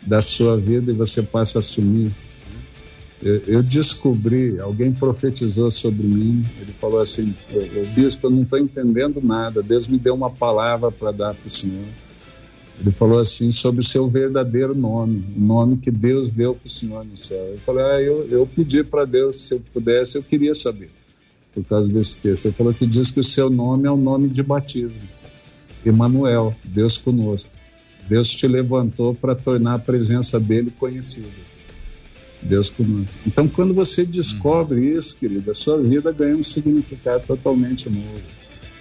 da 0.02 0.20
sua 0.20 0.56
vida, 0.56 0.92
e 0.92 0.94
você 0.94 1.22
passa 1.22 1.58
a 1.58 1.60
assumir. 1.60 2.10
Né? 3.22 3.40
Eu, 3.46 3.62
descobri, 3.62 4.60
alguém 4.60 4.92
profetizou 4.92 5.70
sobre 5.70 6.06
mim, 6.06 6.44
ele 6.60 6.72
falou 6.72 7.00
assim: 7.00 7.34
Bispo, 7.94 8.26
eu 8.26 8.30
não 8.30 8.42
estou 8.42 8.58
entendendo 8.58 9.20
nada, 9.22 9.62
Deus 9.62 9.86
me 9.86 9.98
deu 9.98 10.14
uma 10.14 10.30
palavra 10.30 10.92
para 10.92 11.10
dar 11.10 11.34
para 11.34 11.46
o 11.46 11.50
Senhor. 11.50 11.86
Ele 12.80 12.92
falou 12.92 13.18
assim 13.18 13.50
sobre 13.50 13.80
o 13.80 13.84
seu 13.84 14.08
verdadeiro 14.08 14.74
nome, 14.74 15.24
o 15.36 15.40
nome 15.40 15.78
que 15.78 15.90
Deus 15.90 16.30
deu 16.30 16.54
para 16.54 16.66
o 16.66 16.70
Senhor 16.70 17.04
no 17.04 17.16
céu. 17.16 17.44
Eu 17.52 17.58
falei, 17.58 17.84
ah, 17.84 18.00
eu, 18.00 18.28
eu 18.30 18.46
pedi 18.46 18.84
para 18.84 19.04
Deus, 19.04 19.40
se 19.40 19.54
eu 19.54 19.62
pudesse, 19.72 20.16
eu 20.16 20.22
queria 20.22 20.54
saber, 20.54 20.90
por 21.52 21.64
causa 21.64 21.92
desse 21.92 22.18
texto. 22.18 22.46
Ele 22.46 22.54
falou 22.54 22.72
que 22.72 22.86
diz 22.86 23.10
que 23.10 23.18
o 23.18 23.24
seu 23.24 23.50
nome 23.50 23.88
é 23.88 23.90
o 23.90 23.96
nome 23.96 24.28
de 24.28 24.42
batismo. 24.44 25.02
Emanuel, 25.84 26.54
Deus 26.62 26.96
conosco. 26.96 27.50
Deus 28.08 28.30
te 28.30 28.46
levantou 28.46 29.12
para 29.12 29.34
tornar 29.34 29.74
a 29.74 29.78
presença 29.78 30.38
dele 30.38 30.72
conhecida. 30.78 31.26
Deus 32.40 32.70
conosco. 32.70 33.12
Então, 33.26 33.48
quando 33.48 33.74
você 33.74 34.04
descobre 34.04 34.96
isso, 34.96 35.16
querido, 35.16 35.50
a 35.50 35.54
sua 35.54 35.78
vida 35.82 36.12
ganha 36.12 36.36
um 36.36 36.42
significado 36.42 37.24
totalmente 37.26 37.90
novo. 37.90 38.37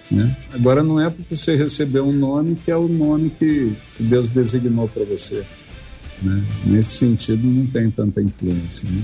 Né? 0.09 0.35
Agora 0.53 0.81
não 0.81 0.99
é 0.99 1.09
porque 1.09 1.35
você 1.35 1.55
recebeu 1.55 2.07
um 2.07 2.13
nome 2.13 2.55
que 2.55 2.71
é 2.71 2.77
o 2.77 2.87
nome 2.87 3.29
que 3.29 3.73
Deus 3.99 4.29
designou 4.29 4.87
para 4.87 5.03
você. 5.03 5.43
Né? 6.21 6.43
Nesse 6.65 6.97
sentido 6.97 7.45
não 7.45 7.65
tem 7.67 7.91
tanta 7.91 8.21
influência. 8.21 8.87
Né? 8.89 9.01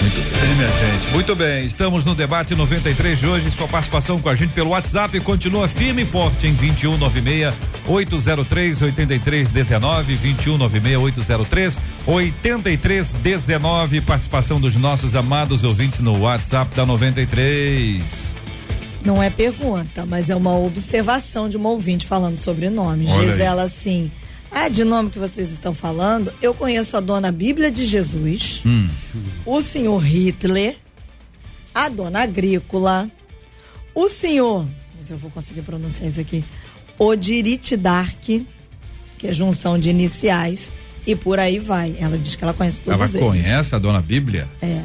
Muito 0.00 0.40
bem, 0.40 0.54
minha 0.56 0.68
gente. 0.68 1.12
Muito 1.12 1.36
bem, 1.36 1.66
estamos 1.66 2.04
no 2.04 2.14
debate 2.14 2.54
93 2.54 3.18
de 3.18 3.26
hoje. 3.26 3.50
Sua 3.50 3.68
participação 3.68 4.18
com 4.20 4.28
a 4.30 4.34
gente 4.34 4.54
pelo 4.54 4.70
WhatsApp 4.70 5.20
continua 5.20 5.68
firme 5.68 6.02
e 6.02 6.06
forte 6.06 6.46
em 6.46 6.54
2196 6.54 7.54
803 7.86 8.82
8319 8.82 10.16
2196 10.16 10.96
803 10.96 11.78
8319. 12.06 14.00
Participação 14.00 14.60
dos 14.60 14.74
nossos 14.74 15.14
amados 15.14 15.62
ouvintes 15.64 16.00
no 16.00 16.18
WhatsApp 16.18 16.74
da 16.74 16.86
93. 16.86 18.29
Não 19.04 19.22
é 19.22 19.30
pergunta, 19.30 20.04
mas 20.04 20.28
é 20.30 20.36
uma 20.36 20.56
observação 20.58 21.48
de 21.48 21.56
uma 21.56 21.70
ouvinte 21.70 22.06
falando 22.06 22.36
sobre 22.36 22.68
nomes. 22.68 23.10
Olha 23.10 23.26
Diz 23.30 23.34
aí. 23.36 23.42
ela 23.46 23.62
assim: 23.62 24.10
Ah, 24.50 24.68
de 24.68 24.84
nome 24.84 25.10
que 25.10 25.18
vocês 25.18 25.50
estão 25.50 25.74
falando, 25.74 26.32
eu 26.42 26.52
conheço 26.54 26.96
a 26.96 27.00
dona 27.00 27.32
Bíblia 27.32 27.70
de 27.70 27.86
Jesus, 27.86 28.62
Hum. 28.66 28.88
o 29.46 29.62
senhor 29.62 29.98
Hitler, 30.04 30.76
a 31.74 31.88
dona 31.88 32.22
Agrícola, 32.22 33.08
o 33.94 34.08
senhor, 34.08 34.64
não 34.64 34.70
sei 34.96 35.04
se 35.04 35.12
eu 35.12 35.18
vou 35.18 35.30
conseguir 35.30 35.62
pronunciar 35.62 36.08
isso 36.08 36.20
aqui, 36.20 36.44
Odirit 36.98 37.76
Dark, 37.78 38.20
que 38.22 38.46
é 39.26 39.32
junção 39.32 39.78
de 39.78 39.88
iniciais, 39.88 40.70
e 41.06 41.16
por 41.16 41.40
aí 41.40 41.58
vai. 41.58 41.94
Ela 41.98 42.18
diz 42.18 42.36
que 42.36 42.44
ela 42.44 42.52
conhece 42.52 42.80
todos 42.80 43.00
Ela 43.00 43.08
eles. 43.08 43.20
conhece 43.20 43.74
a 43.74 43.78
dona 43.78 44.02
Bíblia? 44.02 44.46
É, 44.60 44.82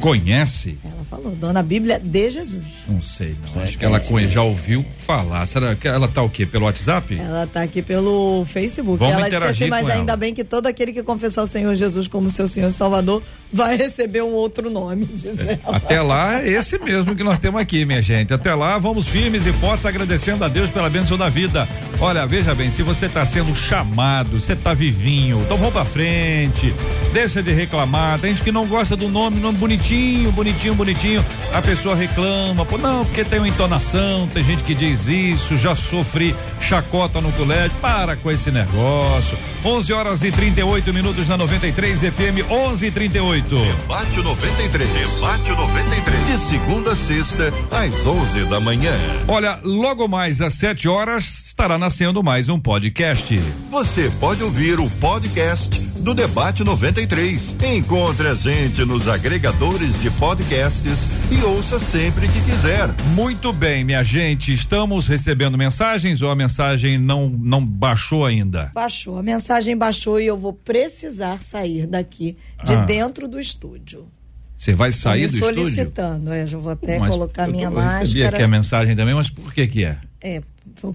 Conhece? 0.00 0.78
ela 0.84 1.04
falou, 1.04 1.32
dona 1.36 1.62
Bíblia 1.62 1.98
de 2.00 2.30
Jesus. 2.30 2.64
Não 2.88 3.02
sei, 3.02 3.36
não. 3.54 3.62
Acho 3.62 3.76
que 3.78 3.84
ela 3.84 4.00
conhe- 4.00 4.28
já 4.28 4.42
ouviu 4.42 4.84
falar. 4.98 5.44
Será 5.46 5.74
que 5.74 5.86
ela 5.86 6.08
tá 6.08 6.22
o 6.22 6.30
quê? 6.30 6.46
Pelo 6.46 6.64
WhatsApp? 6.64 7.16
Ela 7.18 7.46
tá 7.46 7.62
aqui 7.62 7.82
pelo 7.82 8.44
Facebook. 8.46 8.98
Vamos 8.98 9.14
ela 9.14 9.22
disse 9.24 9.36
interagir 9.36 9.62
assim, 9.64 9.70
mas 9.70 9.88
ainda 9.90 10.12
ela. 10.12 10.16
bem 10.16 10.34
que 10.34 10.44
todo 10.44 10.66
aquele 10.66 10.92
que 10.92 11.02
confessar 11.02 11.42
o 11.42 11.46
Senhor 11.46 11.74
Jesus 11.74 12.08
como 12.08 12.30
seu 12.30 12.48
Senhor 12.48 12.68
e 12.70 12.72
Salvador 12.72 13.22
vai 13.52 13.76
receber 13.76 14.22
um 14.22 14.32
outro 14.32 14.70
nome, 14.70 15.04
diz 15.04 15.38
ela. 15.40 15.76
Até 15.76 16.00
lá, 16.00 16.42
é 16.42 16.48
esse 16.48 16.78
mesmo 16.78 17.14
que 17.14 17.22
nós 17.22 17.38
temos 17.38 17.60
aqui, 17.60 17.84
minha 17.84 18.00
gente. 18.00 18.32
Até 18.32 18.54
lá, 18.54 18.78
vamos 18.78 19.08
firmes 19.08 19.46
e 19.46 19.52
fortes, 19.52 19.84
agradecendo 19.84 20.44
a 20.44 20.48
Deus 20.48 20.70
pela 20.70 20.88
bênção 20.88 21.18
da 21.18 21.28
vida. 21.28 21.68
Olha, 22.00 22.26
veja 22.26 22.54
bem, 22.54 22.70
se 22.70 22.82
você 22.82 23.06
está 23.06 23.24
sendo 23.26 23.54
chamado, 23.54 24.40
você 24.40 24.54
está 24.54 24.74
vivinho, 24.74 25.40
então 25.42 25.56
vamos 25.56 25.72
pra 25.72 25.84
frente. 25.84 26.74
Deixa 27.12 27.42
de 27.42 27.52
reclamar. 27.52 28.18
Tem 28.18 28.30
gente 28.30 28.42
que 28.42 28.52
não 28.52 28.66
gosta 28.66 28.96
do 28.96 29.08
nome, 29.08 29.38
nome 29.38 29.58
bonitinho, 29.58 30.32
bonitinho, 30.32 30.74
bonitinho. 30.74 31.24
A 31.52 31.60
pessoa 31.60 31.94
reclama, 31.94 32.64
pô, 32.64 32.78
não, 32.78 33.04
porque 33.04 33.24
tem 33.24 33.38
uma 33.38 33.48
entonação, 33.48 34.26
tem 34.32 34.42
gente 34.42 34.62
que 34.62 34.74
diz 34.74 35.06
isso, 35.06 35.56
já 35.56 35.76
sofri 35.76 36.34
chacota 36.60 37.20
no 37.20 37.30
colégio. 37.32 37.72
Para 37.80 38.16
com 38.16 38.30
esse 38.30 38.50
negócio. 38.50 39.36
11 39.64 39.92
horas 39.92 40.22
e 40.24 40.32
38 40.32 40.92
minutos 40.92 41.28
na 41.28 41.36
93 41.36 42.00
FM, 42.00 42.50
11 42.50 42.86
e 42.86 42.90
38. 42.90 43.41
Debate 43.48 44.22
93. 44.22 44.88
Debate 44.88 45.50
93. 45.50 46.26
De 46.26 46.38
segunda 46.38 46.92
a 46.92 46.96
sexta, 46.96 47.52
às 47.70 48.06
11 48.06 48.44
da 48.44 48.60
manhã. 48.60 48.92
Olha, 49.28 49.58
logo 49.62 50.08
mais 50.08 50.40
às 50.40 50.54
7 50.54 50.88
horas 50.88 51.46
estará 51.46 51.76
nascendo 51.76 52.22
mais 52.22 52.48
um 52.48 52.58
podcast. 52.58 53.38
Você 53.70 54.10
pode 54.18 54.42
ouvir 54.42 54.80
o 54.80 54.88
podcast 54.92 55.78
do 56.02 56.14
Debate 56.14 56.64
93. 56.64 57.56
Encontre 57.76 58.28
a 58.28 58.34
gente 58.34 58.84
nos 58.84 59.06
agregadores 59.08 60.00
de 60.00 60.10
podcasts 60.12 61.06
e 61.30 61.42
ouça 61.44 61.78
sempre 61.78 62.26
que 62.28 62.40
quiser. 62.42 62.88
Muito 63.14 63.52
bem, 63.52 63.84
minha 63.84 64.02
gente, 64.02 64.52
estamos 64.52 65.06
recebendo 65.06 65.56
mensagens 65.56 66.20
ou 66.20 66.30
a 66.30 66.34
mensagem 66.34 66.98
não 66.98 67.28
não 67.28 67.64
baixou 67.64 68.26
ainda? 68.26 68.70
Baixou, 68.74 69.16
a 69.18 69.22
mensagem 69.22 69.76
baixou 69.76 70.20
e 70.20 70.26
eu 70.26 70.36
vou 70.36 70.52
precisar 70.52 71.40
sair 71.42 71.86
daqui 71.86 72.36
de 72.64 72.72
Ah. 72.74 72.84
dentro 72.84 73.28
do 73.28 73.38
estúdio. 73.38 74.06
Você 74.56 74.74
vai 74.74 74.92
sair 74.92 75.22
me 75.22 75.28
do 75.28 75.34
estúdio? 75.34 75.62
solicitando, 75.64 76.32
é, 76.32 76.46
já 76.46 76.56
vou 76.58 76.70
até 76.72 76.98
Mas 76.98 77.10
colocar 77.10 77.46
eu 77.48 77.52
minha 77.52 77.70
tô- 77.70 77.76
eu 77.76 77.80
recebi 77.82 78.20
máscara. 78.20 78.28
aqui 78.36 78.42
a 78.44 78.48
mensagem 78.48 78.94
também, 78.96 79.14
mas 79.14 79.28
por 79.30 79.52
que 79.52 79.66
que 79.66 79.84
é? 79.84 79.98
É, 80.20 80.40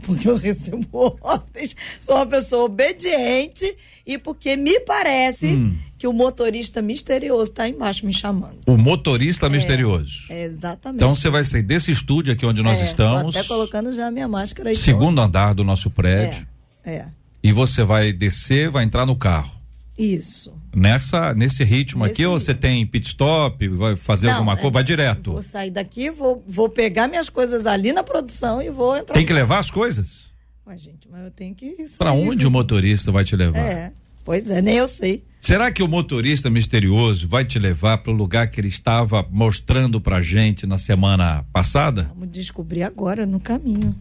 porque 0.02 0.30
eu 0.30 0.36
recebo 0.36 1.18
ordens, 1.22 1.76
sou 2.02 2.16
uma 2.16 2.26
pessoa 2.26 2.64
obediente 2.66 3.76
e 4.06 4.18
porque 4.18 4.56
me 4.56 4.80
parece 4.82 5.48
Hum. 5.48 5.76
que 5.98 6.08
o 6.08 6.14
motorista 6.14 6.82
misterioso 6.82 7.52
está 7.52 7.68
embaixo 7.68 8.06
me 8.06 8.14
chamando. 8.14 8.60
O 8.68 8.78
motorista 8.78 9.50
misterioso. 9.50 10.26
É, 10.30 10.44
exatamente. 10.44 10.98
Então 10.98 11.14
você 11.16 11.30
vai 11.30 11.44
sair 11.44 11.64
desse 11.64 11.92
estúdio 11.92 12.34
aqui 12.34 12.46
onde 12.46 12.62
nós 12.62 12.80
É, 12.80 12.84
estamos, 12.84 13.34
Tô 13.34 13.40
até 13.40 13.48
colocando 13.48 13.92
já 13.94 14.08
a 14.08 14.12
minha 14.12 14.28
máscara 14.28 14.70
aí. 14.70 14.76
segundo 14.76 15.20
andar 15.22 15.54
do 15.54 15.64
nosso 15.64 15.90
prédio, 15.90 16.48
É, 16.86 16.96
é. 16.96 17.06
e 17.44 17.52
você 17.52 17.84
vai 17.84 18.14
descer, 18.14 18.70
vai 18.70 18.84
entrar 18.84 19.06
no 19.06 19.16
carro. 19.16 19.57
Isso. 19.98 20.54
Nessa, 20.76 21.34
nesse 21.34 21.64
ritmo 21.64 22.04
Nesse 22.04 22.14
aqui, 22.14 22.26
ou 22.26 22.40
você 22.40 22.54
tem 22.54 22.86
pit 22.86 23.08
stop, 23.08 23.68
vai 23.70 23.96
fazer 23.96 24.28
Não, 24.28 24.34
alguma 24.36 24.54
é, 24.54 24.56
coisa, 24.58 24.72
vai 24.72 24.84
direto. 24.84 25.32
Vou 25.32 25.42
sair 25.42 25.72
daqui, 25.72 26.12
vou, 26.12 26.44
vou 26.48 26.70
pegar 26.70 27.08
minhas 27.08 27.30
coisas 27.30 27.66
ali 27.66 27.92
na 27.92 28.04
produção 28.04 28.62
e 28.62 28.70
vou 28.70 28.96
entrar. 28.96 29.16
Tem 29.16 29.26
que 29.26 29.34
levar 29.34 29.58
as 29.58 29.72
coisas? 29.72 30.28
Mas, 30.66 30.82
gente, 30.82 31.08
mas 31.10 31.24
eu 31.24 31.32
tenho 31.32 31.56
que 31.56 31.88
sair. 31.88 32.10
onde 32.10 32.46
o 32.46 32.52
motorista 32.52 33.12
vai 33.12 33.24
te 33.24 33.36
levar? 33.36 33.60
É, 33.60 33.92
pois 34.24 34.52
é, 34.52 34.62
nem 34.62 34.76
eu 34.76 34.88
sei. 34.88 35.24
Será 35.40 35.72
que 35.72 35.82
o 35.82 35.88
motorista 35.88 36.50
misterioso 36.50 37.28
vai 37.28 37.46
te 37.46 37.58
levar 37.58 38.00
para 38.00 38.12
o 38.12 38.16
lugar 38.16 38.52
que 38.52 38.60
ele 38.60 38.68
estava 38.68 39.26
mostrando 39.32 40.02
pra 40.02 40.22
gente 40.22 40.68
na 40.68 40.78
semana 40.78 41.46
passada? 41.54 42.12
Vamos 42.14 42.30
descobrir 42.30 42.84
agora 42.84 43.26
no 43.26 43.40
caminho. 43.40 43.96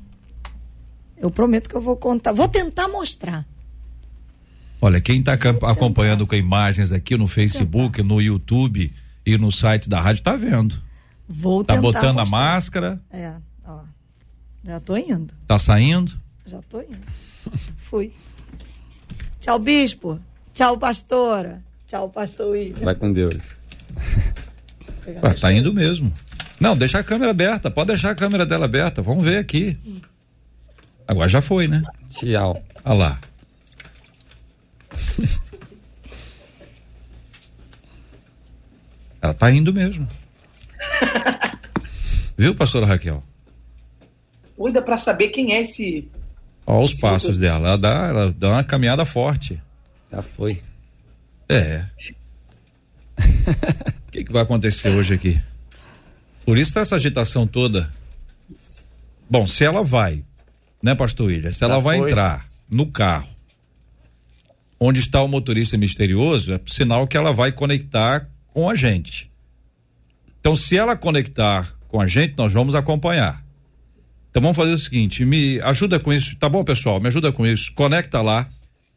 Eu 1.17 1.31
prometo 1.31 1.71
que 1.71 1.77
eu 1.77 1.81
vou 1.81 1.97
contar. 1.97 2.33
Vou 2.33 2.49
tentar 2.49 2.89
mostrar. 2.89 3.47
Olha, 4.81 5.01
quem 5.01 5.21
está 5.21 5.33
acompanhando 5.35 6.27
com 6.27 6.35
imagens 6.35 6.93
aqui 6.93 7.17
no 7.17 7.27
Facebook, 7.27 8.03
no 8.03 8.21
YouTube 8.21 8.93
e 9.25 9.39
no 9.39 9.51
site 9.51 9.89
da 9.89 10.01
rádio 10.01 10.23
tá 10.23 10.37
vendo. 10.37 10.81
Vou 11.29 11.65
Tá 11.65 11.75
tentar 11.75 11.83
botando 11.83 12.19
a 12.19 12.23
mostrar. 12.23 12.39
máscara, 12.39 13.01
É, 13.11 13.35
ó. 13.65 13.81
Já 14.65 14.79
tô 14.81 14.97
indo. 14.97 15.33
tá 15.47 15.59
saindo. 15.59 16.13
Já 16.47 16.61
tô 16.69 16.81
indo. 16.81 16.99
Fui. 17.79 18.13
Tchau, 19.41 19.59
bispo. 19.59 20.21
Tchau, 20.55 20.77
pastora. 20.79 21.63
Tchau, 21.87 22.09
pastor 22.09 22.51
William. 22.53 22.85
Vai 22.85 22.95
com 22.95 23.13
Deus. 23.13 23.37
Ah, 25.23 25.35
tá 25.41 25.53
indo 25.53 25.73
mesmo. 25.73 26.13
Não, 26.61 26.77
deixa 26.77 26.99
a 26.99 27.05
câmera 27.05 27.31
aberta, 27.31 27.71
pode 27.71 27.89
deixar 27.89 28.11
a 28.11 28.15
câmera 28.15 28.45
dela 28.47 28.65
aberta, 28.65 29.03
vamos 29.03 29.25
ver 29.25 29.39
aqui. 29.39 29.77
Agora 31.07 31.29
já 31.29 31.41
foi, 31.41 31.69
né? 31.69 31.83
Tchau. 32.09 32.61
Olha 32.85 32.95
lá. 32.99 33.21
Ela 39.21 39.35
tá 39.35 39.51
indo 39.51 39.73
mesmo. 39.73 40.07
Viu, 42.37 42.55
pastora 42.55 42.87
Raquel? 42.87 43.25
Cuida 44.57 44.81
pra 44.83 44.97
saber 44.99 45.29
quem 45.29 45.53
é 45.55 45.63
esse. 45.63 46.09
Olha 46.67 46.85
os 46.85 46.95
passos 46.95 47.39
dela. 47.39 47.69
Ela 47.69 47.79
dá, 47.79 48.07
ela 48.09 48.33
dá 48.33 48.49
uma 48.51 48.65
caminhada 48.65 49.05
forte. 49.05 49.61
Já 50.13 50.23
foi. 50.23 50.63
É. 51.49 51.85
O 53.19 54.11
que, 54.13 54.25
que 54.25 54.33
vai 54.33 54.43
acontecer 54.43 54.91
hoje 54.91 55.15
aqui? 55.15 55.41
Por 56.45 56.57
isso 56.59 56.73
tá 56.75 56.81
essa 56.81 56.97
agitação 56.97 57.47
toda. 57.47 57.93
Bom, 59.29 59.47
se 59.47 59.65
ela 59.65 59.83
vai, 59.83 60.25
né, 60.83 60.95
pastor 60.95 61.27
William? 61.27 61.51
Se 61.53 61.65
ela 61.65 61.75
Já 61.75 61.81
vai 61.81 61.99
foi. 61.99 62.11
entrar 62.11 62.49
no 62.71 62.87
carro 62.87 63.36
onde 64.79 65.01
está 65.01 65.23
o 65.23 65.29
motorista 65.29 65.77
misterioso, 65.77 66.53
é 66.53 66.61
sinal 66.67 67.07
que 67.07 67.17
ela 67.17 67.33
vai 67.33 67.53
conectar 67.53 68.29
com 68.49 68.69
a 68.69 68.75
gente. 68.75 69.31
Então, 70.41 70.55
se 70.55 70.77
ela 70.77 70.97
conectar 70.97 71.75
com 71.89 72.01
a 72.01 72.07
gente, 72.07 72.35
nós 72.37 72.53
vamos 72.53 72.75
acompanhar. 72.75 73.47
Então 74.37 74.43
vamos 74.43 74.57
fazer 74.59 74.75
o 74.75 74.79
seguinte, 74.79 75.25
me 75.25 75.59
ajuda 75.63 75.99
com 75.99 76.13
isso, 76.13 76.37
tá 76.37 76.47
bom, 76.47 76.63
pessoal? 76.63 77.01
Me 77.01 77.09
ajuda 77.09 77.33
com 77.33 77.47
isso. 77.47 77.73
Conecta 77.73 78.21
lá 78.21 78.47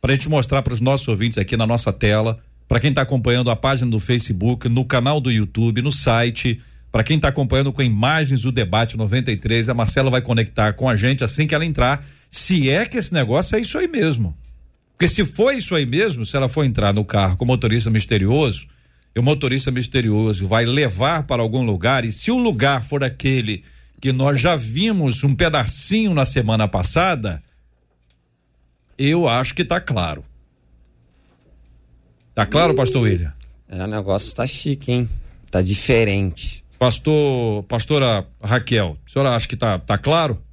para 0.02 0.12
a 0.12 0.14
gente 0.14 0.28
mostrar 0.28 0.62
para 0.62 0.74
os 0.74 0.82
nossos 0.82 1.08
ouvintes 1.08 1.38
aqui 1.38 1.56
na 1.56 1.66
nossa 1.66 1.94
tela, 1.94 2.40
para 2.68 2.78
quem 2.78 2.90
está 2.90 3.04
acompanhando 3.04 3.50
a 3.50 3.56
página 3.56 3.90
do 3.90 4.02
Facebook, 4.02 4.68
no 4.68 4.84
canal 4.84 5.22
do 5.22 5.32
YouTube, 5.32 5.82
no 5.82 5.94
site, 5.94 6.60
para 6.92 7.06
quem 7.06 7.16
está 7.16 7.30
acompanhando 7.30 7.72
com 7.72 7.82
imagens 7.82 8.42
do 8.42 8.52
debate 8.52 8.98
93, 8.98 9.70
a 9.70 9.74
Marcela 9.74 10.10
vai 10.10 10.22
conectar 10.22 10.74
com 10.74 10.90
a 10.90 10.98
gente 10.98 11.24
assim 11.24 11.48
que 11.48 11.56
ela 11.56 11.66
entrar. 11.66 12.06
Se 12.30 12.70
é 12.70 12.86
que 12.86 12.98
esse 12.98 13.14
negócio 13.14 13.56
é 13.56 13.62
isso 13.62 13.78
aí 13.78 13.88
mesmo. 13.88 14.38
Porque 15.00 15.08
se 15.08 15.24
for 15.24 15.54
isso 15.54 15.76
aí 15.76 15.86
mesmo, 15.86 16.26
se 16.26 16.36
ela 16.36 16.50
for 16.50 16.66
entrar 16.66 16.94
no 16.94 17.06
carro 17.06 17.38
com 17.38 17.46
o 17.46 17.48
motorista 17.48 17.90
misterioso, 17.90 18.68
e 19.16 19.20
o 19.22 19.24
motorista 19.24 19.72
misterioso 19.72 20.46
vai 20.46 20.66
levar 20.66 21.24
para 21.24 21.42
algum 21.42 21.64
lugar, 21.64 22.04
e 22.04 22.12
se 22.12 22.30
o 22.30 22.38
lugar 22.38 22.84
for 22.84 23.02
aquele 23.02 23.64
que 24.02 24.12
nós 24.12 24.42
já 24.42 24.58
vimos 24.58 25.24
um 25.24 25.34
pedacinho 25.34 26.14
na 26.14 26.26
semana 26.26 26.68
passada, 26.68 27.42
eu 28.98 29.26
acho 29.26 29.56
que 29.56 29.64
tá 29.64 29.80
claro. 29.80 30.22
Tá 32.36 32.46
claro, 32.46 32.76
pastor 32.76 33.04
William? 33.04 33.34
É, 33.70 33.82
o 33.82 33.88
negócio 33.88 34.36
tá 34.36 34.46
chique, 34.46 34.92
hein? 34.92 35.10
Tá 35.50 35.62
diferente. 35.62 36.62
Pastor, 36.78 37.64
pastora 37.64 38.28
Raquel, 38.44 38.98
a 39.06 39.10
senhora 39.10 39.34
acha 39.34 39.48
que 39.48 39.56
tá, 39.56 39.80
tá 39.80 39.98
claro? 39.98 40.44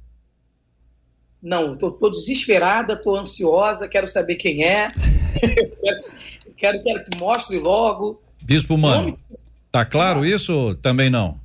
Não, 1.41 1.77
tô, 1.77 1.91
tô 1.91 2.09
desesperada, 2.09 2.95
tô 2.95 3.15
ansiosa, 3.15 3.87
quero 3.87 4.07
saber 4.07 4.35
quem 4.35 4.63
é. 4.63 4.91
quero, 6.57 6.81
quero, 6.81 7.03
que 7.03 7.17
mostre 7.19 7.59
logo. 7.59 8.21
Bispo 8.41 8.77
Mano, 8.77 9.17
tá 9.71 9.85
claro 9.85 10.25
isso 10.25 10.53
ou 10.53 10.75
também 10.75 11.09
não? 11.09 11.39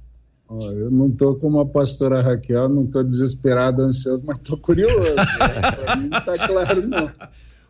Ó, 0.49 0.71
eu 0.71 0.91
não 0.91 1.11
tô 1.11 1.35
como 1.35 1.61
a 1.61 1.67
pastora 1.67 2.23
Raquel, 2.23 2.69
não 2.69 2.87
tô 2.87 3.03
desesperado, 3.03 3.83
ansioso, 3.83 4.23
mas 4.27 4.39
tô 4.39 4.57
curioso. 4.57 4.99
né? 4.99 5.25
Pra 5.85 5.97
mim 5.97 6.09
não 6.09 6.21
tá 6.21 6.47
claro, 6.47 6.87
não. 6.87 7.11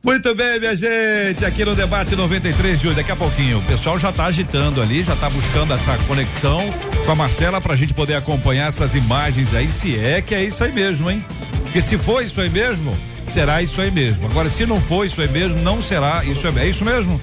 Muito 0.05 0.35
bem, 0.35 0.59
minha 0.59 0.77
gente, 0.77 1.45
aqui 1.45 1.65
no 1.65 1.77
Debate 1.77 2.17
93 2.17 2.81
de 2.81 2.89
hoje, 2.89 2.97
daqui 2.97 3.13
a 3.13 3.17
pouquinho, 3.17 3.61
o 3.61 3.63
pessoal 3.63 4.01
já 4.01 4.11
está 4.11 4.25
agitando 4.25 4.83
ali, 4.83 5.05
já 5.05 5.15
está 5.15 5.31
buscando 5.31 5.73
essa 5.73 5.97
conexão 6.09 6.61
com 7.07 7.13
a 7.13 7.15
Marcela 7.15 7.61
para 7.61 7.75
a 7.75 7.77
gente 7.77 7.95
poder 7.95 8.15
acompanhar 8.15 8.67
essas 8.67 8.97
imagens 8.97 9.55
aí, 9.55 9.71
se 9.71 9.97
é 9.97 10.21
que 10.21 10.35
é 10.35 10.45
isso 10.45 10.65
aí 10.65 10.73
mesmo, 10.73 11.09
hein? 11.09 11.25
Porque 11.73 11.81
se 11.81 11.97
for 11.97 12.23
isso 12.23 12.39
aí 12.39 12.51
mesmo, 12.51 12.95
será 13.29 13.63
isso 13.63 13.81
aí 13.81 13.91
mesmo. 13.91 14.27
Agora, 14.27 14.51
se 14.51 14.67
não 14.67 14.79
for 14.79 15.07
isso 15.07 15.23
aí 15.23 15.29
mesmo, 15.29 15.59
não 15.63 15.81
será 15.81 16.23
isso 16.23 16.47
aí. 16.47 16.59
É 16.59 16.67
isso 16.69 16.85
mesmo? 16.85 17.19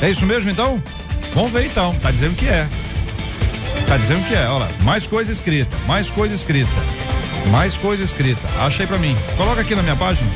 É 0.00 0.08
isso 0.08 0.24
mesmo 0.24 0.48
então? 0.48 0.80
Vamos 1.34 1.50
ver 1.50 1.66
então, 1.66 1.92
tá 1.96 2.08
dizendo 2.12 2.36
que 2.36 2.46
é. 2.46 2.68
Tá 3.88 3.96
dizendo 3.96 4.24
que 4.28 4.34
é, 4.36 4.46
olha 4.46 4.60
lá, 4.60 4.68
mais 4.82 5.08
coisa 5.08 5.32
escrita, 5.32 5.76
mais 5.88 6.08
coisa 6.08 6.32
escrita, 6.32 6.70
mais 7.50 7.76
coisa 7.76 8.04
escrita. 8.04 8.40
Acha 8.60 8.84
aí 8.84 8.86
pra 8.86 8.96
mim. 8.96 9.16
Coloca 9.36 9.60
aqui 9.60 9.74
na 9.74 9.82
minha 9.82 9.96
página. 9.96 10.30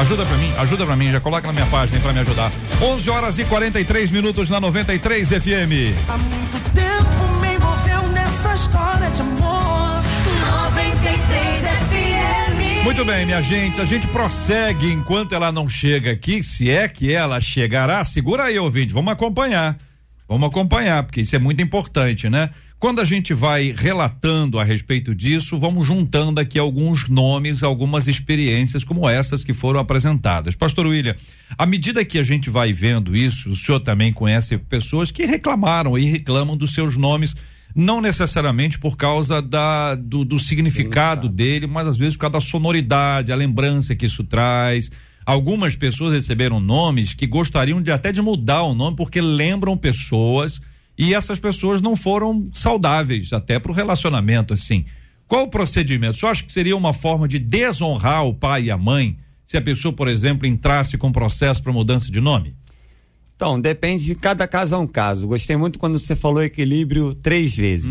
Ajuda 0.00 0.26
pra 0.26 0.36
mim, 0.36 0.52
ajuda 0.58 0.84
pra 0.84 0.96
mim, 0.96 1.12
já 1.12 1.20
coloca 1.20 1.46
na 1.46 1.52
minha 1.52 1.66
página 1.66 2.00
pra 2.00 2.12
me 2.12 2.18
ajudar. 2.18 2.50
11 2.82 3.08
horas 3.08 3.38
e 3.38 3.44
43 3.44 4.10
minutos 4.10 4.50
na 4.50 4.58
93 4.58 5.28
FM. 5.28 5.94
Há 6.08 6.18
muito 6.18 6.70
tempo 6.74 7.40
me 7.40 7.54
envolveu 7.54 8.08
nessa 8.08 8.52
história 8.52 9.08
de 9.10 9.22
amor. 9.22 10.02
93 10.64 11.60
FM. 11.60 12.09
Muito 12.82 13.04
bem, 13.04 13.26
minha 13.26 13.42
gente, 13.42 13.80
a 13.80 13.84
gente 13.84 14.06
prossegue 14.08 14.90
enquanto 14.90 15.34
ela 15.34 15.52
não 15.52 15.68
chega 15.68 16.10
aqui, 16.10 16.42
se 16.42 16.70
é 16.70 16.88
que 16.88 17.12
ela 17.12 17.38
chegará. 17.40 18.02
Segura 18.04 18.44
aí, 18.44 18.58
ouvinte, 18.58 18.92
vamos 18.92 19.12
acompanhar. 19.12 19.78
Vamos 20.26 20.48
acompanhar, 20.48 21.02
porque 21.02 21.20
isso 21.20 21.36
é 21.36 21.38
muito 21.38 21.60
importante, 21.60 22.28
né? 22.28 22.50
Quando 22.78 23.00
a 23.00 23.04
gente 23.04 23.34
vai 23.34 23.74
relatando 23.76 24.58
a 24.58 24.64
respeito 24.64 25.14
disso, 25.14 25.58
vamos 25.58 25.86
juntando 25.86 26.40
aqui 26.40 26.58
alguns 26.58 27.10
nomes, 27.10 27.62
algumas 27.62 28.08
experiências 28.08 28.82
como 28.82 29.06
essas 29.06 29.44
que 29.44 29.52
foram 29.52 29.78
apresentadas. 29.78 30.54
Pastor 30.54 30.86
William, 30.86 31.14
à 31.58 31.66
medida 31.66 32.02
que 32.06 32.18
a 32.18 32.22
gente 32.22 32.48
vai 32.48 32.72
vendo 32.72 33.14
isso, 33.14 33.50
o 33.50 33.56
senhor 33.56 33.80
também 33.80 34.14
conhece 34.14 34.56
pessoas 34.56 35.10
que 35.10 35.26
reclamaram 35.26 35.98
e 35.98 36.06
reclamam 36.06 36.56
dos 36.56 36.72
seus 36.72 36.96
nomes, 36.96 37.36
não 37.74 38.00
necessariamente 38.00 38.78
por 38.78 38.96
causa 38.96 39.40
da, 39.40 39.94
do, 39.94 40.24
do 40.24 40.38
significado 40.38 41.28
dele, 41.28 41.66
mas 41.66 41.86
às 41.86 41.96
vezes 41.96 42.14
por 42.16 42.22
causa 42.22 42.32
da 42.34 42.40
sonoridade, 42.40 43.32
a 43.32 43.36
lembrança 43.36 43.94
que 43.94 44.06
isso 44.06 44.24
traz. 44.24 44.90
Algumas 45.24 45.76
pessoas 45.76 46.12
receberam 46.12 46.58
nomes 46.58 47.14
que 47.14 47.26
gostariam 47.26 47.80
de 47.80 47.92
até 47.92 48.10
de 48.10 48.20
mudar 48.20 48.62
o 48.62 48.74
nome 48.74 48.96
porque 48.96 49.20
lembram 49.20 49.76
pessoas 49.76 50.60
e 50.98 51.14
essas 51.14 51.38
pessoas 51.38 51.80
não 51.80 51.94
foram 51.94 52.50
saudáveis 52.52 53.32
até 53.32 53.58
para 53.58 53.70
o 53.70 53.74
relacionamento 53.74 54.52
assim. 54.52 54.84
Qual 55.26 55.44
o 55.44 55.48
procedimento? 55.48 56.16
Você 56.16 56.26
acha 56.26 56.42
que 56.42 56.52
seria 56.52 56.76
uma 56.76 56.92
forma 56.92 57.28
de 57.28 57.38
desonrar 57.38 58.26
o 58.26 58.34
pai 58.34 58.64
e 58.64 58.70
a 58.70 58.76
mãe 58.76 59.16
se 59.46 59.56
a 59.56 59.62
pessoa, 59.62 59.92
por 59.92 60.08
exemplo, 60.08 60.46
entrasse 60.46 60.98
com 60.98 61.12
processo 61.12 61.62
para 61.62 61.72
mudança 61.72 62.10
de 62.10 62.20
nome? 62.20 62.54
Então, 63.40 63.58
depende 63.58 64.04
de 64.04 64.14
cada 64.14 64.46
caso 64.46 64.76
a 64.76 64.78
um 64.78 64.86
caso. 64.86 65.26
Gostei 65.26 65.56
muito 65.56 65.78
quando 65.78 65.98
você 65.98 66.14
falou 66.14 66.42
equilíbrio 66.42 67.14
três 67.14 67.56
vezes. 67.56 67.90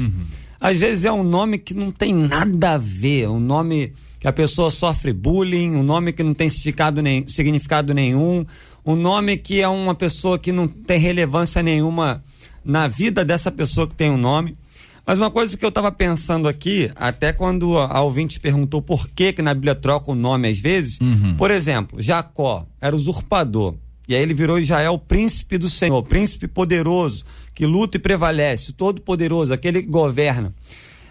Às 0.62 0.78
vezes 0.78 1.06
é 1.06 1.12
um 1.12 1.24
nome 1.24 1.58
que 1.58 1.74
não 1.74 1.92
tem 1.92 2.14
nada 2.14 2.74
a 2.74 2.78
ver, 2.78 3.28
um 3.28 3.40
nome 3.40 3.92
que 4.20 4.28
a 4.28 4.32
pessoa 4.32 4.70
sofre 4.70 5.12
bullying, 5.12 5.72
um 5.72 5.82
nome 5.82 6.14
que 6.14 6.22
não 6.22 6.36
tem 6.36 6.50
significado, 6.50 7.02
nem, 7.02 7.28
significado 7.28 7.96
nenhum, 7.96 8.46
um 8.86 8.96
nome 8.96 9.38
que 9.38 9.60
é 9.60 9.68
uma 9.68 9.96
pessoa 9.96 10.38
que 10.38 10.52
não 10.52 10.68
tem 10.68 11.00
relevância 11.00 11.64
nenhuma 11.64 12.24
na 12.64 12.88
vida 12.88 13.26
dessa 13.26 13.50
pessoa 13.50 13.88
que 13.88 13.96
tem 13.96 14.12
um 14.12 14.18
nome. 14.18 14.56
Mas 15.04 15.18
uma 15.18 15.32
coisa 15.32 15.58
que 15.58 15.66
eu 15.66 15.70
estava 15.70 15.92
pensando 15.92 16.48
aqui, 16.48 16.92
até 16.96 17.34
quando 17.34 17.76
a 17.76 18.00
ouvinte 18.02 18.40
perguntou 18.40 18.84
por 18.84 19.10
que 19.10 19.34
que 19.34 19.42
na 19.42 19.56
Bíblia 19.56 19.74
troca 19.74 20.12
o 20.12 20.16
nome 20.16 20.48
às 20.48 20.60
vezes, 20.60 21.00
por 21.40 21.50
exemplo, 21.50 22.00
Jacó 22.00 22.68
era 22.80 22.96
usurpador. 22.96 23.74
E 24.10 24.16
aí 24.16 24.24
ele 24.24 24.34
virou 24.34 24.58
Israel 24.58 24.98
príncipe 24.98 25.56
do 25.56 25.70
Senhor, 25.70 26.02
príncipe 26.02 26.48
poderoso, 26.48 27.24
que 27.54 27.64
luta 27.64 27.98
e 27.98 28.00
prevalece, 28.00 28.74
todo 28.74 29.02
poderoso, 29.02 29.54
aquele 29.54 29.84
que 29.84 29.88
governa. 29.88 30.52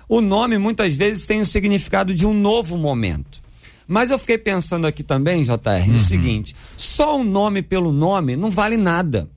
O 0.09 0.20
nome 0.20 0.59
muitas 0.59 0.96
vezes 0.96 1.24
tem 1.24 1.40
o 1.40 1.46
significado 1.46 2.12
de 2.12 2.26
um 2.26 2.34
novo 2.34 2.76
momento. 2.76 3.40
Mas 3.86 4.11
eu 4.11 4.18
fiquei 4.18 4.36
pensando 4.36 4.84
aqui 4.84 5.05
também, 5.05 5.44
JR, 5.44 5.86
no 5.86 5.99
seguinte: 6.01 6.57
só 6.76 7.20
o 7.20 7.22
nome 7.22 7.62
pelo 7.62 7.92
nome 7.92 8.34
não 8.34 8.51
vale 8.51 8.76
nada. 8.76 9.30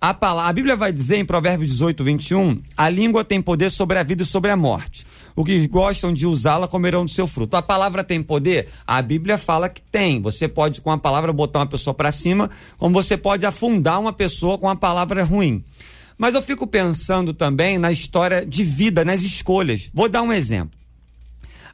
A, 0.00 0.14
palavra, 0.14 0.48
a 0.48 0.52
Bíblia 0.54 0.74
vai 0.74 0.90
dizer 0.90 1.16
em 1.16 1.26
Provérbios 1.26 1.72
18, 1.72 2.02
21, 2.02 2.62
a 2.74 2.88
língua 2.88 3.22
tem 3.22 3.40
poder 3.40 3.70
sobre 3.70 3.98
a 3.98 4.02
vida 4.02 4.22
e 4.22 4.26
sobre 4.26 4.50
a 4.50 4.56
morte. 4.56 5.03
O 5.36 5.44
que 5.44 5.66
gostam 5.66 6.12
de 6.12 6.26
usá-la 6.26 6.68
comerão 6.68 7.04
do 7.04 7.10
seu 7.10 7.26
fruto. 7.26 7.56
A 7.56 7.62
palavra 7.62 8.04
tem 8.04 8.22
poder? 8.22 8.68
A 8.86 9.02
Bíblia 9.02 9.36
fala 9.36 9.68
que 9.68 9.82
tem. 9.82 10.20
Você 10.22 10.46
pode, 10.46 10.80
com 10.80 10.90
a 10.90 10.98
palavra, 10.98 11.32
botar 11.32 11.60
uma 11.60 11.66
pessoa 11.66 11.92
para 11.92 12.12
cima, 12.12 12.48
como 12.78 12.94
você 12.94 13.16
pode 13.16 13.44
afundar 13.44 14.00
uma 14.00 14.12
pessoa 14.12 14.56
com 14.58 14.68
a 14.68 14.76
palavra 14.76 15.24
ruim. 15.24 15.64
Mas 16.16 16.34
eu 16.34 16.42
fico 16.42 16.66
pensando 16.66 17.34
também 17.34 17.78
na 17.78 17.90
história 17.90 18.46
de 18.46 18.62
vida, 18.62 19.04
nas 19.04 19.22
escolhas. 19.22 19.90
Vou 19.92 20.08
dar 20.08 20.22
um 20.22 20.32
exemplo. 20.32 20.78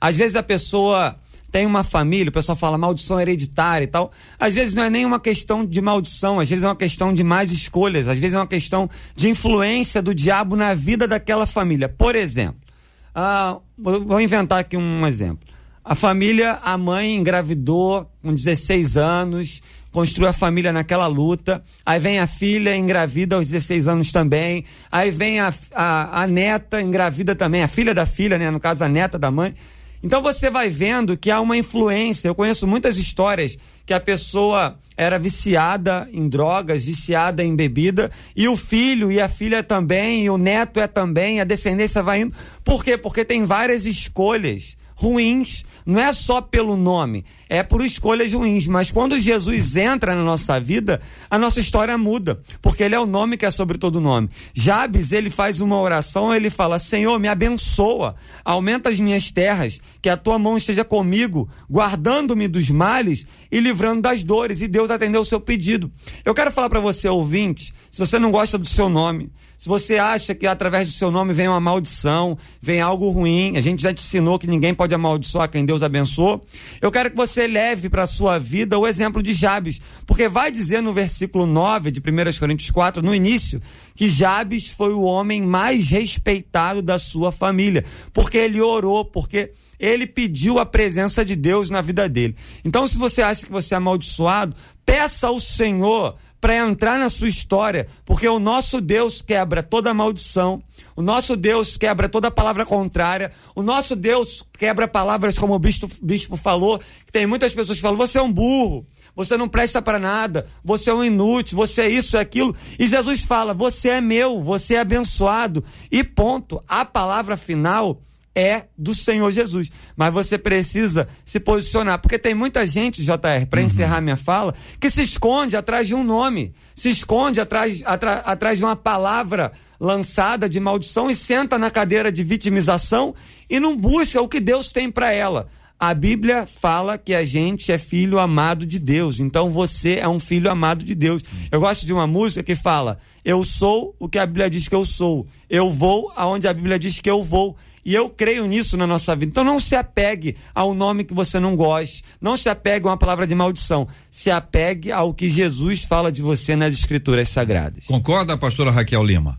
Às 0.00 0.16
vezes 0.16 0.36
a 0.36 0.42
pessoa 0.42 1.16
tem 1.52 1.66
uma 1.66 1.82
família, 1.82 2.30
o 2.30 2.32
pessoal 2.32 2.56
fala 2.56 2.78
maldição 2.78 3.20
hereditária 3.20 3.84
e 3.84 3.88
tal. 3.88 4.10
Às 4.38 4.54
vezes 4.54 4.72
não 4.72 4.84
é 4.84 4.88
nem 4.88 5.04
uma 5.04 5.20
questão 5.20 5.66
de 5.66 5.80
maldição, 5.80 6.40
às 6.40 6.48
vezes 6.48 6.64
é 6.64 6.68
uma 6.68 6.76
questão 6.76 7.12
de 7.12 7.22
mais 7.22 7.50
escolhas, 7.50 8.08
às 8.08 8.18
vezes 8.18 8.34
é 8.34 8.38
uma 8.38 8.46
questão 8.46 8.88
de 9.14 9.28
influência 9.28 10.00
do 10.00 10.14
diabo 10.14 10.56
na 10.56 10.72
vida 10.72 11.06
daquela 11.06 11.44
família. 11.44 11.88
Por 11.88 12.14
exemplo, 12.14 12.69
ah, 13.14 13.58
vou 13.76 14.20
inventar 14.20 14.60
aqui 14.60 14.76
um 14.76 15.06
exemplo. 15.06 15.48
A 15.84 15.94
família, 15.94 16.58
a 16.62 16.76
mãe 16.76 17.16
engravidou 17.16 18.08
com 18.22 18.34
16 18.34 18.96
anos, 18.96 19.62
construiu 19.90 20.28
a 20.28 20.32
família 20.32 20.72
naquela 20.72 21.06
luta. 21.06 21.62
Aí 21.84 21.98
vem 21.98 22.18
a 22.18 22.26
filha, 22.26 22.76
engravida 22.76 23.36
aos 23.36 23.48
16 23.48 23.88
anos 23.88 24.12
também. 24.12 24.64
Aí 24.90 25.10
vem 25.10 25.40
a, 25.40 25.52
a, 25.74 26.22
a 26.22 26.26
neta, 26.26 26.80
engravida 26.80 27.34
também, 27.34 27.62
a 27.62 27.68
filha 27.68 27.94
da 27.94 28.06
filha, 28.06 28.38
né? 28.38 28.50
No 28.50 28.60
caso, 28.60 28.84
a 28.84 28.88
neta 28.88 29.18
da 29.18 29.30
mãe. 29.30 29.54
Então 30.02 30.22
você 30.22 30.50
vai 30.50 30.70
vendo 30.70 31.16
que 31.16 31.30
há 31.30 31.40
uma 31.40 31.56
influência. 31.56 32.28
Eu 32.28 32.34
conheço 32.34 32.66
muitas 32.66 32.96
histórias 32.96 33.56
que 33.90 33.94
a 33.94 33.98
pessoa 33.98 34.78
era 34.96 35.18
viciada 35.18 36.08
em 36.12 36.28
drogas, 36.28 36.84
viciada 36.84 37.42
em 37.42 37.56
bebida, 37.56 38.08
e 38.36 38.46
o 38.46 38.56
filho 38.56 39.10
e 39.10 39.20
a 39.20 39.28
filha 39.28 39.64
também, 39.64 40.26
e 40.26 40.30
o 40.30 40.38
neto 40.38 40.78
é 40.78 40.86
também, 40.86 41.40
a 41.40 41.44
descendência 41.44 42.00
vai 42.00 42.20
indo. 42.20 42.32
Por 42.62 42.84
quê? 42.84 42.96
Porque 42.96 43.24
tem 43.24 43.44
várias 43.44 43.86
escolhas 43.86 44.76
ruins, 44.94 45.64
não 45.90 46.00
é 46.00 46.12
só 46.12 46.40
pelo 46.40 46.76
nome, 46.76 47.24
é 47.48 47.62
por 47.62 47.84
escolhas 47.84 48.32
ruins. 48.32 48.66
Mas 48.66 48.90
quando 48.90 49.18
Jesus 49.18 49.76
entra 49.76 50.14
na 50.14 50.22
nossa 50.22 50.60
vida, 50.60 51.00
a 51.28 51.38
nossa 51.38 51.60
história 51.60 51.98
muda, 51.98 52.40
porque 52.62 52.82
ele 52.82 52.94
é 52.94 53.00
o 53.00 53.06
nome 53.06 53.36
que 53.36 53.44
é 53.44 53.50
sobre 53.50 53.76
todo 53.76 54.00
nome. 54.00 54.30
Jabes, 54.54 55.12
ele 55.12 55.30
faz 55.30 55.60
uma 55.60 55.78
oração, 55.78 56.34
ele 56.34 56.50
fala: 56.50 56.78
Senhor, 56.78 57.18
me 57.18 57.28
abençoa, 57.28 58.14
aumenta 58.44 58.88
as 58.88 59.00
minhas 59.00 59.30
terras, 59.30 59.80
que 60.00 60.08
a 60.08 60.16
tua 60.16 60.38
mão 60.38 60.56
esteja 60.56 60.84
comigo, 60.84 61.48
guardando-me 61.70 62.46
dos 62.46 62.70
males 62.70 63.26
e 63.50 63.60
livrando 63.60 64.02
das 64.02 64.22
dores. 64.22 64.62
E 64.62 64.68
Deus 64.68 64.90
atendeu 64.90 65.20
o 65.20 65.26
seu 65.26 65.40
pedido. 65.40 65.90
Eu 66.24 66.34
quero 66.34 66.52
falar 66.52 66.70
para 66.70 66.80
você, 66.80 67.08
ouvinte, 67.08 67.74
se 67.90 67.98
você 67.98 68.18
não 68.18 68.30
gosta 68.30 68.56
do 68.56 68.66
seu 68.66 68.88
nome, 68.88 69.30
se 69.60 69.68
você 69.68 69.98
acha 69.98 70.34
que 70.34 70.46
através 70.46 70.88
do 70.88 70.94
seu 70.94 71.10
nome 71.10 71.34
vem 71.34 71.46
uma 71.46 71.60
maldição, 71.60 72.38
vem 72.62 72.80
algo 72.80 73.10
ruim, 73.10 73.58
a 73.58 73.60
gente 73.60 73.82
já 73.82 73.92
te 73.92 74.02
ensinou 74.02 74.38
que 74.38 74.46
ninguém 74.46 74.72
pode 74.72 74.94
amaldiçoar 74.94 75.50
quem 75.50 75.66
Deus 75.66 75.82
abençoou. 75.82 76.42
Eu 76.80 76.90
quero 76.90 77.10
que 77.10 77.16
você 77.16 77.46
leve 77.46 77.90
para 77.90 78.04
a 78.04 78.06
sua 78.06 78.38
vida 78.38 78.78
o 78.78 78.86
exemplo 78.86 79.22
de 79.22 79.34
Jabes, 79.34 79.78
porque 80.06 80.30
vai 80.30 80.50
dizer 80.50 80.80
no 80.80 80.94
versículo 80.94 81.44
9 81.44 81.90
de 81.90 82.00
1 82.00 82.38
Coríntios 82.38 82.70
4, 82.70 83.02
no 83.02 83.14
início, 83.14 83.60
que 83.94 84.08
Jabes 84.08 84.70
foi 84.70 84.94
o 84.94 85.02
homem 85.02 85.42
mais 85.42 85.90
respeitado 85.90 86.80
da 86.80 86.98
sua 86.98 87.30
família, 87.30 87.84
porque 88.14 88.38
ele 88.38 88.62
orou, 88.62 89.04
porque 89.04 89.52
ele 89.78 90.06
pediu 90.06 90.58
a 90.58 90.64
presença 90.64 91.22
de 91.22 91.36
Deus 91.36 91.68
na 91.68 91.82
vida 91.82 92.08
dele. 92.08 92.34
Então, 92.64 92.88
se 92.88 92.96
você 92.96 93.20
acha 93.20 93.44
que 93.44 93.52
você 93.52 93.74
é 93.74 93.76
amaldiçoado, 93.76 94.56
peça 94.86 95.26
ao 95.26 95.38
Senhor 95.38 96.16
para 96.40 96.56
entrar 96.56 96.98
na 96.98 97.10
sua 97.10 97.28
história, 97.28 97.86
porque 98.04 98.26
o 98.26 98.38
nosso 98.38 98.80
Deus 98.80 99.20
quebra 99.20 99.62
toda 99.62 99.92
maldição, 99.92 100.62
o 100.96 101.02
nosso 101.02 101.36
Deus 101.36 101.76
quebra 101.76 102.08
toda 102.08 102.30
palavra 102.30 102.64
contrária, 102.64 103.30
o 103.54 103.62
nosso 103.62 103.94
Deus 103.94 104.44
quebra 104.58 104.88
palavras 104.88 105.38
como 105.38 105.54
o 105.54 105.58
bispo, 105.58 105.88
bispo 106.02 106.36
falou, 106.36 106.78
que 107.04 107.12
tem 107.12 107.26
muitas 107.26 107.52
pessoas 107.52 107.76
que 107.76 107.82
falam: 107.82 107.98
você 107.98 108.18
é 108.18 108.22
um 108.22 108.32
burro. 108.32 108.86
Você 109.16 109.36
não 109.36 109.48
presta 109.48 109.82
para 109.82 109.98
nada, 109.98 110.46
você 110.64 110.88
é 110.88 110.94
um 110.94 111.04
inútil, 111.04 111.56
você 111.56 111.82
é 111.82 111.90
isso, 111.90 112.16
é 112.16 112.20
aquilo. 112.20 112.54
E 112.78 112.86
Jesus 112.86 113.22
fala: 113.22 113.52
Você 113.52 113.88
é 113.88 114.00
meu, 114.00 114.40
você 114.40 114.76
é 114.76 114.80
abençoado. 114.80 115.64
E 115.90 116.04
ponto. 116.04 116.62
A 116.66 116.84
palavra 116.84 117.36
final 117.36 118.00
é 118.34 118.64
do 118.78 118.94
Senhor 118.94 119.30
Jesus. 119.32 119.68
Mas 119.96 120.12
você 120.12 120.38
precisa 120.38 121.08
se 121.24 121.40
posicionar, 121.40 121.98
porque 122.00 122.18
tem 122.18 122.34
muita 122.34 122.66
gente, 122.66 123.02
JR, 123.04 123.46
para 123.48 123.62
encerrar 123.62 124.00
minha 124.00 124.16
fala, 124.16 124.54
que 124.78 124.90
se 124.90 125.02
esconde 125.02 125.56
atrás 125.56 125.86
de 125.86 125.94
um 125.94 126.04
nome, 126.04 126.52
se 126.74 126.88
esconde 126.90 127.40
atrás, 127.40 127.82
atra- 127.84 128.18
atrás 128.24 128.58
de 128.58 128.64
uma 128.64 128.76
palavra 128.76 129.52
lançada 129.80 130.48
de 130.48 130.60
maldição 130.60 131.10
e 131.10 131.14
senta 131.14 131.58
na 131.58 131.70
cadeira 131.70 132.12
de 132.12 132.22
vitimização 132.22 133.14
e 133.48 133.58
não 133.58 133.76
busca 133.76 134.20
o 134.20 134.28
que 134.28 134.38
Deus 134.40 134.70
tem 134.72 134.90
para 134.90 135.12
ela. 135.12 135.48
A 135.78 135.94
Bíblia 135.94 136.44
fala 136.44 136.98
que 136.98 137.14
a 137.14 137.24
gente 137.24 137.72
é 137.72 137.78
filho 137.78 138.18
amado 138.18 138.66
de 138.66 138.78
Deus. 138.78 139.18
Então 139.18 139.48
você 139.48 139.94
é 139.94 140.06
um 140.06 140.20
filho 140.20 140.50
amado 140.50 140.84
de 140.84 140.94
Deus. 140.94 141.22
Eu 141.50 141.58
gosto 141.60 141.86
de 141.86 141.92
uma 141.94 142.06
música 142.06 142.42
que 142.42 142.54
fala: 142.54 142.98
Eu 143.24 143.42
sou 143.42 143.96
o 143.98 144.06
que 144.06 144.18
a 144.18 144.26
Bíblia 144.26 144.50
diz 144.50 144.68
que 144.68 144.74
eu 144.74 144.84
sou. 144.84 145.26
Eu 145.48 145.72
vou 145.72 146.12
aonde 146.14 146.46
a 146.46 146.52
Bíblia 146.52 146.78
diz 146.78 147.00
que 147.00 147.08
eu 147.08 147.22
vou. 147.22 147.56
E 147.84 147.94
eu 147.94 148.10
creio 148.10 148.46
nisso 148.46 148.76
na 148.76 148.86
nossa 148.86 149.14
vida. 149.14 149.30
Então 149.30 149.44
não 149.44 149.58
se 149.58 149.74
apegue 149.74 150.36
ao 150.54 150.74
nome 150.74 151.04
que 151.04 151.14
você 151.14 151.40
não 151.40 151.56
goste. 151.56 152.02
Não 152.20 152.36
se 152.36 152.48
apegue 152.48 152.86
a 152.86 152.90
uma 152.90 152.96
palavra 152.96 153.26
de 153.26 153.34
maldição. 153.34 153.88
Se 154.10 154.30
apegue 154.30 154.92
ao 154.92 155.14
que 155.14 155.28
Jesus 155.28 155.84
fala 155.84 156.12
de 156.12 156.22
você 156.22 156.56
nas 156.56 156.74
Escrituras 156.74 157.28
Sagradas. 157.28 157.86
Concorda, 157.86 158.36
pastora 158.36 158.70
Raquel 158.70 159.02
Lima? 159.02 159.38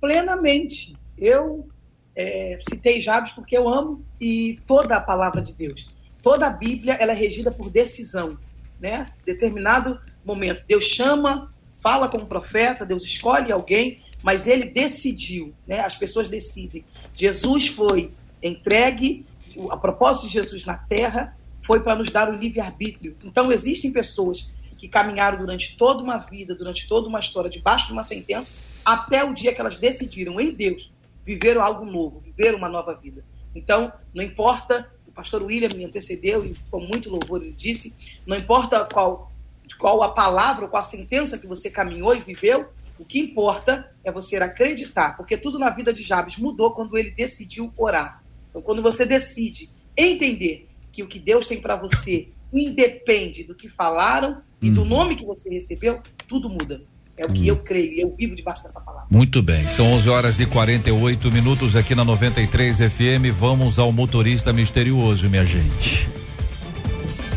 Plenamente. 0.00 0.96
Eu 1.16 1.68
é, 2.16 2.58
citei 2.68 3.00
Jabes 3.00 3.32
porque 3.32 3.56
eu 3.56 3.68
amo 3.68 4.04
e 4.20 4.58
toda 4.66 4.96
a 4.96 5.00
palavra 5.00 5.40
de 5.40 5.52
Deus. 5.52 5.88
Toda 6.22 6.46
a 6.46 6.50
Bíblia 6.50 6.94
ela 6.94 7.12
é 7.12 7.14
regida 7.14 7.50
por 7.52 7.70
decisão, 7.70 8.36
né? 8.80 9.04
Determinado 9.24 10.00
momento, 10.24 10.64
Deus 10.66 10.84
chama, 10.84 11.52
fala 11.80 12.08
com 12.08 12.18
o 12.18 12.26
profeta, 12.26 12.84
Deus 12.84 13.04
escolhe 13.04 13.52
alguém, 13.52 14.00
mas 14.22 14.46
ele 14.46 14.66
decidiu, 14.66 15.54
né? 15.66 15.80
As 15.80 15.94
pessoas 15.94 16.28
decidem. 16.28 16.84
Jesus 17.14 17.68
foi 17.68 18.12
entregue, 18.42 19.26
a 19.70 19.76
propósito 19.76 20.26
de 20.26 20.32
Jesus 20.34 20.64
na 20.64 20.76
terra 20.76 21.36
foi 21.62 21.80
para 21.80 21.96
nos 21.96 22.10
dar 22.10 22.28
o 22.28 22.36
livre-arbítrio. 22.36 23.16
Então 23.24 23.50
existem 23.52 23.90
pessoas 23.92 24.50
que 24.76 24.88
caminharam 24.88 25.38
durante 25.38 25.76
toda 25.76 26.02
uma 26.02 26.18
vida, 26.18 26.54
durante 26.54 26.88
toda 26.88 27.08
uma 27.08 27.18
história, 27.18 27.50
debaixo 27.50 27.88
de 27.88 27.92
uma 27.92 28.04
sentença, 28.04 28.54
até 28.84 29.24
o 29.24 29.34
dia 29.34 29.52
que 29.52 29.60
elas 29.60 29.76
decidiram 29.76 30.40
em 30.40 30.52
Deus 30.52 30.90
viver 31.26 31.58
algo 31.58 31.84
novo, 31.84 32.20
viver 32.20 32.54
uma 32.54 32.68
nova 32.68 32.94
vida. 32.94 33.24
Então, 33.54 33.92
não 34.14 34.22
importa, 34.22 34.88
o 35.06 35.12
pastor 35.12 35.42
William 35.42 35.68
me 35.76 35.84
antecedeu 35.84 36.46
e 36.46 36.54
com 36.70 36.80
muito 36.80 37.10
louvor 37.10 37.42
ele 37.42 37.52
disse, 37.52 37.92
não 38.24 38.36
importa 38.36 38.84
qual, 38.84 39.32
qual 39.78 40.02
a 40.02 40.10
palavra, 40.10 40.68
qual 40.68 40.80
a 40.80 40.84
sentença 40.84 41.36
que 41.38 41.46
você 41.46 41.68
caminhou 41.68 42.14
e 42.14 42.20
viveu, 42.20 42.68
o 42.98 43.04
que 43.04 43.18
importa 43.18 43.90
é 44.04 44.10
você 44.10 44.36
acreditar, 44.36 45.16
porque 45.16 45.36
tudo 45.36 45.58
na 45.58 45.70
vida 45.70 45.92
de 45.92 46.02
Jabes 46.02 46.36
mudou 46.36 46.72
quando 46.72 46.96
ele 46.96 47.10
decidiu 47.10 47.72
orar. 47.76 48.22
Então, 48.50 48.60
quando 48.60 48.82
você 48.82 49.06
decide 49.06 49.70
entender 49.96 50.68
que 50.92 51.02
o 51.02 51.06
que 51.06 51.18
Deus 51.18 51.46
tem 51.46 51.60
para 51.60 51.76
você 51.76 52.28
independe 52.52 53.44
do 53.44 53.54
que 53.54 53.68
falaram 53.68 54.40
e 54.60 54.70
do 54.70 54.84
nome 54.84 55.16
que 55.16 55.24
você 55.24 55.48
recebeu, 55.50 56.00
tudo 56.26 56.48
muda. 56.48 56.82
É 57.16 57.26
o 57.26 57.32
que 57.32 57.48
eu 57.48 57.56
creio, 57.56 58.00
eu 58.00 58.14
vivo 58.16 58.36
debaixo 58.36 58.62
dessa 58.62 58.80
palavra. 58.80 59.08
Muito 59.10 59.42
bem, 59.42 59.66
são 59.66 59.92
11 59.94 60.08
horas 60.08 60.40
e 60.40 60.46
48 60.46 61.32
minutos 61.32 61.74
aqui 61.74 61.92
na 61.94 62.04
93 62.04 62.78
FM. 62.78 63.34
Vamos 63.36 63.78
ao 63.78 63.90
motorista 63.90 64.52
misterioso, 64.52 65.28
minha 65.28 65.44
gente. 65.44 66.08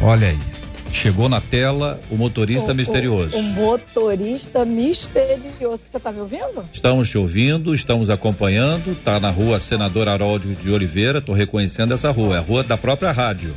Olha 0.03 0.29
aí, 0.29 0.50
chegou 0.91 1.27
na 1.29 1.39
tela 1.41 1.99
o 2.09 2.15
motorista 2.15 2.71
O- 2.71 2.75
misterioso. 2.75 3.35
O, 3.35 3.39
o 3.39 3.43
motorista 3.43 4.65
misterioso. 4.65 5.81
Você 5.89 5.99
tá 5.99 6.11
me 6.11 6.19
ouvindo? 6.19 6.65
Estamos 6.71 7.09
te 7.09 7.17
ouvindo, 7.17 7.73
estamos 7.73 8.09
acompanhando. 8.09 8.95
Tá 9.03 9.19
na 9.19 9.29
rua 9.29 9.59
Senador 9.59 10.07
Haroldo 10.07 10.53
de 10.55 10.71
Oliveira. 10.71 11.21
Tô 11.21 11.33
reconhecendo 11.33 11.93
essa 11.93 12.11
rua, 12.11 12.35
é 12.35 12.39
a 12.39 12.41
rua 12.41 12.63
da 12.63 12.77
própria 12.77 13.11
rádio. 13.11 13.55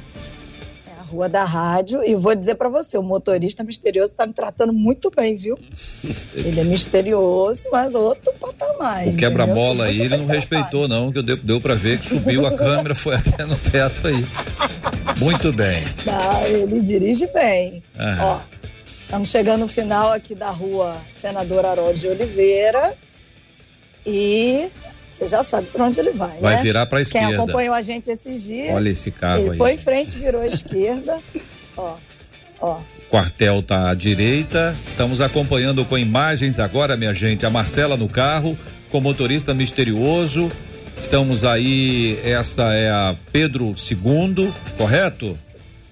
Rua 1.14 1.28
da 1.28 1.44
rádio. 1.44 2.02
E 2.04 2.14
vou 2.14 2.34
dizer 2.34 2.56
pra 2.56 2.68
você, 2.68 2.98
o 2.98 3.02
motorista 3.02 3.62
misterioso 3.62 4.12
tá 4.12 4.26
me 4.26 4.32
tratando 4.32 4.72
muito 4.72 5.10
bem, 5.14 5.36
viu? 5.36 5.56
Ele 6.34 6.60
é 6.60 6.64
misterioso, 6.64 7.64
mas 7.70 7.94
outro 7.94 8.32
patamar. 8.40 9.06
O 9.06 9.16
quebra-mola 9.16 9.84
aí, 9.86 10.00
ele 10.00 10.16
não 10.16 10.26
respeitou, 10.26 10.88
não, 10.88 11.12
que 11.12 11.22
deu, 11.22 11.36
deu 11.36 11.60
para 11.60 11.74
ver 11.74 11.98
que 11.98 12.06
subiu 12.06 12.46
a 12.46 12.56
câmera, 12.56 12.94
foi 12.94 13.14
até 13.14 13.44
no 13.44 13.56
teto 13.56 14.08
aí. 14.08 14.26
Muito 15.18 15.52
bem. 15.52 15.82
Tá, 16.04 16.42
ele 16.48 16.80
dirige 16.80 17.26
bem. 17.28 17.82
Aham. 17.98 18.24
Ó, 18.24 18.40
estamos 19.02 19.28
chegando 19.28 19.60
no 19.60 19.68
final 19.68 20.12
aqui 20.12 20.34
da 20.34 20.50
rua 20.50 20.96
Senador 21.14 21.64
Haroldo 21.64 21.98
de 21.98 22.08
Oliveira. 22.08 22.94
E 24.06 24.68
você 25.16 25.28
já 25.28 25.42
sabe 25.44 25.66
pra 25.68 25.84
onde 25.84 26.00
ele 26.00 26.10
vai, 26.10 26.38
Vai 26.40 26.56
né? 26.56 26.62
virar 26.62 26.86
pra 26.86 26.98
Quem 26.98 27.02
esquerda. 27.02 27.34
acompanhou 27.42 27.74
a 27.74 27.82
gente 27.82 28.10
esses 28.10 28.42
dias. 28.42 28.74
Olha 28.74 28.88
esse 28.88 29.10
carro 29.10 29.42
ele 29.42 29.50
aí. 29.52 29.56
foi 29.58 29.72
em 29.74 29.78
frente, 29.78 30.18
virou 30.18 30.40
à 30.42 30.46
esquerda. 30.46 31.18
Ó, 31.76 31.96
ó. 32.60 32.78
Quartel 33.10 33.62
tá 33.62 33.90
à 33.90 33.94
direita. 33.94 34.74
Estamos 34.86 35.20
acompanhando 35.20 35.84
com 35.84 35.96
imagens 35.98 36.58
agora, 36.58 36.96
minha 36.96 37.12
gente, 37.14 37.44
a 37.44 37.50
Marcela 37.50 37.96
no 37.96 38.08
carro, 38.08 38.56
com 38.90 39.00
motorista 39.00 39.52
misterioso. 39.54 40.50
Estamos 40.96 41.44
aí, 41.44 42.18
esta 42.24 42.72
é 42.72 42.90
a 42.90 43.16
Pedro 43.32 43.74
II, 43.90 44.52
correto? 44.76 45.36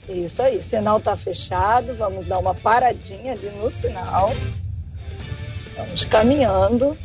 Isso 0.08 0.40
aí, 0.42 0.62
sinal 0.62 1.00
tá 1.00 1.16
fechado, 1.16 1.94
vamos 1.96 2.26
dar 2.26 2.38
uma 2.38 2.54
paradinha 2.54 3.32
ali 3.32 3.50
no 3.60 3.70
sinal. 3.70 4.32
Estamos 5.66 6.04
caminhando. 6.04 6.96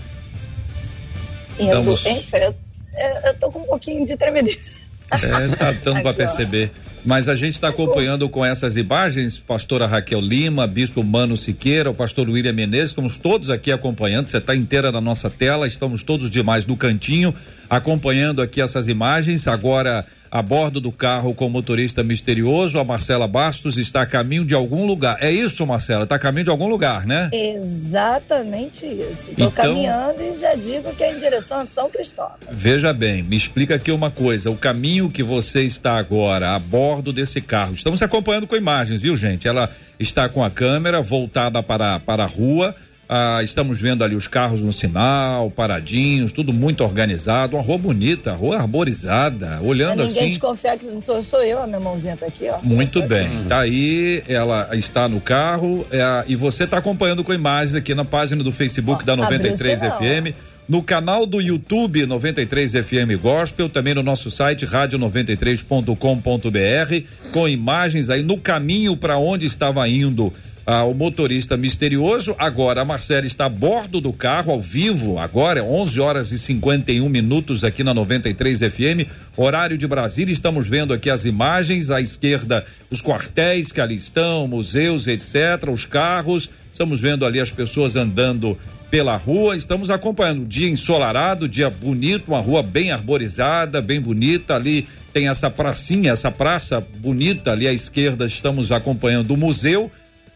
Estamos- 1.60 2.06
em 2.06 2.20
frente. 2.24 2.44
Eu, 2.44 3.30
eu 3.30 3.34
tô 3.40 3.52
com 3.52 3.60
um 3.60 3.66
pouquinho 3.66 4.06
de 4.06 4.16
tremelice. 4.18 4.78
É, 5.12 5.48
tá 5.56 5.72
dando 5.72 6.02
para 6.02 6.14
perceber. 6.16 6.72
Mas 7.06 7.30
a 7.30 7.36
gente 7.36 7.54
está 7.54 7.70
acompanhando 7.70 8.28
com 8.28 8.44
essas 8.44 8.76
imagens, 8.76 9.38
pastora 9.38 9.88
Raquel 9.88 10.20
Lima, 10.20 10.68
bispo 10.68 11.02
Mano 11.04 11.38
Siqueira, 11.38 11.90
o 11.90 11.94
pastor 11.94 12.28
William 12.28 12.52
Menezes, 12.52 12.90
estamos 12.90 13.18
todos 13.18 13.50
aqui 13.50 13.72
acompanhando, 13.72 14.28
você 14.28 14.40
está 14.40 14.54
inteira 14.54 14.92
na 14.92 15.00
nossa 15.00 15.30
tela, 15.30 15.66
estamos 15.68 16.04
todos 16.04 16.30
demais 16.30 16.66
no 16.66 16.76
cantinho, 16.76 17.34
acompanhando 17.70 18.42
aqui 18.42 18.62
essas 18.62 18.90
imagens, 18.90 19.48
agora 19.48 20.06
a 20.30 20.42
bordo 20.42 20.80
do 20.82 20.92
carro 20.92 21.34
com 21.34 21.48
o 21.48 21.50
motorista 21.50 22.04
misterioso, 22.04 22.80
a 22.80 22.84
Marcela 22.84 23.28
Bastos 23.28 23.78
está 23.78 24.02
a 24.02 24.06
caminho 24.06 24.46
de 24.46 24.54
algum 24.54 24.86
lugar. 24.86 25.18
É 25.22 25.32
isso, 25.32 25.66
Marcela? 25.66 26.04
Está 26.04 26.16
a 26.16 26.20
caminho 26.20 26.44
de 26.46 26.50
algum 26.50 26.68
lugar, 26.68 27.06
né? 27.06 27.30
Exatamente 27.34 28.86
isso. 28.86 29.32
Estou 29.32 29.48
Então- 29.48 29.52
caminhando 29.52 30.22
e 30.22 30.36
já 30.40 30.56
digo 30.56 30.94
que 30.96 31.04
é 31.04 31.12
em 31.16 31.20
direção 31.20 31.60
a 31.60 31.66
São 31.66 31.90
Cristóvão. 31.90 32.36
Veja 32.52 32.94
bem, 32.94 33.24
me 33.24 33.36
explica 33.36 33.76
aqui 33.76 33.92
uma 33.92 34.12
coisa. 34.12 34.52
O 34.52 34.58
caminho 34.58 35.10
que 35.10 35.24
você 35.24 35.64
está 35.64 35.98
agora 35.98 36.52
a 36.56 36.60
bordo 36.60 37.12
desse 37.14 37.42
carro. 37.42 37.74
Estamos 37.74 38.02
acompanhando 38.02 38.48
com 38.48 38.56
imagens, 38.56 39.02
viu, 39.02 39.16
gente? 39.16 39.48
Ela 39.48 39.70
está 40.00 40.28
com 40.30 40.44
a 40.44 40.50
câmera 40.50 41.02
voltada 41.02 41.62
para, 41.64 42.00
para 42.00 42.24
a 42.24 42.28
rua. 42.28 42.76
Ah, 43.10 43.40
estamos 43.42 43.80
vendo 43.80 44.04
ali 44.04 44.16
os 44.16 44.28
carros 44.28 44.60
no 44.60 44.74
sinal, 44.74 45.50
paradinhos, 45.50 46.34
tudo 46.34 46.52
muito 46.52 46.84
organizado. 46.84 47.56
Uma 47.56 47.64
rua 47.64 47.78
bonita, 47.78 48.34
rua 48.34 48.58
arborizada. 48.58 49.62
Olhando 49.62 50.04
ninguém 50.04 50.24
assim. 50.24 50.32
desconfiar 50.32 50.78
que 50.78 50.86
não 50.86 51.00
sou, 51.00 51.24
sou 51.24 51.42
eu, 51.42 51.62
a 51.62 51.68
minha 51.68 51.80
mãozinha 51.80 52.18
tá 52.18 52.26
aqui, 52.26 52.50
ó. 52.50 52.58
Muito 52.62 53.02
bem. 53.04 53.30
Tá 53.48 53.62
aí, 53.62 54.22
ela 54.28 54.76
está 54.76 55.08
no 55.08 55.22
carro 55.22 55.88
é, 55.90 56.26
e 56.28 56.36
você 56.36 56.66
está 56.66 56.80
acompanhando 56.80 57.24
com 57.24 57.34
imagens 57.34 57.76
aqui 57.76 57.96
na 57.96 58.04
página 58.04 58.44
do 58.44 58.52
Facebook 58.52 59.04
Ó, 59.04 59.06
da 59.06 59.14
abriu 59.14 59.26
o 59.26 59.42
93 59.42 59.80
sinal, 59.80 59.98
FM, 59.98 60.36
no 60.68 60.84
canal 60.84 61.26
do 61.26 61.40
YouTube 61.40 62.06
93 62.06 62.74
FM 62.74 63.16
Gospel, 63.22 63.70
também 63.70 63.94
no 63.94 64.04
nosso 64.04 64.30
site 64.30 64.66
rádio93.com.br, 64.66 67.32
com 67.32 67.48
imagens 67.48 68.10
aí 68.10 68.22
no 68.22 68.38
caminho 68.38 68.98
para 68.98 69.18
onde 69.18 69.46
estava 69.46 69.88
indo 69.88 70.34
ah, 70.68 70.84
o 70.84 70.94
motorista 70.94 71.56
misterioso. 71.56 72.36
Agora 72.38 72.82
a 72.82 72.86
Marcela 72.86 73.26
está 73.26 73.46
a 73.46 73.50
bordo 73.50 74.02
do 74.02 74.12
carro 74.12 74.52
ao 74.52 74.60
vivo, 74.60 75.18
agora 75.18 75.62
é 75.62 75.64
11 75.64 76.00
horas 76.02 76.32
e 76.34 76.38
51 76.38 77.08
minutos 77.08 77.64
aqui 77.64 77.86
na 77.86 77.94
93 77.94 78.60
FM, 78.60 79.10
horário 79.38 79.78
de 79.78 79.88
Brasília. 79.88 80.34
Estamos 80.34 80.68
vendo 80.68 80.94
aqui 80.94 81.10
as 81.10 81.24
imagens 81.24 81.90
à 81.90 82.02
esquerda, 82.02 82.66
os 82.92 83.02
quartéis 83.02 83.72
que 83.72 83.80
ali 83.80 83.96
estão, 83.96 84.46
museus, 84.46 85.08
etc, 85.08 85.70
os 85.72 85.86
carros. 85.86 86.50
Estamos 86.70 87.00
vendo 87.00 87.26
ali 87.26 87.40
as 87.40 87.50
pessoas 87.50 87.96
andando 87.96 88.58
pela 88.92 89.16
rua, 89.16 89.56
estamos 89.56 89.90
acompanhando 89.90 90.46
dia 90.46 90.70
ensolarado, 90.70 91.48
dia 91.48 91.70
bonito, 91.70 92.28
uma 92.28 92.40
rua 92.42 92.62
bem 92.62 92.92
arborizada, 92.92 93.82
bem 93.82 94.02
bonita 94.02 94.56
ali. 94.56 94.86
Tem 95.14 95.30
essa 95.30 95.50
pracinha, 95.50 96.12
essa 96.12 96.30
praça 96.30 96.82
bonita 96.82 97.54
ali 97.54 97.70
à 97.70 97.74
esquerda. 97.74 98.28
Estamos 98.28 98.70
acompanhando 98.70 99.32
o 99.32 99.38
museu. 99.38 99.90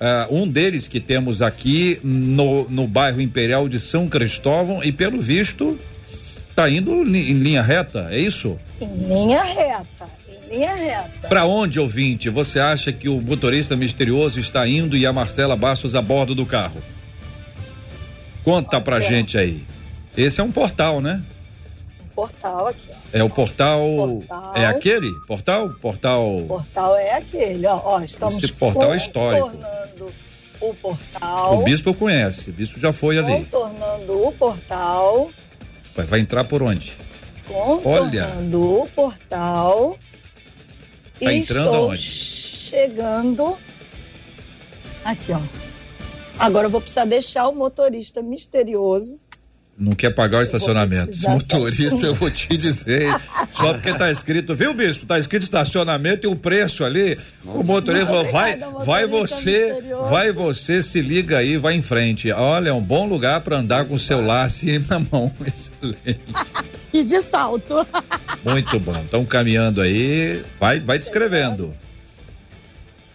Ah, 0.03 0.25
um 0.31 0.47
deles 0.47 0.87
que 0.87 0.99
temos 0.99 1.43
aqui 1.43 1.99
no, 2.03 2.67
no 2.69 2.87
bairro 2.87 3.21
Imperial 3.21 3.69
de 3.69 3.79
São 3.79 4.09
Cristóvão 4.09 4.83
e 4.83 4.91
pelo 4.91 5.21
visto 5.21 5.77
está 6.49 6.67
indo 6.67 7.03
li- 7.03 7.29
em 7.31 7.35
linha 7.35 7.61
reta, 7.61 8.07
é 8.09 8.19
isso? 8.19 8.57
Em 8.81 8.87
linha 9.07 9.43
reta, 9.43 9.85
em 10.27 10.55
linha 10.55 10.73
reta. 10.73 11.27
Para 11.29 11.45
onde, 11.45 11.79
ouvinte, 11.79 12.29
você 12.29 12.59
acha 12.59 12.91
que 12.91 13.07
o 13.07 13.21
motorista 13.21 13.75
misterioso 13.75 14.39
está 14.39 14.67
indo 14.67 14.97
e 14.97 15.05
a 15.05 15.13
Marcela 15.13 15.55
Bastos 15.55 15.93
a 15.93 16.01
bordo 16.01 16.33
do 16.33 16.47
carro? 16.47 16.81
Conta 18.43 18.81
pra 18.81 18.95
Olha. 18.95 19.05
gente 19.07 19.37
aí. 19.37 19.63
Esse 20.17 20.41
é 20.41 20.43
um 20.43 20.51
portal, 20.51 20.99
né? 20.99 21.21
Portal 22.13 22.67
aqui, 22.67 22.89
ó. 22.89 22.95
É 23.13 23.23
o 23.23 23.29
portal. 23.29 23.79
Portal. 23.79 24.53
É 24.55 24.65
aquele? 24.65 25.11
Portal? 25.27 25.69
Portal. 25.81 26.37
O 26.37 26.47
portal 26.47 26.95
é 26.97 27.13
aquele, 27.13 27.65
ó. 27.67 27.81
ó 27.83 28.01
estamos 28.01 28.35
Esse 28.35 28.53
portal 28.53 28.93
é 28.93 28.97
histórico. 28.97 29.51
o 30.61 30.73
portal. 30.75 31.59
O 31.59 31.63
bispo 31.63 31.93
conhece, 31.93 32.49
o 32.49 32.53
bispo 32.53 32.79
já 32.79 32.93
foi 32.93 33.17
ali. 33.17 33.45
Contornando 33.45 34.27
o 34.27 34.31
portal. 34.33 35.31
Vai, 35.95 36.05
vai 36.05 36.19
entrar 36.19 36.43
por 36.43 36.61
onde? 36.61 36.93
Contornando 37.47 38.81
o 38.81 38.87
portal. 38.87 39.97
Tá 41.19 41.33
entrando 41.33 41.65
estou 41.65 41.89
aonde? 41.89 42.01
chegando 42.01 43.57
aqui, 45.03 45.31
ó. 45.33 45.39
Agora 46.39 46.67
eu 46.67 46.71
vou 46.71 46.81
precisar 46.81 47.05
deixar 47.05 47.47
o 47.49 47.55
motorista 47.55 48.21
misterioso. 48.21 49.17
Não 49.81 49.93
quer 49.93 50.11
pagar 50.11 50.37
o 50.37 50.41
estacionamento. 50.43 51.09
Esse 51.09 51.25
motorista, 51.27 52.05
eu 52.05 52.13
vou 52.13 52.29
te 52.29 52.55
dizer. 52.55 53.09
Só 53.51 53.73
porque 53.73 53.91
tá 53.95 54.11
escrito, 54.11 54.53
viu, 54.53 54.75
bispo? 54.75 55.07
Tá 55.07 55.17
escrito 55.17 55.41
estacionamento 55.41 56.27
e 56.27 56.29
um 56.29 56.35
preço 56.35 56.85
ali. 56.85 57.17
O 57.43 57.63
motorista 57.63 58.05
falou: 58.05 58.31
vai, 58.31 58.59
vai 58.85 59.07
você, 59.07 59.73
vai 60.07 60.31
você, 60.31 60.83
se 60.83 61.01
liga 61.01 61.39
aí, 61.39 61.57
vai 61.57 61.73
em 61.73 61.81
frente. 61.81 62.31
Olha, 62.31 62.69
é 62.69 62.73
um 62.73 62.81
bom 62.81 63.07
lugar 63.07 63.41
para 63.41 63.57
andar 63.57 63.85
com 63.85 63.95
o 63.95 63.99
celular 63.99 64.45
assim 64.45 64.77
na 64.87 64.99
mão. 64.99 65.33
Excelente. 65.47 66.19
E 66.93 67.03
de 67.03 67.19
salto. 67.23 67.87
Muito 68.45 68.79
bom. 68.79 69.01
Estão 69.01 69.25
caminhando 69.25 69.81
aí. 69.81 70.43
Vai, 70.59 70.79
vai 70.79 70.99
descrevendo. 70.99 71.73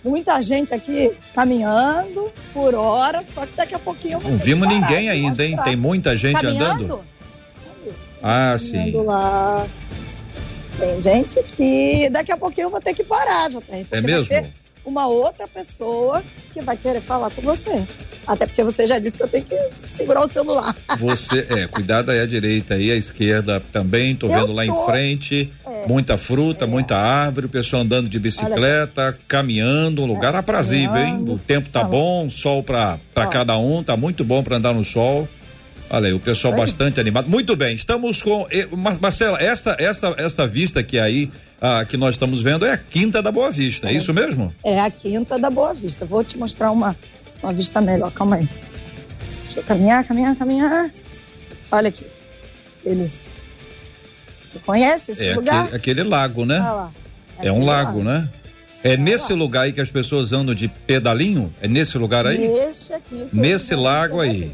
Muita 0.07 0.41
gente 0.41 0.73
aqui 0.73 1.11
caminhando 1.35 2.33
por 2.53 2.77
hora, 2.77 3.25
só 3.25 3.45
que 3.45 3.57
daqui 3.57 3.75
a 3.75 3.79
pouquinho 3.79 4.15
eu 4.15 4.21
vou 4.21 4.31
Não 4.31 4.39
ter 4.39 4.45
vimos 4.45 4.69
parar 4.69 4.81
ninguém 4.81 5.09
ainda, 5.11 5.45
hein? 5.45 5.57
Tem 5.65 5.75
muita 5.75 6.17
gente 6.17 6.41
Caminhando? 6.41 6.85
andando. 6.85 7.01
Ah, 8.23 8.57
sim. 8.57 8.93
Lá. 8.93 9.67
Tem 10.79 11.01
gente 11.01 11.43
que 11.43 12.09
daqui 12.11 12.31
a 12.31 12.37
pouquinho 12.37 12.67
eu 12.67 12.71
vou 12.71 12.81
ter 12.81 12.95
que 12.95 13.03
parar, 13.03 13.51
já 13.51 13.61
tem. 13.61 13.85
É 13.91 14.01
mesmo? 14.01 14.33
Uma 14.87 15.07
outra 15.09 15.47
pessoa 15.49 16.23
que 16.55 16.61
vai 16.63 16.77
querer 16.77 17.01
falar 17.03 17.31
com 17.31 17.43
você. 17.43 17.85
Até 18.27 18.47
porque 18.47 18.63
você 18.65 18.87
já 18.87 18.99
disse 18.99 19.17
que 19.19 19.23
eu 19.23 19.29
tenho 19.29 19.45
que 19.45 19.57
segurar 19.93 20.25
o 20.25 20.29
celular. 20.29 20.75
Você, 20.99 21.47
é, 21.49 21.67
cuidado 21.69 22.11
aí 22.11 22.19
à 22.21 22.27
direita 22.27 22.75
aí, 22.75 22.91
à 22.91 22.97
esquerda 22.97 23.63
também, 23.73 24.17
tô 24.17 24.27
Eu 24.27 24.33
vendo 24.41 24.53
lá 24.53 24.65
em 24.67 24.73
tô. 24.73 24.85
frente, 24.87 25.53
É. 25.65 25.87
muita 25.87 26.17
fruta, 26.17 26.67
muita 26.67 26.97
árvore, 26.97 27.47
o 27.47 27.49
pessoal 27.49 27.83
andando 27.83 28.09
de 28.09 28.19
bicicleta, 28.19 29.17
caminhando, 29.29 30.03
um 30.03 30.07
lugar 30.07 30.35
aprazível, 30.35 30.97
hein? 30.97 31.25
O 31.29 31.39
tempo 31.39 31.69
tá 31.69 31.83
Tá 31.83 31.85
bom, 31.87 32.29
sol 32.31 32.63
pra, 32.65 32.99
pra 33.15 33.27
Ó. 33.27 33.31
cada 33.31 33.57
um, 33.59 33.81
tá 33.83 33.97
muito 33.97 34.25
bom 34.25 34.43
pra 34.43 34.57
andar 34.57 34.73
no 34.73 34.83
sol. 34.85 35.29
Olha 35.89 36.09
aí, 36.09 36.13
o 36.13 36.19
pessoal 36.19 36.55
bastante 36.55 36.99
animado. 36.99 37.29
Muito 37.29 37.55
bem, 37.55 37.75
estamos 37.75 38.21
com. 38.23 38.47
Mar- 38.77 38.99
Marcela, 39.01 39.41
esta, 39.41 39.77
esta, 39.79 40.15
esta 40.19 40.47
vista 40.47 40.83
que 40.83 40.99
aí, 40.99 41.31
ah, 41.61 41.85
que 41.85 41.97
nós 41.97 42.17
estamos 42.17 42.43
vendo 42.43 42.67
é 42.67 42.73
a 42.73 42.77
Quinta 42.79 43.23
da 43.23 43.31
Boa 43.31 43.51
Vista, 43.53 43.89
é 43.89 43.93
isso 43.93 44.13
mesmo? 44.13 44.53
É 44.65 44.81
a 44.81 44.91
quinta 44.91 45.39
da 45.39 45.49
Boa 45.49 45.73
Vista. 45.73 46.05
Vou 46.05 46.25
te 46.25 46.37
mostrar 46.37 46.73
uma, 46.73 46.97
uma 47.43 47.53
vista 47.53 47.81
melhor. 47.81 48.11
Calma 48.13 48.37
aí. 48.37 48.49
Deixa 49.45 49.61
eu 49.61 49.63
caminhar, 49.63 50.05
caminhar, 50.05 50.35
caminhar. 50.37 50.91
Olha 51.71 51.89
aqui. 51.89 52.05
Beleza. 52.85 53.19
Você 54.53 54.59
conhece 54.67 55.13
esse 55.13 55.25
É 55.25 55.35
lugar? 55.37 55.63
aquele, 55.65 55.77
aquele 55.77 56.03
lago, 56.03 56.45
né? 56.45 56.61
Olha 56.61 56.73
lá. 56.73 56.93
É 57.39 57.53
um 57.53 57.57
Aquele 57.57 57.65
lago, 57.67 58.03
né? 58.03 58.29
É 58.83 58.97
nesse 58.97 59.33
lago. 59.33 59.37
lugar 59.37 59.63
aí 59.63 59.73
que 59.73 59.81
as 59.81 59.91
pessoas 59.91 60.33
andam 60.33 60.55
de 60.55 60.67
pedalinho? 60.69 61.53
É 61.61 61.69
nesse 61.69 61.97
lugar 61.97 62.27
aí? 62.27 62.39
Nesse 62.39 62.93
aqui. 62.93 63.27
Nesse 63.33 63.75
lago 63.77 64.21
aí. 64.21 64.53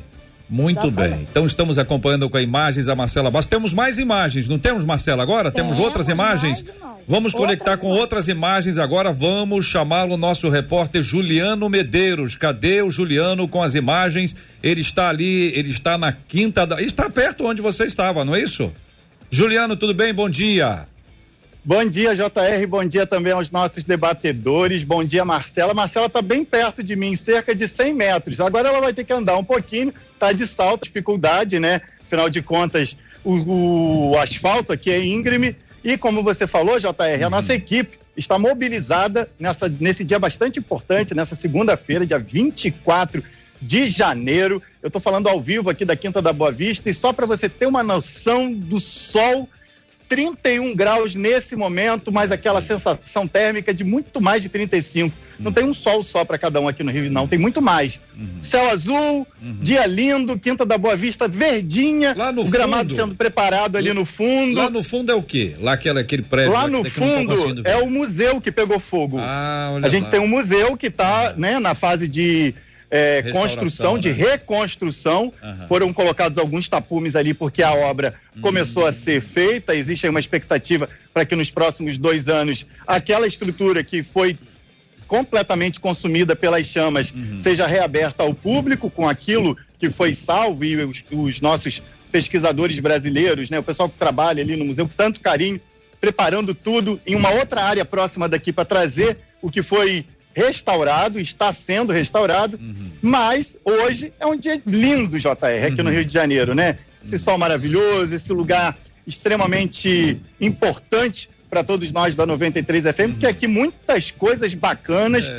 Muito 0.52 0.86
Exatamente. 0.86 1.14
bem. 1.16 1.26
Então 1.30 1.46
estamos 1.46 1.78
acompanhando 1.78 2.28
com 2.28 2.38
imagens 2.38 2.86
a 2.86 2.94
Marcela 2.94 3.30
Bastos. 3.30 3.48
Temos 3.48 3.72
mais 3.72 3.98
imagens, 3.98 4.46
não 4.46 4.58
temos, 4.58 4.84
Marcela, 4.84 5.22
agora? 5.22 5.50
Temos, 5.50 5.72
Temos 5.72 5.84
outras 5.84 6.08
imagens? 6.08 6.62
Vamos 7.08 7.32
conectar 7.32 7.78
com 7.78 7.86
outras 7.86 8.28
imagens 8.28 8.76
agora. 8.76 9.10
Vamos 9.10 9.64
chamar 9.64 10.10
o 10.10 10.16
nosso 10.18 10.50
repórter 10.50 11.02
Juliano 11.02 11.70
Medeiros. 11.70 12.36
Cadê 12.36 12.82
o 12.82 12.90
Juliano 12.90 13.48
com 13.48 13.62
as 13.62 13.74
imagens? 13.74 14.36
Ele 14.62 14.82
está 14.82 15.08
ali, 15.08 15.46
ele 15.56 15.70
está 15.70 15.96
na 15.96 16.12
quinta 16.12 16.66
da. 16.66 16.82
Está 16.82 17.08
perto 17.08 17.46
onde 17.46 17.62
você 17.62 17.84
estava, 17.84 18.22
não 18.22 18.34
é 18.34 18.42
isso? 18.42 18.70
Juliano, 19.30 19.74
tudo 19.74 19.94
bem? 19.94 20.12
Bom 20.12 20.28
dia. 20.28 20.86
Bom 21.64 21.84
dia, 21.84 22.12
JR. 22.16 22.66
Bom 22.68 22.84
dia 22.84 23.06
também 23.06 23.32
aos 23.32 23.48
nossos 23.48 23.84
debatedores. 23.84 24.82
Bom 24.82 25.04
dia, 25.04 25.24
Marcela. 25.24 25.72
Marcela 25.72 26.06
está 26.06 26.20
bem 26.20 26.44
perto 26.44 26.82
de 26.82 26.96
mim, 26.96 27.14
cerca 27.14 27.54
de 27.54 27.68
100 27.68 27.94
metros. 27.94 28.40
Agora 28.40 28.68
ela 28.68 28.80
vai 28.80 28.92
ter 28.92 29.04
que 29.04 29.12
andar 29.12 29.36
um 29.36 29.44
pouquinho, 29.44 29.92
tá 30.18 30.32
de 30.32 30.44
salto, 30.44 30.86
dificuldade, 30.86 31.60
né? 31.60 31.80
Afinal 32.04 32.28
de 32.28 32.42
contas, 32.42 32.96
o, 33.22 34.10
o 34.10 34.18
asfalto 34.18 34.72
aqui 34.72 34.90
é 34.90 35.04
íngreme. 35.04 35.54
E 35.84 35.96
como 35.96 36.24
você 36.24 36.48
falou, 36.48 36.80
JR, 36.80 37.24
a 37.24 37.30
nossa 37.30 37.54
equipe 37.54 37.96
está 38.16 38.40
mobilizada 38.40 39.30
nessa, 39.38 39.68
nesse 39.68 40.02
dia 40.02 40.18
bastante 40.18 40.58
importante, 40.58 41.14
nessa 41.14 41.36
segunda-feira, 41.36 42.04
dia 42.04 42.18
24 42.18 43.22
de 43.60 43.86
janeiro. 43.86 44.60
Eu 44.82 44.88
estou 44.88 45.00
falando 45.00 45.28
ao 45.28 45.40
vivo 45.40 45.70
aqui 45.70 45.84
da 45.84 45.94
Quinta 45.94 46.20
da 46.20 46.32
Boa 46.32 46.50
Vista. 46.50 46.90
E 46.90 46.94
só 46.94 47.12
para 47.12 47.24
você 47.24 47.48
ter 47.48 47.66
uma 47.66 47.84
noção 47.84 48.52
do 48.52 48.80
sol 48.80 49.48
31 50.12 50.76
graus 50.76 51.14
nesse 51.14 51.56
momento, 51.56 52.12
mas 52.12 52.30
aquela 52.30 52.60
sensação 52.60 53.26
térmica 53.26 53.72
de 53.72 53.82
muito 53.82 54.20
mais 54.20 54.42
de 54.42 54.50
35. 54.50 55.16
Não 55.38 55.50
tem 55.50 55.64
um 55.64 55.72
sol 55.72 56.02
só 56.02 56.22
para 56.22 56.36
cada 56.36 56.60
um 56.60 56.68
aqui 56.68 56.84
no 56.84 56.90
Rio, 56.90 57.10
não, 57.10 57.26
tem 57.26 57.38
muito 57.38 57.62
mais. 57.62 57.98
Céu 58.42 58.68
azul, 58.70 59.26
dia 59.40 59.86
lindo, 59.86 60.38
Quinta 60.38 60.66
da 60.66 60.76
Boa 60.76 60.94
Vista 60.94 61.26
verdinha, 61.26 62.14
Lá 62.14 62.30
no 62.30 62.42
o 62.42 62.50
gramado 62.50 62.90
fundo. 62.90 63.00
sendo 63.00 63.14
preparado 63.14 63.76
ali 63.76 63.94
no 63.94 64.04
fundo. 64.04 64.58
Lá 64.58 64.68
no 64.68 64.82
fundo 64.82 65.10
é 65.10 65.14
o 65.14 65.22
quê? 65.22 65.54
Lá 65.58 65.72
aquele, 65.72 65.98
aquele 65.98 66.22
prédio. 66.22 66.52
Lá 66.52 66.68
no 66.68 66.84
tô 66.84 66.90
fundo 66.90 67.62
é 67.64 67.76
o 67.78 67.90
museu 67.90 68.38
que 68.38 68.52
pegou 68.52 68.78
fogo. 68.78 69.16
Ah, 69.18 69.70
olha 69.72 69.86
A 69.86 69.88
gente 69.88 70.04
lá. 70.04 70.10
tem 70.10 70.20
um 70.20 70.28
museu 70.28 70.76
que 70.76 70.88
está 70.88 71.34
né, 71.38 71.58
na 71.58 71.74
fase 71.74 72.06
de 72.06 72.54
é, 72.92 73.22
construção, 73.32 73.98
de 73.98 74.10
né? 74.10 74.14
reconstrução. 74.14 75.32
Aham. 75.42 75.66
Foram 75.66 75.92
colocados 75.94 76.38
alguns 76.38 76.68
tapumes 76.68 77.16
ali 77.16 77.32
porque 77.32 77.62
a 77.62 77.72
obra 77.72 78.14
começou 78.42 78.86
a 78.86 78.92
ser 78.92 79.22
feita. 79.22 79.74
Existe 79.74 80.04
aí 80.04 80.10
uma 80.10 80.20
expectativa 80.20 80.90
para 81.14 81.24
que 81.24 81.34
nos 81.34 81.50
próximos 81.50 81.96
dois 81.96 82.28
anos 82.28 82.66
aquela 82.86 83.26
estrutura 83.26 83.82
que 83.82 84.02
foi 84.02 84.36
completamente 85.06 85.80
consumida 85.80 86.36
pelas 86.36 86.66
chamas 86.66 87.14
seja 87.38 87.66
reaberta 87.66 88.22
ao 88.22 88.34
público 88.34 88.90
com 88.90 89.08
aquilo 89.08 89.56
que 89.78 89.88
foi 89.88 90.14
salvo 90.14 90.62
e 90.64 90.76
os, 90.76 91.04
os 91.10 91.40
nossos 91.40 91.82
pesquisadores 92.10 92.78
brasileiros, 92.78 93.48
né, 93.48 93.58
o 93.58 93.62
pessoal 93.62 93.88
que 93.88 93.98
trabalha 93.98 94.42
ali 94.42 94.54
no 94.54 94.66
museu 94.66 94.86
com 94.86 94.94
tanto 94.94 95.20
carinho, 95.20 95.58
preparando 95.98 96.54
tudo 96.54 97.00
em 97.06 97.14
uma 97.14 97.30
outra 97.30 97.62
área 97.62 97.84
próxima 97.84 98.28
daqui 98.28 98.52
para 98.52 98.66
trazer 98.66 99.18
o 99.40 99.50
que 99.50 99.62
foi 99.62 100.04
restaurado, 100.34 101.18
está 101.18 101.52
sendo 101.52 101.92
restaurado, 101.92 102.58
mas 103.00 103.56
hoje 103.64 104.12
é 104.18 104.26
um 104.26 104.36
dia 104.36 104.60
lindo, 104.66 105.18
JR, 105.18 105.66
aqui 105.66 105.82
no 105.82 105.90
Rio 105.90 106.04
de 106.04 106.12
Janeiro, 106.12 106.54
né? 106.54 106.78
Esse 107.04 107.18
sol 107.18 107.36
maravilhoso, 107.36 108.14
esse 108.14 108.32
lugar 108.32 108.76
extremamente 109.06 110.18
importante 110.40 111.28
para 111.50 111.62
todos 111.62 111.92
nós 111.92 112.16
da 112.16 112.24
93 112.24 112.84
FM, 112.84 113.10
porque 113.10 113.26
aqui 113.26 113.46
muitas 113.46 114.10
coisas 114.10 114.54
bacanas 114.54 115.30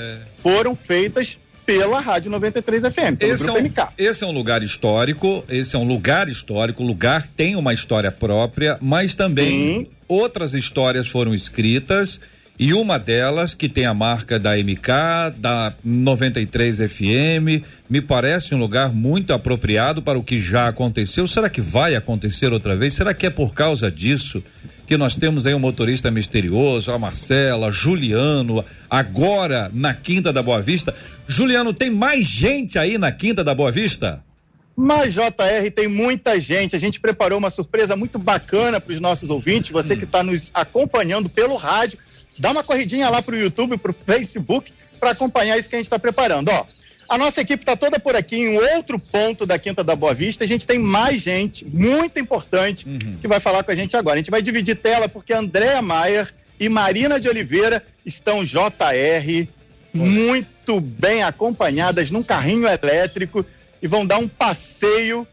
foram 0.42 0.76
feitas 0.76 1.40
pela 1.66 2.00
Rádio 2.00 2.30
93 2.30 2.84
FM, 2.84 3.18
pelo 3.18 3.34
Esse 3.34 3.44
é, 3.44 3.46
Grupo 3.46 3.60
um, 3.60 3.64
MK. 3.64 3.94
esse 3.98 4.24
é 4.24 4.28
um 4.28 4.32
lugar 4.32 4.62
histórico, 4.62 5.44
esse 5.50 5.76
é 5.76 5.80
um 5.80 5.86
lugar 5.86 6.28
histórico, 6.28 6.84
o 6.84 6.86
lugar 6.86 7.28
tem 7.36 7.56
uma 7.56 7.74
história 7.74 8.12
própria, 8.12 8.78
mas 8.82 9.16
também 9.16 9.86
Sim. 9.86 9.88
outras 10.08 10.54
histórias 10.54 11.08
foram 11.08 11.34
escritas 11.34 12.20
e 12.58 12.72
uma 12.74 13.00
delas 13.00 13.56
que 13.56 13.68
tem 13.68 13.86
a 13.86 13.94
marca 13.94 14.38
da 14.38 14.56
MK, 14.56 15.38
da 15.38 15.74
93 15.84 16.78
FM, 16.78 17.66
me 17.90 18.00
parece 18.00 18.54
um 18.54 18.60
lugar 18.60 18.94
muito 18.94 19.34
apropriado 19.34 20.04
para 20.04 20.20
o 20.20 20.24
que 20.24 20.40
já 20.40 20.68
aconteceu. 20.68 21.28
Será 21.28 21.50
que 21.50 21.62
vai 21.62 21.96
acontecer 21.96 22.54
outra 22.54 22.76
vez? 22.76 22.94
Será 22.94 23.14
que 23.14 23.26
é 23.26 23.30
por 23.32 23.54
causa 23.56 23.90
disso 23.90 24.44
que 24.86 24.98
nós 24.98 25.16
temos 25.16 25.48
aí 25.48 25.54
um 25.56 25.60
motorista 25.60 26.12
misterioso, 26.12 26.92
a 26.92 27.00
Marcela, 27.00 27.72
Juliano, 27.72 28.64
agora 28.88 29.72
na 29.74 29.94
Quinta 29.96 30.32
da 30.32 30.44
Boa 30.44 30.62
Vista? 30.62 30.94
Juliano, 31.28 31.74
tem 31.74 31.90
mais 31.90 32.28
gente 32.28 32.78
aí 32.78 33.00
na 33.00 33.12
Quinta 33.12 33.44
da 33.44 33.56
Boa 33.56 33.72
Vista? 33.72 34.24
Mas, 34.76 35.14
JR, 35.14 35.72
tem 35.76 35.88
muita 35.88 36.40
gente. 36.40 36.76
A 36.76 36.80
gente 36.80 37.00
preparou 37.00 37.38
uma 37.38 37.50
surpresa 37.50 37.96
muito 37.96 38.18
bacana 38.18 38.80
para 38.80 38.94
os 38.94 39.00
nossos 39.00 39.30
ouvintes. 39.30 39.70
Você 39.70 39.96
que 39.96 40.04
está 40.04 40.24
nos 40.24 40.50
acompanhando 40.54 41.30
pelo 41.30 41.56
rádio, 41.56 42.00
dá 42.38 42.52
uma 42.52 42.64
corridinha 42.64 43.10
lá 43.10 43.22
para 43.22 43.36
o 43.36 43.38
YouTube, 43.38 43.78
para 43.78 43.92
o 43.92 43.94
Facebook, 43.94 44.74
para 45.00 45.12
acompanhar 45.12 45.58
isso 45.58 45.70
que 45.70 45.76
a 45.76 45.80
gente 45.80 45.86
está 45.86 46.00
preparando. 46.00 46.50
Ó, 46.50 46.66
a 47.10 47.18
nossa 47.18 47.42
equipe 47.42 47.62
está 47.62 47.76
toda 47.76 48.00
por 48.00 48.16
aqui 48.16 48.38
em 48.38 48.58
outro 48.58 49.00
ponto 49.00 49.46
da 49.46 49.60
Quinta 49.60 49.84
da 49.84 49.96
Boa 49.96 50.14
Vista. 50.14 50.44
A 50.44 50.48
gente 50.48 50.66
tem 50.66 50.80
mais 50.80 51.22
gente, 51.22 51.66
muito 51.66 52.20
importante, 52.20 52.86
que 53.20 53.28
vai 53.28 53.40
falar 53.40 53.64
com 53.64 53.72
a 53.72 53.76
gente 53.76 53.96
agora. 53.96 54.16
A 54.16 54.18
gente 54.18 54.32
vai 54.32 54.42
dividir 54.42 54.76
tela 54.76 55.10
porque 55.10 55.34
Andréa 55.34 55.82
Maier 55.82 56.34
e 56.60 56.70
Marina 56.70 57.20
de 57.20 57.28
Oliveira 57.28 57.86
estão 58.06 58.44
JR 58.44 59.48
muito 59.94 60.80
bem 60.80 61.24
acompanhadas 61.24 62.10
num 62.10 62.24
carrinho 62.24 62.68
elétrico 62.68 63.46
e 63.82 63.88
vão 63.88 64.06
dar 64.06 64.18
um 64.18 64.28
passeio 64.28 65.28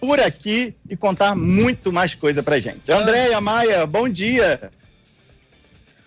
por 0.00 0.20
aqui 0.20 0.74
e 0.90 0.96
contar 0.96 1.34
muito 1.34 1.90
mais 1.90 2.14
coisa 2.14 2.42
pra 2.42 2.58
gente. 2.58 2.92
Andréia 2.92 3.40
Maia, 3.40 3.86
bom 3.86 4.06
dia. 4.08 4.70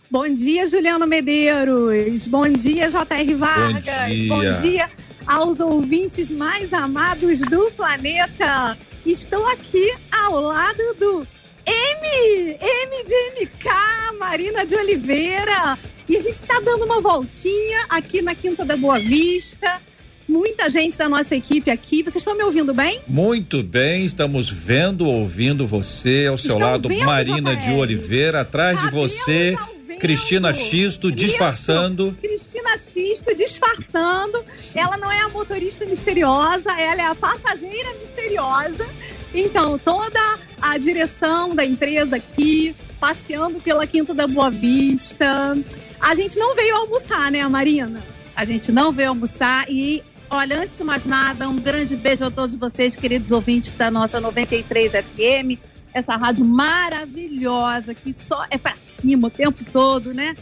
Bom 0.10 0.34
dia, 0.34 0.66
Juliano 0.66 1.06
Medeiros. 1.06 2.26
Bom 2.28 2.44
dia, 2.48 2.88
JR 2.90 3.36
Vargas. 3.38 4.20
dia. 4.20 4.30
Bom 4.30 4.62
dia 4.62 4.90
aos 5.26 5.60
ouvintes 5.60 6.32
mais 6.32 6.72
amados 6.74 7.40
do 7.42 7.70
planeta. 7.72 8.78
Estou 9.06 9.46
aqui 9.48 9.92
ao 10.10 10.40
lado 10.40 10.82
do 10.98 11.28
M, 11.66 12.58
M 12.58 13.04
de 13.06 13.44
MK, 13.44 14.18
Marina 14.18 14.66
de 14.66 14.76
Oliveira. 14.76 15.78
E 16.08 16.16
a 16.16 16.22
gente 16.22 16.36
está 16.36 16.58
dando 16.62 16.86
uma 16.86 17.02
voltinha 17.02 17.86
aqui 17.90 18.22
na 18.22 18.34
Quinta 18.34 18.64
da 18.64 18.78
Boa 18.78 18.98
Vista. 19.00 19.82
Muita 20.26 20.70
gente 20.70 20.98
da 20.98 21.10
nossa 21.10 21.36
equipe 21.36 21.70
aqui. 21.70 22.02
Vocês 22.04 22.18
estão 22.18 22.36
me 22.36 22.44
ouvindo 22.44 22.74
bem? 22.74 23.02
Muito 23.08 23.62
bem, 23.62 24.06
estamos 24.06 24.50
vendo, 24.50 25.06
ouvindo 25.06 25.68
você 25.68 26.28
ao 26.30 26.38
seu 26.38 26.52
Estão 26.52 26.60
lado, 26.60 26.88
vendo, 26.88 27.06
Marina 27.06 27.56
de? 27.58 27.72
Oliveira, 27.72 28.42
atrás 28.42 28.78
de 28.78 28.86
Cabelo 28.86 29.10
você, 29.10 29.52
vento. 29.52 29.77
Cristina 30.00 30.54
Xisto, 30.54 31.10
Isso. 31.10 31.18
disfarçando. 31.18 32.18
Cristina 32.22 32.78
Xisto 32.78 33.36
disfarçando. 33.36 34.44
Ela 34.74 34.98
não 34.98 35.12
é 35.12 35.22
a 35.22 35.30
motorista 35.30 35.86
misteriosa, 35.86 36.72
ela 36.80 37.02
é 37.02 37.06
a 37.06 37.16
passageira 37.16 37.94
misteriosa. 38.02 38.88
Então, 39.34 39.78
toda 39.78 40.20
a 40.62 40.78
direção 40.78 41.56
da 41.56 41.66
empresa 41.66 42.16
aqui, 42.16 42.76
passeando 43.00 43.60
pela 43.60 43.86
Quinta 43.86 44.14
da 44.14 44.28
Boa 44.28 44.50
Vista. 44.50 45.56
A 46.00 46.16
gente 46.16 46.38
não 46.38 46.56
veio 46.56 46.76
almoçar, 46.76 47.32
né, 47.32 47.48
Marina? 47.48 48.02
A 48.36 48.46
gente 48.46 48.72
não 48.72 48.92
veio 48.92 49.10
almoçar 49.10 49.66
e, 49.70 50.04
olha, 50.30 50.62
antes 50.62 50.78
de 50.78 50.84
mais 50.84 51.06
nada, 51.06 51.50
um 51.50 51.58
grande 51.58 51.96
beijo 51.96 52.24
a 52.26 52.32
todos 52.32 52.54
vocês, 52.56 52.96
queridos 52.96 53.32
ouvintes 53.32 53.74
da 53.74 53.90
nossa 53.90 54.20
93 54.20 54.92
FM, 54.92 55.60
essa 55.98 56.16
rádio 56.16 56.46
maravilhosa 56.46 57.94
que 57.94 58.14
só 58.14 58.46
é 58.50 58.58
pra 58.58 58.76
cima 58.76 59.28
o 59.28 59.32
tempo 59.32 59.64
todo, 59.72 60.14
né? 60.14 60.36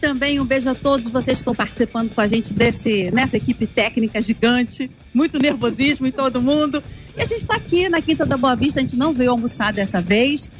Também 0.00 0.38
um 0.40 0.44
beijo 0.44 0.68
a 0.68 0.74
todos 0.74 1.08
vocês 1.08 1.38
que 1.38 1.42
estão 1.42 1.54
participando 1.54 2.14
com 2.14 2.20
a 2.20 2.26
gente 2.26 2.52
desse, 2.52 3.10
nessa 3.10 3.36
equipe 3.36 3.66
técnica 3.66 4.20
gigante. 4.20 4.90
Muito 5.14 5.38
nervosismo 5.38 6.06
em 6.06 6.12
todo 6.12 6.42
mundo. 6.42 6.82
E 7.16 7.22
a 7.22 7.24
gente 7.24 7.40
está 7.40 7.56
aqui 7.56 7.88
na 7.88 8.02
Quinta 8.02 8.26
da 8.26 8.36
Boa 8.36 8.54
Vista, 8.54 8.80
a 8.80 8.82
gente 8.82 8.96
não 8.96 9.12
veio 9.12 9.30
almoçar 9.30 9.72
dessa 9.72 10.00
vez. 10.00 10.50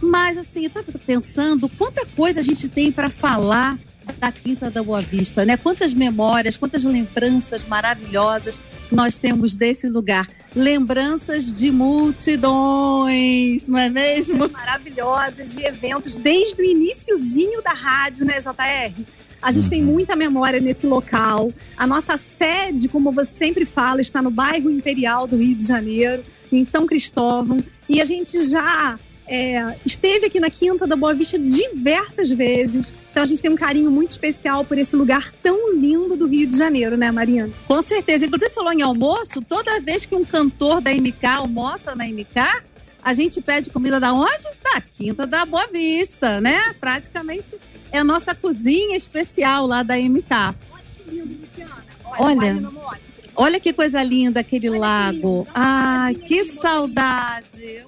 Mas 0.00 0.36
assim, 0.36 0.64
eu 0.64 0.70
tava 0.70 0.92
pensando 1.06 1.68
quanta 1.68 2.04
coisa 2.04 2.40
a 2.40 2.42
gente 2.42 2.68
tem 2.68 2.92
para 2.92 3.08
falar 3.08 3.78
da 4.18 4.30
Quinta 4.30 4.70
da 4.70 4.82
Boa 4.82 5.00
Vista, 5.00 5.44
né? 5.44 5.56
Quantas 5.56 5.94
memórias, 5.94 6.56
quantas 6.56 6.84
lembranças 6.84 7.66
maravilhosas 7.66 8.60
nós 8.90 9.16
temos 9.16 9.56
desse 9.56 9.88
lugar. 9.88 10.26
Lembranças 10.54 11.50
de 11.50 11.70
multidões, 11.70 13.66
não 13.66 13.78
é 13.78 13.88
mesmo? 13.88 14.48
Maravilhosas, 14.52 15.54
de 15.54 15.64
eventos, 15.64 16.16
desde 16.16 16.60
o 16.60 16.64
iniciozinho 16.64 17.62
da 17.62 17.72
rádio, 17.72 18.26
né, 18.26 18.38
JR? 18.38 19.04
A 19.40 19.50
gente 19.50 19.68
tem 19.68 19.82
muita 19.82 20.14
memória 20.14 20.60
nesse 20.60 20.86
local. 20.86 21.52
A 21.76 21.86
nossa 21.86 22.16
sede, 22.16 22.86
como 22.88 23.10
você 23.10 23.32
sempre 23.32 23.64
fala, 23.64 24.00
está 24.00 24.22
no 24.22 24.30
bairro 24.30 24.70
Imperial 24.70 25.26
do 25.26 25.36
Rio 25.36 25.56
de 25.56 25.66
Janeiro, 25.66 26.22
em 26.52 26.64
São 26.64 26.86
Cristóvão. 26.86 27.58
E 27.88 28.00
a 28.00 28.04
gente 28.04 28.48
já 28.48 28.98
é, 29.32 29.76
esteve 29.86 30.26
aqui 30.26 30.38
na 30.38 30.50
Quinta 30.50 30.86
da 30.86 30.94
Boa 30.94 31.14
Vista 31.14 31.38
diversas 31.38 32.30
vezes. 32.30 32.92
Então 33.10 33.22
a 33.22 33.26
gente 33.26 33.40
tem 33.40 33.50
um 33.50 33.56
carinho 33.56 33.90
muito 33.90 34.10
especial 34.10 34.62
por 34.62 34.76
esse 34.76 34.94
lugar 34.94 35.32
tão 35.42 35.72
lindo 35.74 36.14
do 36.18 36.26
Rio 36.26 36.46
de 36.46 36.54
Janeiro, 36.54 36.98
né, 36.98 37.10
Mariana? 37.10 37.50
Com 37.66 37.80
certeza. 37.80 38.26
Inclusive, 38.26 38.50
falou 38.50 38.70
em 38.74 38.82
almoço, 38.82 39.40
toda 39.40 39.80
vez 39.80 40.04
que 40.04 40.14
um 40.14 40.22
cantor 40.22 40.82
da 40.82 40.92
MK 40.92 41.24
almoça 41.24 41.94
na 41.94 42.04
MK, 42.04 42.62
a 43.02 43.14
gente 43.14 43.40
pede 43.40 43.70
comida 43.70 43.98
da 43.98 44.12
onde? 44.12 44.44
Da 44.62 44.82
Quinta 44.82 45.26
da 45.26 45.46
Boa 45.46 45.66
Vista, 45.66 46.38
né? 46.38 46.74
Praticamente 46.78 47.56
é 47.90 48.00
a 48.00 48.04
nossa 48.04 48.34
cozinha 48.34 48.98
especial 48.98 49.66
lá 49.66 49.82
da 49.82 49.96
MK. 49.96 50.54
Olha. 52.18 52.36
Marina, 52.36 52.70
mostra. 52.70 53.22
Olha 53.34 53.58
que 53.58 53.72
coisa 53.72 54.02
linda 54.02 54.40
aquele 54.40 54.68
Olha 54.68 54.76
que 54.76 54.80
lago. 54.82 55.38
lindo. 55.38 55.48
Ai, 55.54 56.12
Olha 56.12 56.18
que 56.18 56.26
que 56.26 56.44
saudade. 56.44 57.82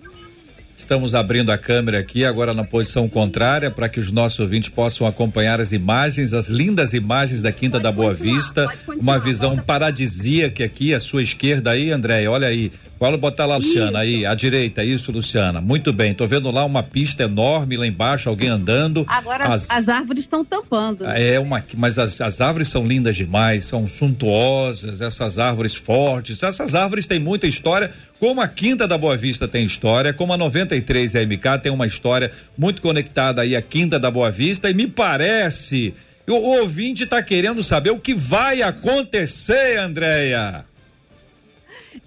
Estamos 0.77 1.15
abrindo 1.15 1.53
a 1.53 1.57
câmera 1.57 2.01
aqui, 2.01 2.25
agora 2.25 2.53
na 2.53 2.65
posição 2.65 3.09
contrária, 3.09 3.71
para 3.71 3.89
que 3.89 4.01
os 4.01 4.11
nossos 4.11 4.41
ouvintes 4.41 4.69
possam 4.69 5.07
acompanhar 5.07 5.61
as 5.61 5.71
imagens, 5.71 6.33
as 6.33 6.49
lindas 6.49 6.93
imagens 6.93 7.41
da 7.41 7.53
Quinta 7.53 7.73
Pode 7.79 7.85
da 7.85 7.93
Boa 7.93 8.13
Vista. 8.13 8.69
Uma 9.01 9.19
visão 9.19 9.57
paradisíaca 9.57 10.65
aqui, 10.65 10.93
à 10.93 10.99
sua 10.99 11.23
esquerda 11.23 11.71
aí, 11.71 11.91
André. 11.91 12.29
Olha 12.29 12.49
aí. 12.49 12.73
Pode 12.99 13.17
botar 13.17 13.45
lá, 13.45 13.57
Luciana, 13.57 13.99
aí, 13.99 14.25
à 14.25 14.35
direita, 14.35 14.83
isso, 14.85 15.11
Luciana. 15.11 15.61
Muito 15.61 15.93
bem. 15.93 16.15
Tô 16.15 16.27
vendo 16.27 16.51
lá 16.51 16.65
uma 16.65 16.83
pista 16.83 17.25
enorme 17.25 17.77
lá 17.77 17.87
embaixo, 17.87 18.29
alguém 18.29 18.49
andando. 18.49 19.05
Agora 19.09 19.45
As- 19.47 19.69
as, 19.69 19.89
árvores 19.89 20.25
estão 20.25 20.45
tampando. 20.45 21.05
É 21.07 21.39
uma, 21.39 21.63
mas 21.77 21.99
as, 21.99 22.21
as 22.21 22.41
árvores 22.41 22.69
são 22.69 22.87
lindas 22.87 23.17
demais, 23.17 23.65
são 23.65 23.87
suntuosas, 23.89 25.01
essas 25.01 25.39
árvores 25.39 25.75
fortes. 25.75 26.43
Essas 26.43 26.75
árvores 26.75 27.07
têm 27.07 27.19
muita 27.19 27.47
história, 27.49 27.91
como 28.25 28.41
a 28.41 28.49
Quinta 28.49 28.89
da 28.89 28.97
Boa 28.97 29.19
Vista 29.19 29.47
tem 29.47 29.67
história, 29.67 30.15
como 30.15 30.33
a 30.33 30.37
93 30.39 31.15
AMK 31.15 31.59
tem 31.63 31.71
uma 31.71 31.87
história 31.87 32.33
muito 32.57 32.81
conectada 32.81 33.43
aí 33.43 33.55
à 33.55 33.61
Quinta 33.61 34.01
da 34.01 34.11
Boa 34.11 34.31
Vista 34.31 34.71
e 34.71 34.73
me 34.73 34.87
parece, 34.87 35.93
o, 36.27 36.33
o 36.33 36.61
ouvinte 36.61 37.05
está 37.05 37.23
querendo 37.23 37.63
saber 37.63 37.91
o 37.91 37.99
que 37.99 38.15
vai 38.15 38.63
acontecer, 38.63 39.77
Andréia. 39.77 40.65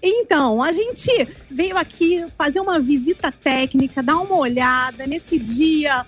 Então, 0.01 0.63
a 0.63 0.71
gente 0.71 1.27
veio 1.51 1.77
aqui 1.77 2.25
fazer 2.35 2.61
uma 2.61 2.79
visita 2.79 3.31
técnica, 3.31 4.01
dar 4.01 4.17
uma 4.17 4.39
olhada 4.39 5.05
nesse 5.05 5.37
dia 5.37 6.03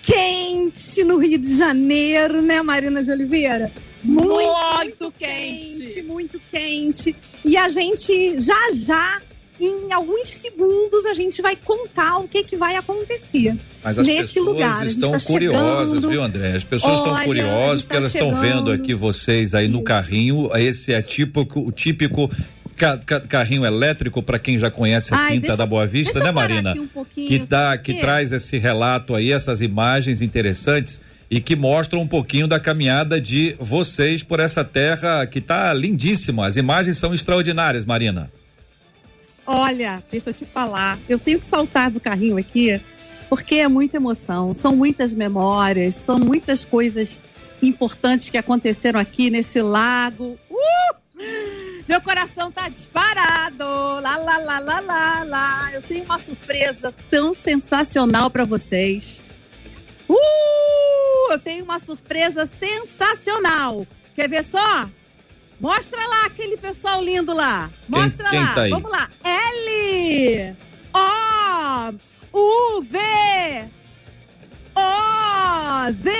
quente 0.00 1.04
no 1.04 1.18
Rio 1.18 1.36
de 1.36 1.58
Janeiro, 1.58 2.40
né, 2.40 2.62
Marina 2.62 3.02
de 3.02 3.10
Oliveira? 3.10 3.70
Muito 4.02 5.12
quente. 5.18 6.02
muito 6.02 6.40
quente. 6.48 7.16
E 7.44 7.56
a 7.56 7.68
gente 7.68 8.40
já 8.40 8.72
já, 8.72 9.20
em 9.60 9.92
alguns 9.92 10.28
segundos, 10.30 11.04
a 11.06 11.14
gente 11.14 11.40
vai 11.40 11.56
contar 11.56 12.18
o 12.18 12.28
que, 12.28 12.42
que 12.42 12.56
vai 12.56 12.76
acontecer. 12.76 13.54
Mas 13.82 13.98
as 13.98 14.06
Nesse 14.06 14.34
pessoas 14.34 14.46
lugar, 14.46 14.86
estão 14.86 15.12
tá 15.12 15.18
curiosas, 15.20 15.88
chegando. 15.90 16.08
viu, 16.08 16.22
André? 16.22 16.52
As 16.56 16.64
pessoas 16.64 17.00
Olha, 17.00 17.08
estão 17.10 17.24
curiosas 17.24 17.70
gente 17.70 17.80
porque 17.82 17.88
tá 17.88 17.96
elas 17.96 18.14
estão 18.14 18.34
vendo 18.40 18.42
chegando. 18.66 18.72
aqui 18.72 18.94
vocês 18.94 19.54
aí 19.54 19.68
no 19.68 19.82
carrinho. 19.82 20.50
Esse 20.56 20.92
é 20.92 21.00
típico, 21.00 21.60
o 21.60 21.72
típico 21.72 22.30
ca- 22.76 22.98
ca- 22.98 23.20
carrinho 23.20 23.64
elétrico 23.64 24.22
para 24.22 24.38
quem 24.38 24.58
já 24.58 24.70
conhece 24.70 25.14
a 25.14 25.16
Ai, 25.18 25.32
Quinta 25.32 25.40
deixa- 25.48 25.56
da 25.56 25.66
Boa 25.66 25.86
Vista, 25.86 26.18
né, 26.22 26.30
Marina? 26.30 26.74
um 26.76 27.04
que 27.04 27.38
dá, 27.38 27.78
que 27.78 27.94
traz 27.94 28.32
esse 28.32 28.58
relato 28.58 29.14
aí, 29.14 29.32
essas 29.32 29.60
imagens 29.60 30.20
interessantes 30.20 31.00
e 31.30 31.40
que 31.40 31.56
mostram 31.56 32.00
um 32.02 32.06
pouquinho 32.06 32.46
da 32.46 32.60
caminhada 32.60 33.20
de 33.20 33.56
vocês 33.58 34.22
por 34.22 34.38
essa 34.38 34.62
terra 34.64 35.26
que 35.26 35.40
tá 35.40 35.72
lindíssima. 35.72 36.46
As 36.46 36.56
imagens 36.56 36.98
são 36.98 37.12
extraordinárias, 37.14 37.84
Marina. 37.84 38.30
Olha, 39.46 40.02
deixa 40.10 40.30
eu 40.30 40.34
te 40.34 40.44
falar. 40.44 40.98
Eu 41.08 41.18
tenho 41.18 41.38
que 41.38 41.46
saltar 41.46 41.90
do 41.90 42.00
carrinho 42.00 42.36
aqui, 42.36 42.80
porque 43.28 43.56
é 43.56 43.68
muita 43.68 43.96
emoção, 43.96 44.52
são 44.52 44.74
muitas 44.74 45.14
memórias, 45.14 45.94
são 45.94 46.18
muitas 46.18 46.64
coisas 46.64 47.22
importantes 47.62 48.28
que 48.28 48.38
aconteceram 48.38 48.98
aqui 48.98 49.30
nesse 49.30 49.62
lago. 49.62 50.38
Uh! 50.50 50.96
Meu 51.88 52.00
coração 52.00 52.50
tá 52.50 52.68
disparado. 52.68 53.64
Lá, 53.64 54.16
lá, 54.16 54.38
lá, 54.38 54.58
lá, 54.58 54.80
lá, 54.80 55.22
lá. 55.22 55.70
Eu 55.72 55.82
tenho 55.82 56.04
uma 56.04 56.18
surpresa 56.18 56.92
tão 57.08 57.32
sensacional 57.32 58.28
para 58.28 58.44
vocês. 58.44 59.22
Uh! 60.08 61.32
Eu 61.32 61.38
tenho 61.38 61.64
uma 61.64 61.78
surpresa 61.78 62.46
sensacional. 62.46 63.86
Quer 64.14 64.28
ver 64.28 64.44
só? 64.44 64.88
Mostra 65.60 65.98
lá 66.06 66.26
aquele 66.26 66.56
pessoal 66.56 67.02
lindo 67.02 67.32
lá. 67.34 67.70
Quem- 67.90 68.00
Mostra 68.02 68.28
quem 68.30 68.40
lá. 68.40 68.54
tá? 68.54 68.68
Vamos 68.68 68.90
lá. 68.90 69.08
L 69.24 70.56
O 70.92 72.38
U 72.78 72.82
V 72.82 72.98
O 74.74 75.92
Z 75.92 76.10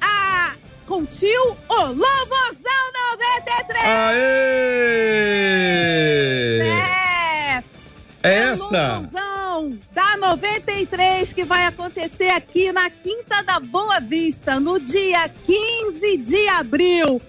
A 0.00 0.54
com 0.86 1.04
tio 1.04 1.56
o 1.68 1.74
Louvozão 1.82 2.92
93. 3.12 3.84
Aê! 5.36 6.60
É, 6.60 7.62
É 8.22 8.38
é 8.38 8.44
o 8.50 8.52
essa? 8.52 8.96
Louvozão 8.98 9.78
da 9.92 10.16
93 10.16 11.32
que 11.32 11.44
vai 11.44 11.66
acontecer 11.66 12.28
aqui 12.30 12.72
na 12.72 12.88
Quinta 12.90 13.42
da 13.42 13.58
Boa 13.60 14.00
Vista 14.00 14.58
no 14.60 14.78
dia 14.80 15.28
15 15.28 16.16
de 16.18 16.48
abril. 16.48 17.20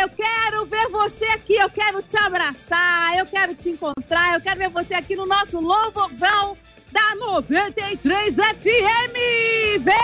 Eu 0.00 0.08
quero 0.08 0.64
ver 0.64 0.88
você 0.88 1.26
aqui, 1.26 1.56
eu 1.56 1.68
quero 1.68 2.00
te 2.00 2.16
abraçar, 2.16 3.18
eu 3.18 3.26
quero 3.26 3.54
te 3.54 3.68
encontrar, 3.68 4.32
eu 4.32 4.40
quero 4.40 4.58
ver 4.58 4.70
você 4.70 4.94
aqui 4.94 5.14
no 5.14 5.26
nosso 5.26 5.60
louvorzão 5.60 6.56
da 6.90 7.14
93 7.16 8.34
FM. 8.34 9.14
Vem! 9.80 9.94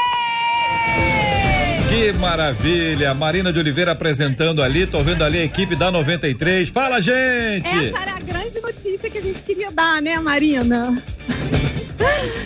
Que 1.89 2.13
maravilha! 2.19 3.15
Marina 3.15 3.51
de 3.51 3.59
Oliveira 3.59 3.93
apresentando 3.93 4.63
ali, 4.63 4.87
tô 4.87 5.03
vendo 5.03 5.25
ali 5.25 5.39
a 5.39 5.45
equipe 5.45 5.75
da 5.75 5.91
93. 5.91 6.69
Fala, 6.69 7.01
gente! 7.01 7.67
Essa 7.67 8.03
era 8.03 8.17
a 8.17 8.21
grande 8.21 8.61
notícia 8.61 9.09
que 9.09 9.17
a 9.17 9.23
gente 9.23 9.43
queria 9.43 9.71
dar, 9.71 10.03
né, 10.03 10.21
Marina? 10.21 11.03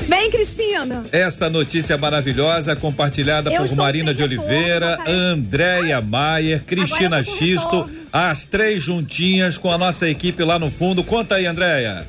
Bem, 0.09 0.31
Cristina. 0.31 1.05
Essa 1.13 1.49
notícia 1.49 1.97
maravilhosa 1.97 2.75
compartilhada 2.75 3.53
Eu 3.53 3.63
por 3.63 3.77
Marina 3.77 4.13
de 4.13 4.23
Oliveira? 4.23 4.99
Andréia 5.07 6.01
Maier, 6.01 6.65
Cristina 6.65 7.23
Xisto, 7.23 7.89
as 8.13 8.47
três 8.47 8.83
juntinhas 8.83 9.57
com 9.57 9.71
a 9.71 9.79
nossa 9.79 10.09
equipe 10.09 10.43
lá 10.43 10.59
no 10.59 10.71
fundo. 10.71 11.05
Conta 11.05 11.37
aí, 11.37 11.47
Andréia. 11.47 12.07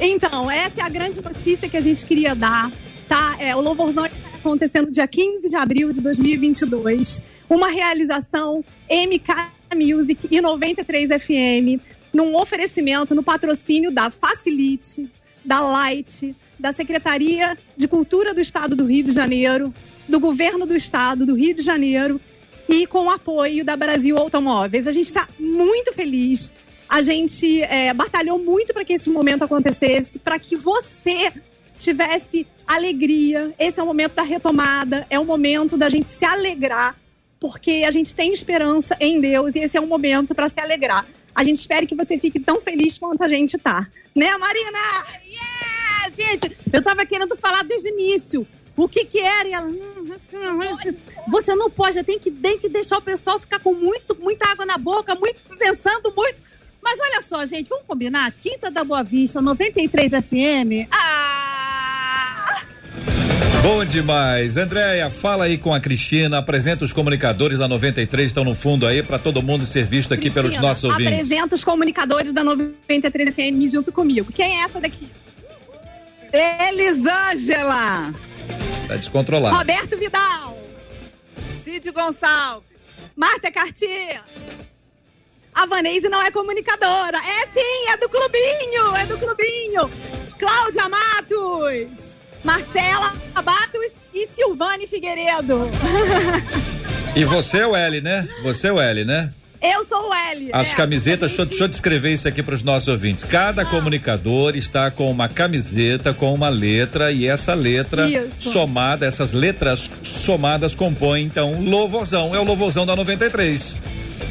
Então, 0.00 0.50
essa 0.50 0.80
é 0.80 0.84
a 0.84 0.88
grande 0.88 1.20
notícia 1.22 1.68
que 1.68 1.76
a 1.76 1.80
gente 1.80 2.04
queria 2.04 2.34
dar, 2.34 2.70
tá? 3.08 3.36
É, 3.38 3.54
o 3.54 3.60
Louvorzão 3.60 4.06
está 4.06 4.34
acontecer 4.44 4.82
no 4.82 4.90
dia 4.90 5.08
15 5.08 5.48
de 5.48 5.56
abril 5.56 5.90
de 5.90 6.02
2022. 6.02 7.22
Uma 7.48 7.68
realização 7.68 8.62
MK 8.90 9.50
Music 9.74 10.28
e 10.30 10.40
93 10.40 11.10
FM, 11.10 11.82
num 12.12 12.36
oferecimento, 12.36 13.14
no 13.14 13.22
patrocínio 13.22 13.90
da 13.90 14.10
Facilite, 14.10 15.10
da 15.44 15.60
Light, 15.60 16.34
da 16.58 16.72
Secretaria 16.72 17.56
de 17.76 17.86
Cultura 17.86 18.32
do 18.32 18.40
Estado 18.40 18.74
do 18.74 18.86
Rio 18.86 19.04
de 19.04 19.12
Janeiro, 19.12 19.72
do 20.08 20.18
Governo 20.20 20.66
do 20.66 20.74
Estado 20.74 21.26
do 21.26 21.34
Rio 21.34 21.54
de 21.54 21.62
Janeiro 21.62 22.20
e 22.68 22.86
com 22.86 23.06
o 23.06 23.10
apoio 23.10 23.64
da 23.64 23.76
Brasil 23.76 24.16
Automóveis. 24.16 24.86
A 24.86 24.92
gente 24.92 25.06
está 25.06 25.28
muito 25.38 25.92
feliz. 25.92 26.50
A 26.88 27.02
gente 27.02 27.62
é, 27.62 27.92
batalhou 27.92 28.38
muito 28.38 28.72
para 28.72 28.84
que 28.84 28.92
esse 28.94 29.10
momento 29.10 29.44
acontecesse, 29.44 30.18
para 30.18 30.38
que 30.38 30.56
você 30.56 31.32
tivesse 31.78 32.46
alegria. 32.66 33.54
Esse 33.58 33.80
é 33.80 33.82
o 33.82 33.86
momento 33.86 34.14
da 34.14 34.22
retomada, 34.22 35.06
é 35.10 35.18
o 35.18 35.24
momento 35.24 35.76
da 35.76 35.88
gente 35.88 36.10
se 36.10 36.24
alegrar, 36.24 36.96
porque 37.40 37.84
a 37.86 37.90
gente 37.90 38.14
tem 38.14 38.32
esperança 38.32 38.96
em 39.00 39.20
Deus 39.20 39.54
e 39.54 39.60
esse 39.60 39.76
é 39.76 39.80
um 39.80 39.86
momento 39.86 40.34
para 40.34 40.48
se 40.48 40.60
alegrar. 40.60 41.06
A 41.34 41.42
gente 41.42 41.58
espera 41.58 41.84
que 41.84 41.96
você 41.96 42.16
fique 42.16 42.38
tão 42.38 42.60
feliz 42.60 42.96
quanto 42.96 43.22
a 43.24 43.28
gente 43.28 43.58
tá. 43.58 43.88
Né, 44.14 44.36
Marina? 44.38 44.78
Gente, 46.10 46.56
eu 46.72 46.82
tava 46.82 47.04
querendo 47.06 47.36
falar 47.36 47.64
desde 47.64 47.88
o 47.88 47.92
início. 47.92 48.46
O 48.76 48.88
que 48.88 49.04
que 49.04 49.20
era? 49.20 49.48
E 49.48 49.52
ela, 49.52 49.66
"Hum, 49.66 50.12
assim, 50.14 50.36
assim." 50.86 50.96
você 51.28 51.54
não 51.54 51.70
pode, 51.70 52.02
tem 52.02 52.18
que, 52.18 52.30
tem 52.30 52.58
que 52.58 52.68
deixar 52.68 52.98
o 52.98 53.02
pessoal 53.02 53.38
ficar 53.38 53.60
com 53.60 53.72
muito, 53.72 54.16
muita 54.20 54.50
água 54.50 54.66
na 54.66 54.76
boca, 54.76 55.14
muito 55.14 55.40
pensando 55.56 56.12
muito. 56.16 56.42
Mas 56.82 56.98
olha 57.00 57.22
só, 57.22 57.46
gente, 57.46 57.68
vamos 57.68 57.86
combinar? 57.86 58.30
Quinta 58.32 58.70
da 58.70 58.84
Boa 58.84 59.02
Vista, 59.02 59.40
93 59.40 60.12
FM. 60.12 60.88
Ah! 60.90 62.62
Bom 63.62 63.82
demais. 63.82 64.58
Andréia, 64.58 65.08
fala 65.08 65.44
aí 65.44 65.56
com 65.56 65.72
a 65.72 65.80
Cristina, 65.80 66.36
apresenta 66.36 66.84
os 66.84 66.92
comunicadores 66.92 67.58
da 67.58 67.66
93, 67.66 68.26
estão 68.26 68.44
no 68.44 68.54
fundo 68.54 68.86
aí, 68.86 69.02
para 69.02 69.18
todo 69.18 69.42
mundo 69.42 69.64
ser 69.64 69.86
visto 69.86 70.12
aqui 70.12 70.28
pelos 70.30 70.50
Cristina, 70.50 70.68
nossos 70.68 70.84
ouvintes. 70.84 71.14
Apresenta 71.14 71.54
os 71.54 71.64
comunicadores 71.64 72.30
da 72.30 72.44
93 72.44 73.34
FM 73.34 73.72
junto 73.72 73.90
comigo. 73.90 74.30
Quem 74.30 74.60
é 74.60 74.64
essa 74.64 74.78
daqui? 74.78 75.08
Elisângela, 76.34 78.12
Tá 78.86 78.96
descontrolado. 78.96 79.56
Roberto 79.56 79.96
Vidal, 79.96 80.58
Cid 81.64 81.90
Gonçalves, 81.90 82.68
Márcia 83.16 83.50
Cartier. 83.50 84.22
A 85.54 85.66
Vanese 85.66 86.08
não 86.08 86.20
é 86.20 86.30
comunicadora. 86.32 87.16
É 87.18 87.46
sim, 87.46 87.88
é 87.88 87.96
do 87.96 88.08
clubinho, 88.08 88.96
é 88.96 89.06
do 89.06 89.16
clubinho. 89.16 89.88
Cláudia 90.38 90.88
Matos, 90.88 92.16
Marcela 92.42 93.14
Bastos 93.42 94.00
e 94.12 94.26
Silvane 94.34 94.86
Figueiredo. 94.86 95.60
E 97.16 97.24
você 97.24 97.58
é 97.58 97.66
o 97.68 97.76
L, 97.76 98.00
né? 98.00 98.28
Você 98.42 98.66
é 98.66 98.72
o 98.72 98.80
L, 98.80 99.04
né? 99.04 99.32
Eu 99.66 99.84
sou 99.86 100.10
o 100.10 100.14
L. 100.14 100.50
As 100.52 100.72
é, 100.72 100.74
camisetas, 100.76 101.22
a 101.22 101.26
deixa, 101.28 101.40
eu- 101.40 101.44
gente- 101.46 101.50
deixa 101.52 101.64
eu 101.64 101.68
descrever 101.68 102.12
isso 102.12 102.28
aqui 102.28 102.42
para 102.42 102.54
os 102.54 102.62
nossos 102.62 102.86
ouvintes. 102.88 103.24
Cada 103.24 103.64
comunicador 103.64 104.56
está 104.56 104.90
com 104.90 105.10
uma 105.10 105.26
camiseta 105.28 106.12
com 106.12 106.34
uma 106.34 106.50
letra 106.50 107.10
e 107.10 107.26
essa 107.26 107.54
letra 107.54 108.06
Isso. 108.08 108.50
somada, 108.50 109.06
essas 109.06 109.32
letras 109.32 109.90
somadas 110.02 110.74
compõem 110.74 111.24
então 111.24 111.62
louvorzão. 111.62 112.34
É 112.34 112.38
o 112.38 112.44
louvorzão 112.44 112.84
da 112.84 112.94
93. 112.94 113.80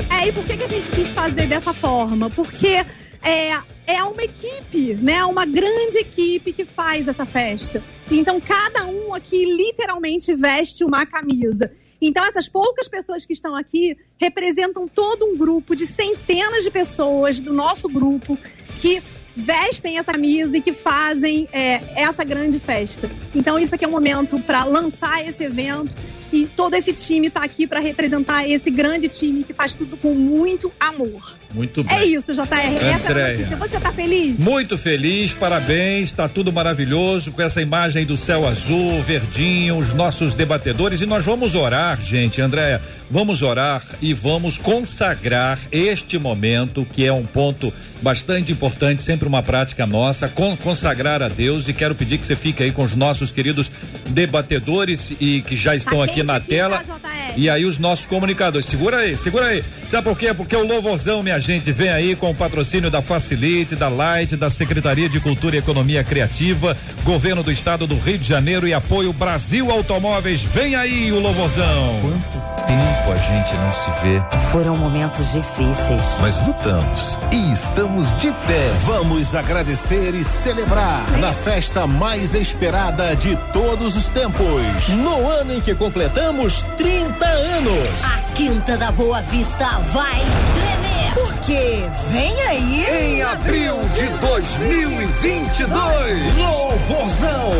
É, 0.09 0.27
e 0.27 0.31
por 0.31 0.43
que, 0.43 0.55
que 0.55 0.63
a 0.63 0.67
gente 0.67 0.89
quis 0.91 1.09
fazer 1.11 1.47
dessa 1.47 1.73
forma? 1.73 2.29
Porque 2.29 2.85
é, 3.23 3.51
é 3.87 4.03
uma 4.03 4.23
equipe, 4.23 4.93
né? 5.01 5.23
Uma 5.25 5.45
grande 5.45 5.97
equipe 5.97 6.53
que 6.53 6.63
faz 6.65 7.07
essa 7.07 7.25
festa. 7.25 7.81
Então, 8.11 8.39
cada 8.39 8.85
um 8.85 9.13
aqui 9.15 9.45
literalmente 9.45 10.35
veste 10.35 10.83
uma 10.83 11.05
camisa. 11.05 11.71
Então, 12.05 12.25
essas 12.25 12.49
poucas 12.49 12.85
pessoas 12.89 13.25
que 13.25 13.31
estão 13.31 13.55
aqui 13.55 13.97
representam 14.17 14.89
todo 14.89 15.25
um 15.25 15.37
grupo 15.37 15.73
de 15.73 15.87
centenas 15.87 16.61
de 16.61 16.69
pessoas 16.69 17.39
do 17.39 17.53
nosso 17.53 17.87
grupo 17.87 18.37
que 18.81 19.01
vestem 19.35 19.97
essa 19.97 20.11
camisa 20.11 20.57
e 20.57 20.61
que 20.61 20.73
fazem 20.73 21.47
é, 21.51 21.81
essa 21.95 22.23
grande 22.23 22.59
festa. 22.59 23.09
Então, 23.33 23.57
isso 23.57 23.73
aqui 23.75 23.85
é 23.85 23.87
um 23.87 23.91
momento 23.91 24.39
para 24.39 24.63
lançar 24.63 25.25
esse 25.27 25.43
evento 25.43 25.95
e 26.33 26.47
todo 26.47 26.73
esse 26.73 26.91
time 26.93 27.27
está 27.27 27.43
aqui 27.43 27.67
para 27.67 27.79
representar 27.79 28.49
esse 28.49 28.71
grande 28.71 29.07
time 29.07 29.43
que 29.43 29.53
faz 29.53 29.75
tudo 29.75 29.95
com 29.95 30.15
muito 30.15 30.71
amor. 30.79 31.37
Muito 31.53 31.83
bem. 31.83 31.95
É 31.95 32.05
isso, 32.05 32.33
JR. 32.33 32.43
Essa 32.43 32.85
é 32.85 32.93
Andréia. 32.95 33.57
Você 33.57 33.79
tá 33.79 33.91
feliz? 33.91 34.39
Muito 34.39 34.75
feliz, 34.75 35.31
parabéns, 35.31 36.11
tá 36.11 36.27
tudo 36.27 36.51
maravilhoso 36.51 37.31
com 37.31 37.41
essa 37.41 37.61
imagem 37.61 38.03
do 38.03 38.17
céu 38.17 38.47
azul, 38.47 38.99
verdinho, 39.03 39.77
os 39.77 39.93
nossos 39.93 40.33
debatedores 40.33 41.01
e 41.01 41.05
nós 41.05 41.23
vamos 41.23 41.53
orar, 41.53 42.01
gente, 42.01 42.41
Andréia, 42.41 42.81
vamos 43.13 43.43
orar 43.43 43.81
e 44.01 44.11
vamos 44.11 44.57
consagrar 44.57 45.59
este 45.71 46.17
momento 46.17 46.83
que 46.91 47.05
é 47.05 47.13
um 47.13 47.23
ponto 47.25 47.71
bastante 48.01 48.51
importante, 48.51 49.03
sempre 49.03 49.27
uma 49.27 49.41
prática 49.43 49.85
nossa, 49.85 50.27
con- 50.27 50.57
consagrar 50.57 51.21
a 51.21 51.29
Deus 51.29 51.69
e 51.69 51.73
quero 51.73 51.93
pedir 51.95 52.17
que 52.17 52.25
você 52.25 52.35
fique 52.35 52.63
aí 52.63 52.71
com 52.71 52.83
os 52.83 52.95
nossos 52.95 53.31
queridos 53.31 53.71
debatedores 54.09 55.13
e 55.21 55.41
que 55.41 55.55
já 55.55 55.75
estão 55.75 55.99
Tá 55.99 56.05
aqui 56.05 56.23
na 56.23 56.35
aqui, 56.37 56.47
tela. 56.49 56.79
tá? 56.79 56.97
E 57.37 57.49
aí 57.49 57.65
os 57.65 57.77
nossos 57.77 58.05
comunicadores, 58.05 58.65
segura 58.67 58.97
aí, 58.97 59.15
segura 59.15 59.45
aí. 59.47 59.63
Sabe 59.87 60.03
por 60.09 60.17
quê? 60.17 60.33
Porque 60.33 60.55
o 60.55 60.65
Louvorzão, 60.65 61.21
minha 61.23 61.39
gente, 61.39 61.71
vem 61.71 61.89
aí 61.89 62.15
com 62.15 62.29
o 62.31 62.35
patrocínio 62.35 62.89
da 62.91 63.01
Facilite, 63.01 63.75
da 63.75 63.89
Light, 63.89 64.35
da 64.35 64.49
Secretaria 64.49 65.07
de 65.07 65.19
Cultura 65.19 65.55
e 65.55 65.59
Economia 65.59 66.03
Criativa, 66.03 66.75
Governo 67.03 67.41
do 67.43 67.51
Estado 67.51 67.85
do 67.87 67.95
Rio 67.95 68.17
de 68.17 68.27
Janeiro 68.27 68.67
e 68.67 68.73
apoio 68.73 69.13
Brasil 69.13 69.71
Automóveis. 69.71 70.41
Vem 70.41 70.75
aí 70.75 71.11
o 71.11 71.19
Louvorzão. 71.19 71.99
Quanto 72.01 72.65
tempo 72.65 73.02
a 73.11 73.17
gente 73.17 73.53
não 73.55 73.71
se 73.71 73.91
vê, 74.01 74.21
Foram 74.51 74.75
momentos 74.77 75.31
difíceis. 75.33 76.03
mas 76.19 76.39
lutamos 76.45 77.17
e 77.31 77.51
estamos 77.51 78.15
de 78.17 78.31
pé. 78.31 78.71
Vamos 78.85 79.35
agradecer 79.35 80.13
e 80.13 80.23
celebrar 80.23 81.03
na 81.19 81.33
festa 81.33 81.85
mais 81.87 82.33
esperada 82.33 83.15
de 83.15 83.35
todos 83.51 83.95
os 83.95 84.09
tempos. 84.09 84.87
No 84.89 85.29
ano 85.29 85.53
em 85.53 85.61
que 85.61 85.73
completamos 85.75 86.63
30 86.77 87.25
anos. 87.25 88.03
A 88.03 88.19
Quinta 88.33 88.77
da 88.77 88.91
Boa 88.91 89.21
Vista 89.21 89.65
vai 89.91 90.21
tremer. 90.53 91.13
Porque 91.13 91.83
vem 92.11 92.41
aí. 92.47 92.85
Em 93.17 93.21
abril 93.23 93.79
de 93.93 94.07
2022. 94.19 96.37
Louvorzão 96.37 97.51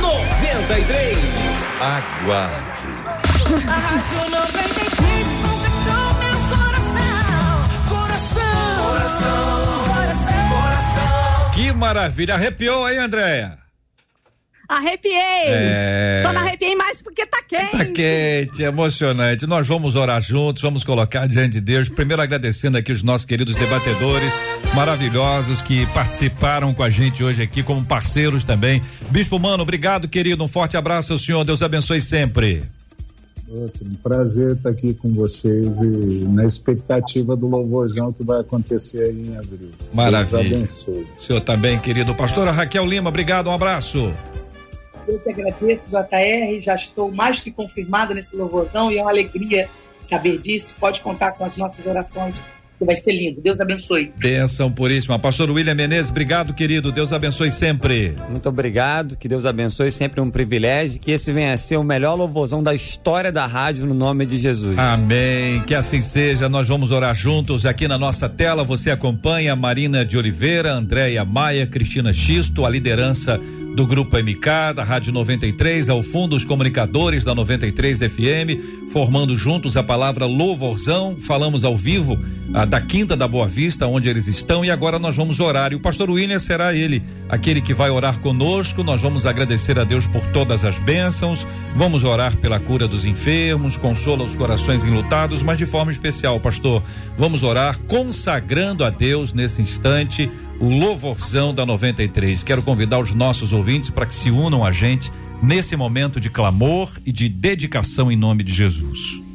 93. 0.00 1.18
Aguarde. 1.80 2.99
Que 11.54 11.72
maravilha. 11.72 12.34
Arrepiou 12.34 12.84
aí, 12.84 12.98
Andréia? 12.98 13.58
Arrepiei! 14.70 15.12
É. 15.46 16.22
Só 16.24 16.32
não 16.32 16.42
arrepiei 16.42 16.76
mais 16.76 17.02
porque 17.02 17.26
tá 17.26 17.42
quente. 17.42 17.76
Tá 17.76 17.84
quente, 17.86 18.62
emocionante. 18.62 19.44
Nós 19.44 19.66
vamos 19.66 19.96
orar 19.96 20.22
juntos, 20.22 20.62
vamos 20.62 20.84
colocar 20.84 21.26
diante 21.26 21.54
de 21.54 21.60
Deus. 21.60 21.88
Primeiro 21.88 22.22
agradecendo 22.22 22.78
aqui 22.78 22.92
os 22.92 23.02
nossos 23.02 23.24
queridos 23.24 23.56
debatedores 23.56 24.32
maravilhosos 24.74 25.60
que 25.60 25.84
participaram 25.86 26.72
com 26.72 26.84
a 26.84 26.90
gente 26.90 27.24
hoje 27.24 27.42
aqui 27.42 27.64
como 27.64 27.84
parceiros 27.84 28.44
também. 28.44 28.80
Bispo 29.10 29.40
Mano, 29.40 29.64
obrigado, 29.64 30.06
querido. 30.06 30.44
Um 30.44 30.48
forte 30.48 30.76
abraço 30.76 31.14
ao 31.14 31.18
senhor. 31.18 31.42
Deus 31.42 31.62
abençoe 31.62 32.00
sempre. 32.00 32.62
Um 33.52 33.96
prazer 34.00 34.52
estar 34.52 34.70
aqui 34.70 34.94
com 34.94 35.12
vocês 35.12 35.80
e 35.80 36.28
na 36.28 36.44
expectativa 36.44 37.34
do 37.34 37.48
louvorzão 37.48 38.12
que 38.12 38.22
vai 38.22 38.40
acontecer 38.40 39.02
aí 39.02 39.28
em 39.28 39.36
abril. 39.36 39.70
Maravilha. 39.92 40.42
Deus 40.42 40.52
abençoe. 40.52 41.08
O 41.18 41.22
senhor 41.22 41.40
também, 41.40 41.78
querido. 41.80 42.14
Pastora 42.14 42.52
Raquel 42.52 42.86
Lima, 42.86 43.08
obrigado, 43.08 43.48
um 43.48 43.52
abraço. 43.52 44.14
Eu 45.08 45.18
que 45.18 45.30
agradeço, 45.30 45.88
JR, 45.88 46.60
já 46.60 46.76
estou 46.76 47.10
mais 47.10 47.40
que 47.40 47.50
confirmada 47.50 48.14
nesse 48.14 48.34
louvorzão 48.36 48.92
e 48.92 48.98
é 48.98 49.02
uma 49.02 49.10
alegria 49.10 49.68
saber 50.08 50.38
disso. 50.38 50.76
Pode 50.78 51.00
contar 51.00 51.32
com 51.32 51.44
as 51.44 51.56
nossas 51.56 51.84
orações, 51.84 52.40
vai 52.84 52.96
ser 52.96 53.12
lindo. 53.12 53.40
Deus 53.40 53.60
abençoe. 53.60 54.12
Benção 54.16 54.70
puríssima. 54.70 55.18
Pastor 55.18 55.50
William 55.50 55.74
Menezes, 55.74 56.10
obrigado, 56.10 56.54
querido. 56.54 56.90
Deus 56.90 57.12
abençoe 57.12 57.50
sempre. 57.50 58.14
Muito 58.28 58.48
obrigado, 58.48 59.16
que 59.16 59.28
Deus 59.28 59.44
abençoe, 59.44 59.90
sempre 59.90 60.20
um 60.20 60.30
privilégio, 60.30 61.00
que 61.00 61.10
esse 61.10 61.32
venha 61.32 61.52
a 61.52 61.56
ser 61.56 61.76
o 61.76 61.84
melhor 61.84 62.14
louvorzão 62.14 62.62
da 62.62 62.74
história 62.74 63.30
da 63.30 63.46
rádio 63.46 63.86
no 63.86 63.94
nome 63.94 64.26
de 64.26 64.38
Jesus. 64.38 64.78
Amém. 64.78 65.60
Que 65.62 65.74
assim 65.74 66.00
seja. 66.00 66.48
Nós 66.48 66.68
vamos 66.68 66.90
orar 66.90 67.14
juntos 67.14 67.66
aqui 67.66 67.86
na 67.86 67.98
nossa 67.98 68.28
tela. 68.28 68.64
Você 68.64 68.90
acompanha 68.90 69.54
Marina 69.54 70.04
de 70.04 70.16
Oliveira, 70.16 70.72
Andréia 70.72 71.24
Maia, 71.24 71.66
Cristina 71.66 72.12
Xisto, 72.12 72.64
a 72.64 72.70
liderança 72.70 73.40
do 73.74 73.86
Grupo 73.86 74.16
MK, 74.16 74.74
da 74.74 74.84
Rádio 74.84 75.12
93, 75.12 75.88
ao 75.88 76.02
fundo 76.02 76.34
os 76.34 76.44
comunicadores 76.44 77.24
da 77.24 77.34
93 77.34 78.00
FM, 78.00 78.90
formando 78.92 79.36
juntos 79.36 79.76
a 79.76 79.82
palavra 79.82 80.26
louvorzão. 80.26 81.16
Falamos 81.20 81.64
ao 81.64 81.76
vivo 81.76 82.18
ah, 82.52 82.64
da 82.70 82.80
Quinta 82.80 83.16
da 83.16 83.26
Boa 83.26 83.48
Vista, 83.48 83.88
onde 83.88 84.08
eles 84.08 84.28
estão, 84.28 84.64
e 84.64 84.70
agora 84.70 84.96
nós 84.96 85.16
vamos 85.16 85.40
orar. 85.40 85.72
E 85.72 85.74
o 85.74 85.80
pastor 85.80 86.08
William 86.08 86.38
será 86.38 86.72
ele, 86.72 87.02
aquele 87.28 87.60
que 87.60 87.74
vai 87.74 87.90
orar 87.90 88.20
conosco. 88.20 88.84
Nós 88.84 89.02
vamos 89.02 89.26
agradecer 89.26 89.76
a 89.76 89.82
Deus 89.82 90.06
por 90.06 90.24
todas 90.26 90.64
as 90.64 90.78
bênçãos, 90.78 91.44
vamos 91.74 92.04
orar 92.04 92.36
pela 92.36 92.60
cura 92.60 92.86
dos 92.86 93.04
enfermos, 93.04 93.76
consola 93.76 94.22
os 94.22 94.36
corações 94.36 94.84
enlutados, 94.84 95.42
mas 95.42 95.58
de 95.58 95.66
forma 95.66 95.90
especial, 95.90 96.38
pastor, 96.38 96.80
vamos 97.18 97.42
orar 97.42 97.76
consagrando 97.88 98.84
a 98.84 98.90
Deus 98.90 99.32
nesse 99.32 99.60
instante 99.60 100.30
o 100.60 100.68
louvorzão 100.68 101.52
da 101.52 101.66
93. 101.66 102.44
Quero 102.44 102.62
convidar 102.62 103.00
os 103.00 103.12
nossos 103.12 103.52
ouvintes 103.52 103.90
para 103.90 104.06
que 104.06 104.14
se 104.14 104.30
unam 104.30 104.64
a 104.64 104.70
gente 104.70 105.10
nesse 105.42 105.74
momento 105.74 106.20
de 106.20 106.30
clamor 106.30 106.88
e 107.04 107.10
de 107.10 107.28
dedicação 107.28 108.12
em 108.12 108.16
nome 108.16 108.44
de 108.44 108.52
Jesus. 108.52 109.28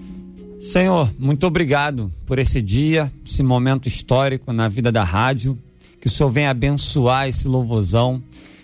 Senhor, 0.65 1.13
muito 1.19 1.45
obrigado 1.45 2.11
por 2.25 2.39
esse 2.39 2.59
dia, 2.59 3.13
esse 3.23 3.43
momento 3.43 3.87
histórico 3.87 4.51
na 4.51 4.67
vida 4.67 4.91
da 4.91 5.03
rádio. 5.03 5.57
Que 6.01 6.07
o 6.07 6.09
Senhor 6.09 6.29
venha 6.29 6.49
abençoar 6.49 7.29
esse 7.29 7.47
louvorzão, 7.47 8.21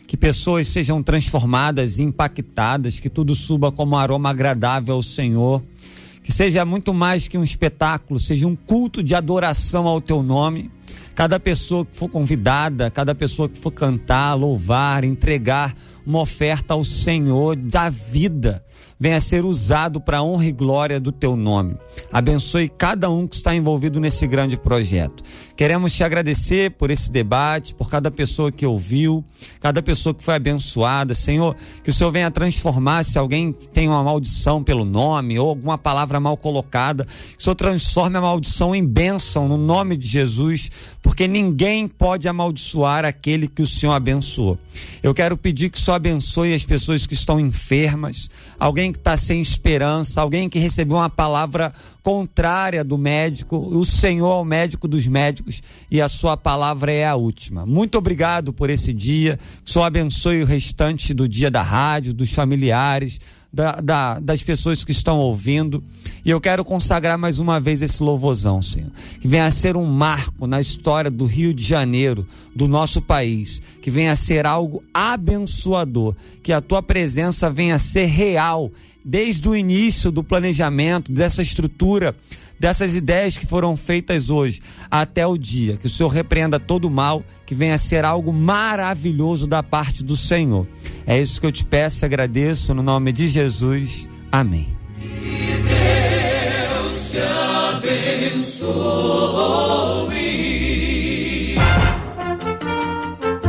que 0.08 0.18
pessoas 0.18 0.68
sejam 0.68 1.02
transformadas, 1.04 2.00
impactadas, 2.00 3.00
que 3.00 3.08
tudo 3.10 3.36
suba 3.36 3.72
como 3.72 3.96
um 3.96 4.00
aroma 4.00 4.32
agradável 4.32 4.96
ao 4.96 5.04
Senhor. 5.04 5.62
Que 6.24 6.32
seja 6.32 6.66
muito 6.66 6.92
mais 6.92 7.28
que 7.28 7.38
um 7.38 7.44
espetáculo, 7.44 8.20
seja 8.20 8.48
um 8.48 8.56
culto 8.56 9.04
de 9.04 9.14
adoração 9.14 9.88
ao 9.88 10.02
teu 10.02 10.24
nome. 10.24 10.72
Cada 11.14 11.40
pessoa 11.40 11.86
que 11.86 11.96
for 11.96 12.10
convidada, 12.10 12.90
cada 12.90 13.14
pessoa 13.14 13.48
que 13.48 13.60
for 13.60 13.72
cantar, 13.72 14.34
louvar, 14.34 15.04
entregar 15.04 15.76
uma 16.06 16.20
oferta 16.20 16.74
ao 16.74 16.84
Senhor 16.84 17.56
da 17.56 17.90
vida, 17.90 18.64
venha 19.02 19.20
ser 19.20 19.44
usado 19.44 20.00
para 20.00 20.20
a 20.20 20.24
honra 20.24 20.46
e 20.46 20.52
glória 20.52 21.00
do 21.00 21.12
teu 21.12 21.36
nome. 21.36 21.76
Abençoe 22.14 22.70
cada 22.70 23.10
um 23.10 23.26
que 23.26 23.36
está 23.36 23.56
envolvido 23.56 24.00
nesse 24.00 24.28
grande 24.28 24.56
projeto. 24.56 25.24
Queremos 25.56 25.94
te 25.94 26.04
agradecer 26.04 26.72
por 26.72 26.92
esse 26.92 27.12
debate, 27.12 27.74
por 27.74 27.90
cada 27.90 28.12
pessoa 28.12 28.52
que 28.52 28.64
ouviu, 28.64 29.26
cada 29.60 29.82
pessoa 29.82 30.14
que 30.14 30.24
foi 30.24 30.36
abençoada. 30.36 31.16
Senhor, 31.16 31.56
que 31.84 31.90
o 31.90 31.94
Senhor 31.94 32.12
venha 32.12 32.30
transformar 32.30 33.04
se 33.04 33.18
alguém 33.18 33.52
tem 33.52 33.88
uma 33.88 34.04
maldição 34.04 34.64
pelo 34.64 34.86
nome 34.86 35.40
ou 35.40 35.50
alguma 35.50 35.80
palavra 35.80 36.20
mal 36.20 36.38
colocada, 36.38 37.06
que 37.06 37.40
o 37.40 37.44
Senhor 37.44 37.56
transforme 37.56 38.18
a 38.18 38.22
maldição 38.22 38.76
em 38.76 38.86
bênção 38.86 39.48
no 39.48 39.58
nome 39.58 39.98
de 39.98 40.08
Jesus, 40.08 40.70
porque 41.02 41.28
ninguém 41.28 41.88
pode 41.88 42.28
amaldiçoar 42.28 43.04
aquele 43.04 43.48
que 43.48 43.64
o 43.64 43.68
Senhor 43.68 43.94
abençoou. 43.94 44.60
Eu 45.02 45.14
quero 45.14 45.36
pedir 45.36 45.70
que 45.70 45.78
o 45.78 45.82
Senhor 45.82 45.96
abençoe 45.96 46.54
as 46.54 46.66
pessoas 46.66 47.08
que 47.08 47.16
estão 47.16 47.40
enfermas, 47.40 48.30
alguém 48.60 48.91
que 48.92 49.00
está 49.00 49.16
sem 49.18 49.42
esperança, 49.42 50.22
alguém 50.22 50.50
que 50.50 50.60
recebeu 50.60 50.98
uma 50.98 51.10
palavra 51.10 51.74
contrária 52.04 52.84
do 52.84 52.98
médico. 52.98 53.58
O 53.58 53.86
Senhor 53.86 54.40
é 54.40 54.42
o 54.42 54.46
médico 54.46 54.88
dos 54.88 55.06
médicos 55.08 55.62
e 55.90 56.02
a 56.02 56.10
sua 56.10 56.36
palavra 56.36 56.92
é 56.92 57.06
a 57.06 57.16
última. 57.16 57.66
Muito 57.66 57.98
obrigado 57.98 58.52
por 58.52 58.70
esse 58.70 58.94
dia. 58.94 59.38
Que 59.64 59.70
o 59.70 59.74
Senhor 59.74 59.86
abençoe 59.86 60.44
o 60.44 60.46
restante 60.46 61.14
do 61.14 61.28
dia 61.28 61.52
da 61.52 61.62
rádio, 61.62 62.14
dos 62.14 62.32
familiares. 62.32 63.20
Da, 63.54 63.82
da, 63.82 64.20
das 64.20 64.42
pessoas 64.42 64.86
que 64.86 64.94
estão 64.94 65.18
ouvindo. 65.20 65.84
E 66.24 66.30
eu 66.30 66.40
quero 66.40 66.64
consagrar 66.64 67.18
mais 67.18 67.38
uma 67.38 67.60
vez 67.60 67.82
esse 67.82 68.02
louvozão, 68.02 68.62
Senhor. 68.62 68.92
Que 69.20 69.28
venha 69.28 69.46
a 69.46 69.52
ser 69.52 69.76
um 69.76 69.86
marco 69.86 70.48
na 70.48 70.62
história 70.62 71.12
do 71.12 71.26
Rio 71.26 71.54
de 71.54 71.62
Janeiro, 71.62 72.26
do 72.56 72.66
nosso 72.66 73.02
país. 73.02 73.62
Que 73.82 73.92
venha 73.92 74.14
a 74.14 74.16
ser 74.16 74.46
algo 74.46 74.82
abençoador. 74.94 76.16
Que 76.42 76.54
a 76.54 76.62
tua 76.62 76.82
presença 76.82 77.52
venha 77.52 77.76
a 77.76 77.80
ser 77.80 78.06
real 78.06 78.72
desde 79.04 79.50
o 79.50 79.56
início 79.56 80.12
do 80.12 80.24
planejamento, 80.24 81.12
dessa 81.12 81.42
estrutura, 81.42 82.16
dessas 82.62 82.96
ideias 82.96 83.36
que 83.36 83.48
foram 83.48 83.76
feitas 83.76 84.30
hoje, 84.30 84.62
até 84.90 85.26
o 85.26 85.36
dia. 85.36 85.78
Que 85.78 85.88
o 85.88 85.90
Senhor 85.90 86.10
repreenda 86.10 86.60
todo 86.60 86.86
o 86.86 86.92
mal, 86.92 87.24
que 87.44 87.56
venha 87.56 87.74
a 87.74 87.80
ser 87.80 88.06
algo 88.06 88.32
maravilhoso 88.32 89.48
da 89.48 89.64
parte 89.64 90.04
do 90.04 90.16
Senhor. 90.16 90.68
É 91.08 91.20
isso 91.20 91.42
que 91.42 91.48
eu 91.48 91.52
te 91.52 91.66
peço 91.66 92.06
agradeço 92.06 92.72
no 92.76 92.84
nome 92.84 93.12
de 93.12 93.28
Jesus. 93.28 94.08
Amém. 94.32 94.78
Deus 95.68 97.10
te 97.12 97.20
abençoe. 97.76 98.78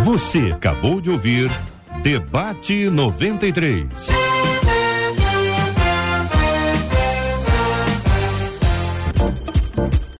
Você 0.06 0.38
acabou 0.54 1.02
de 1.02 1.10
ouvir 1.10 1.50
Debate 2.02 2.88
93. 2.88 4.41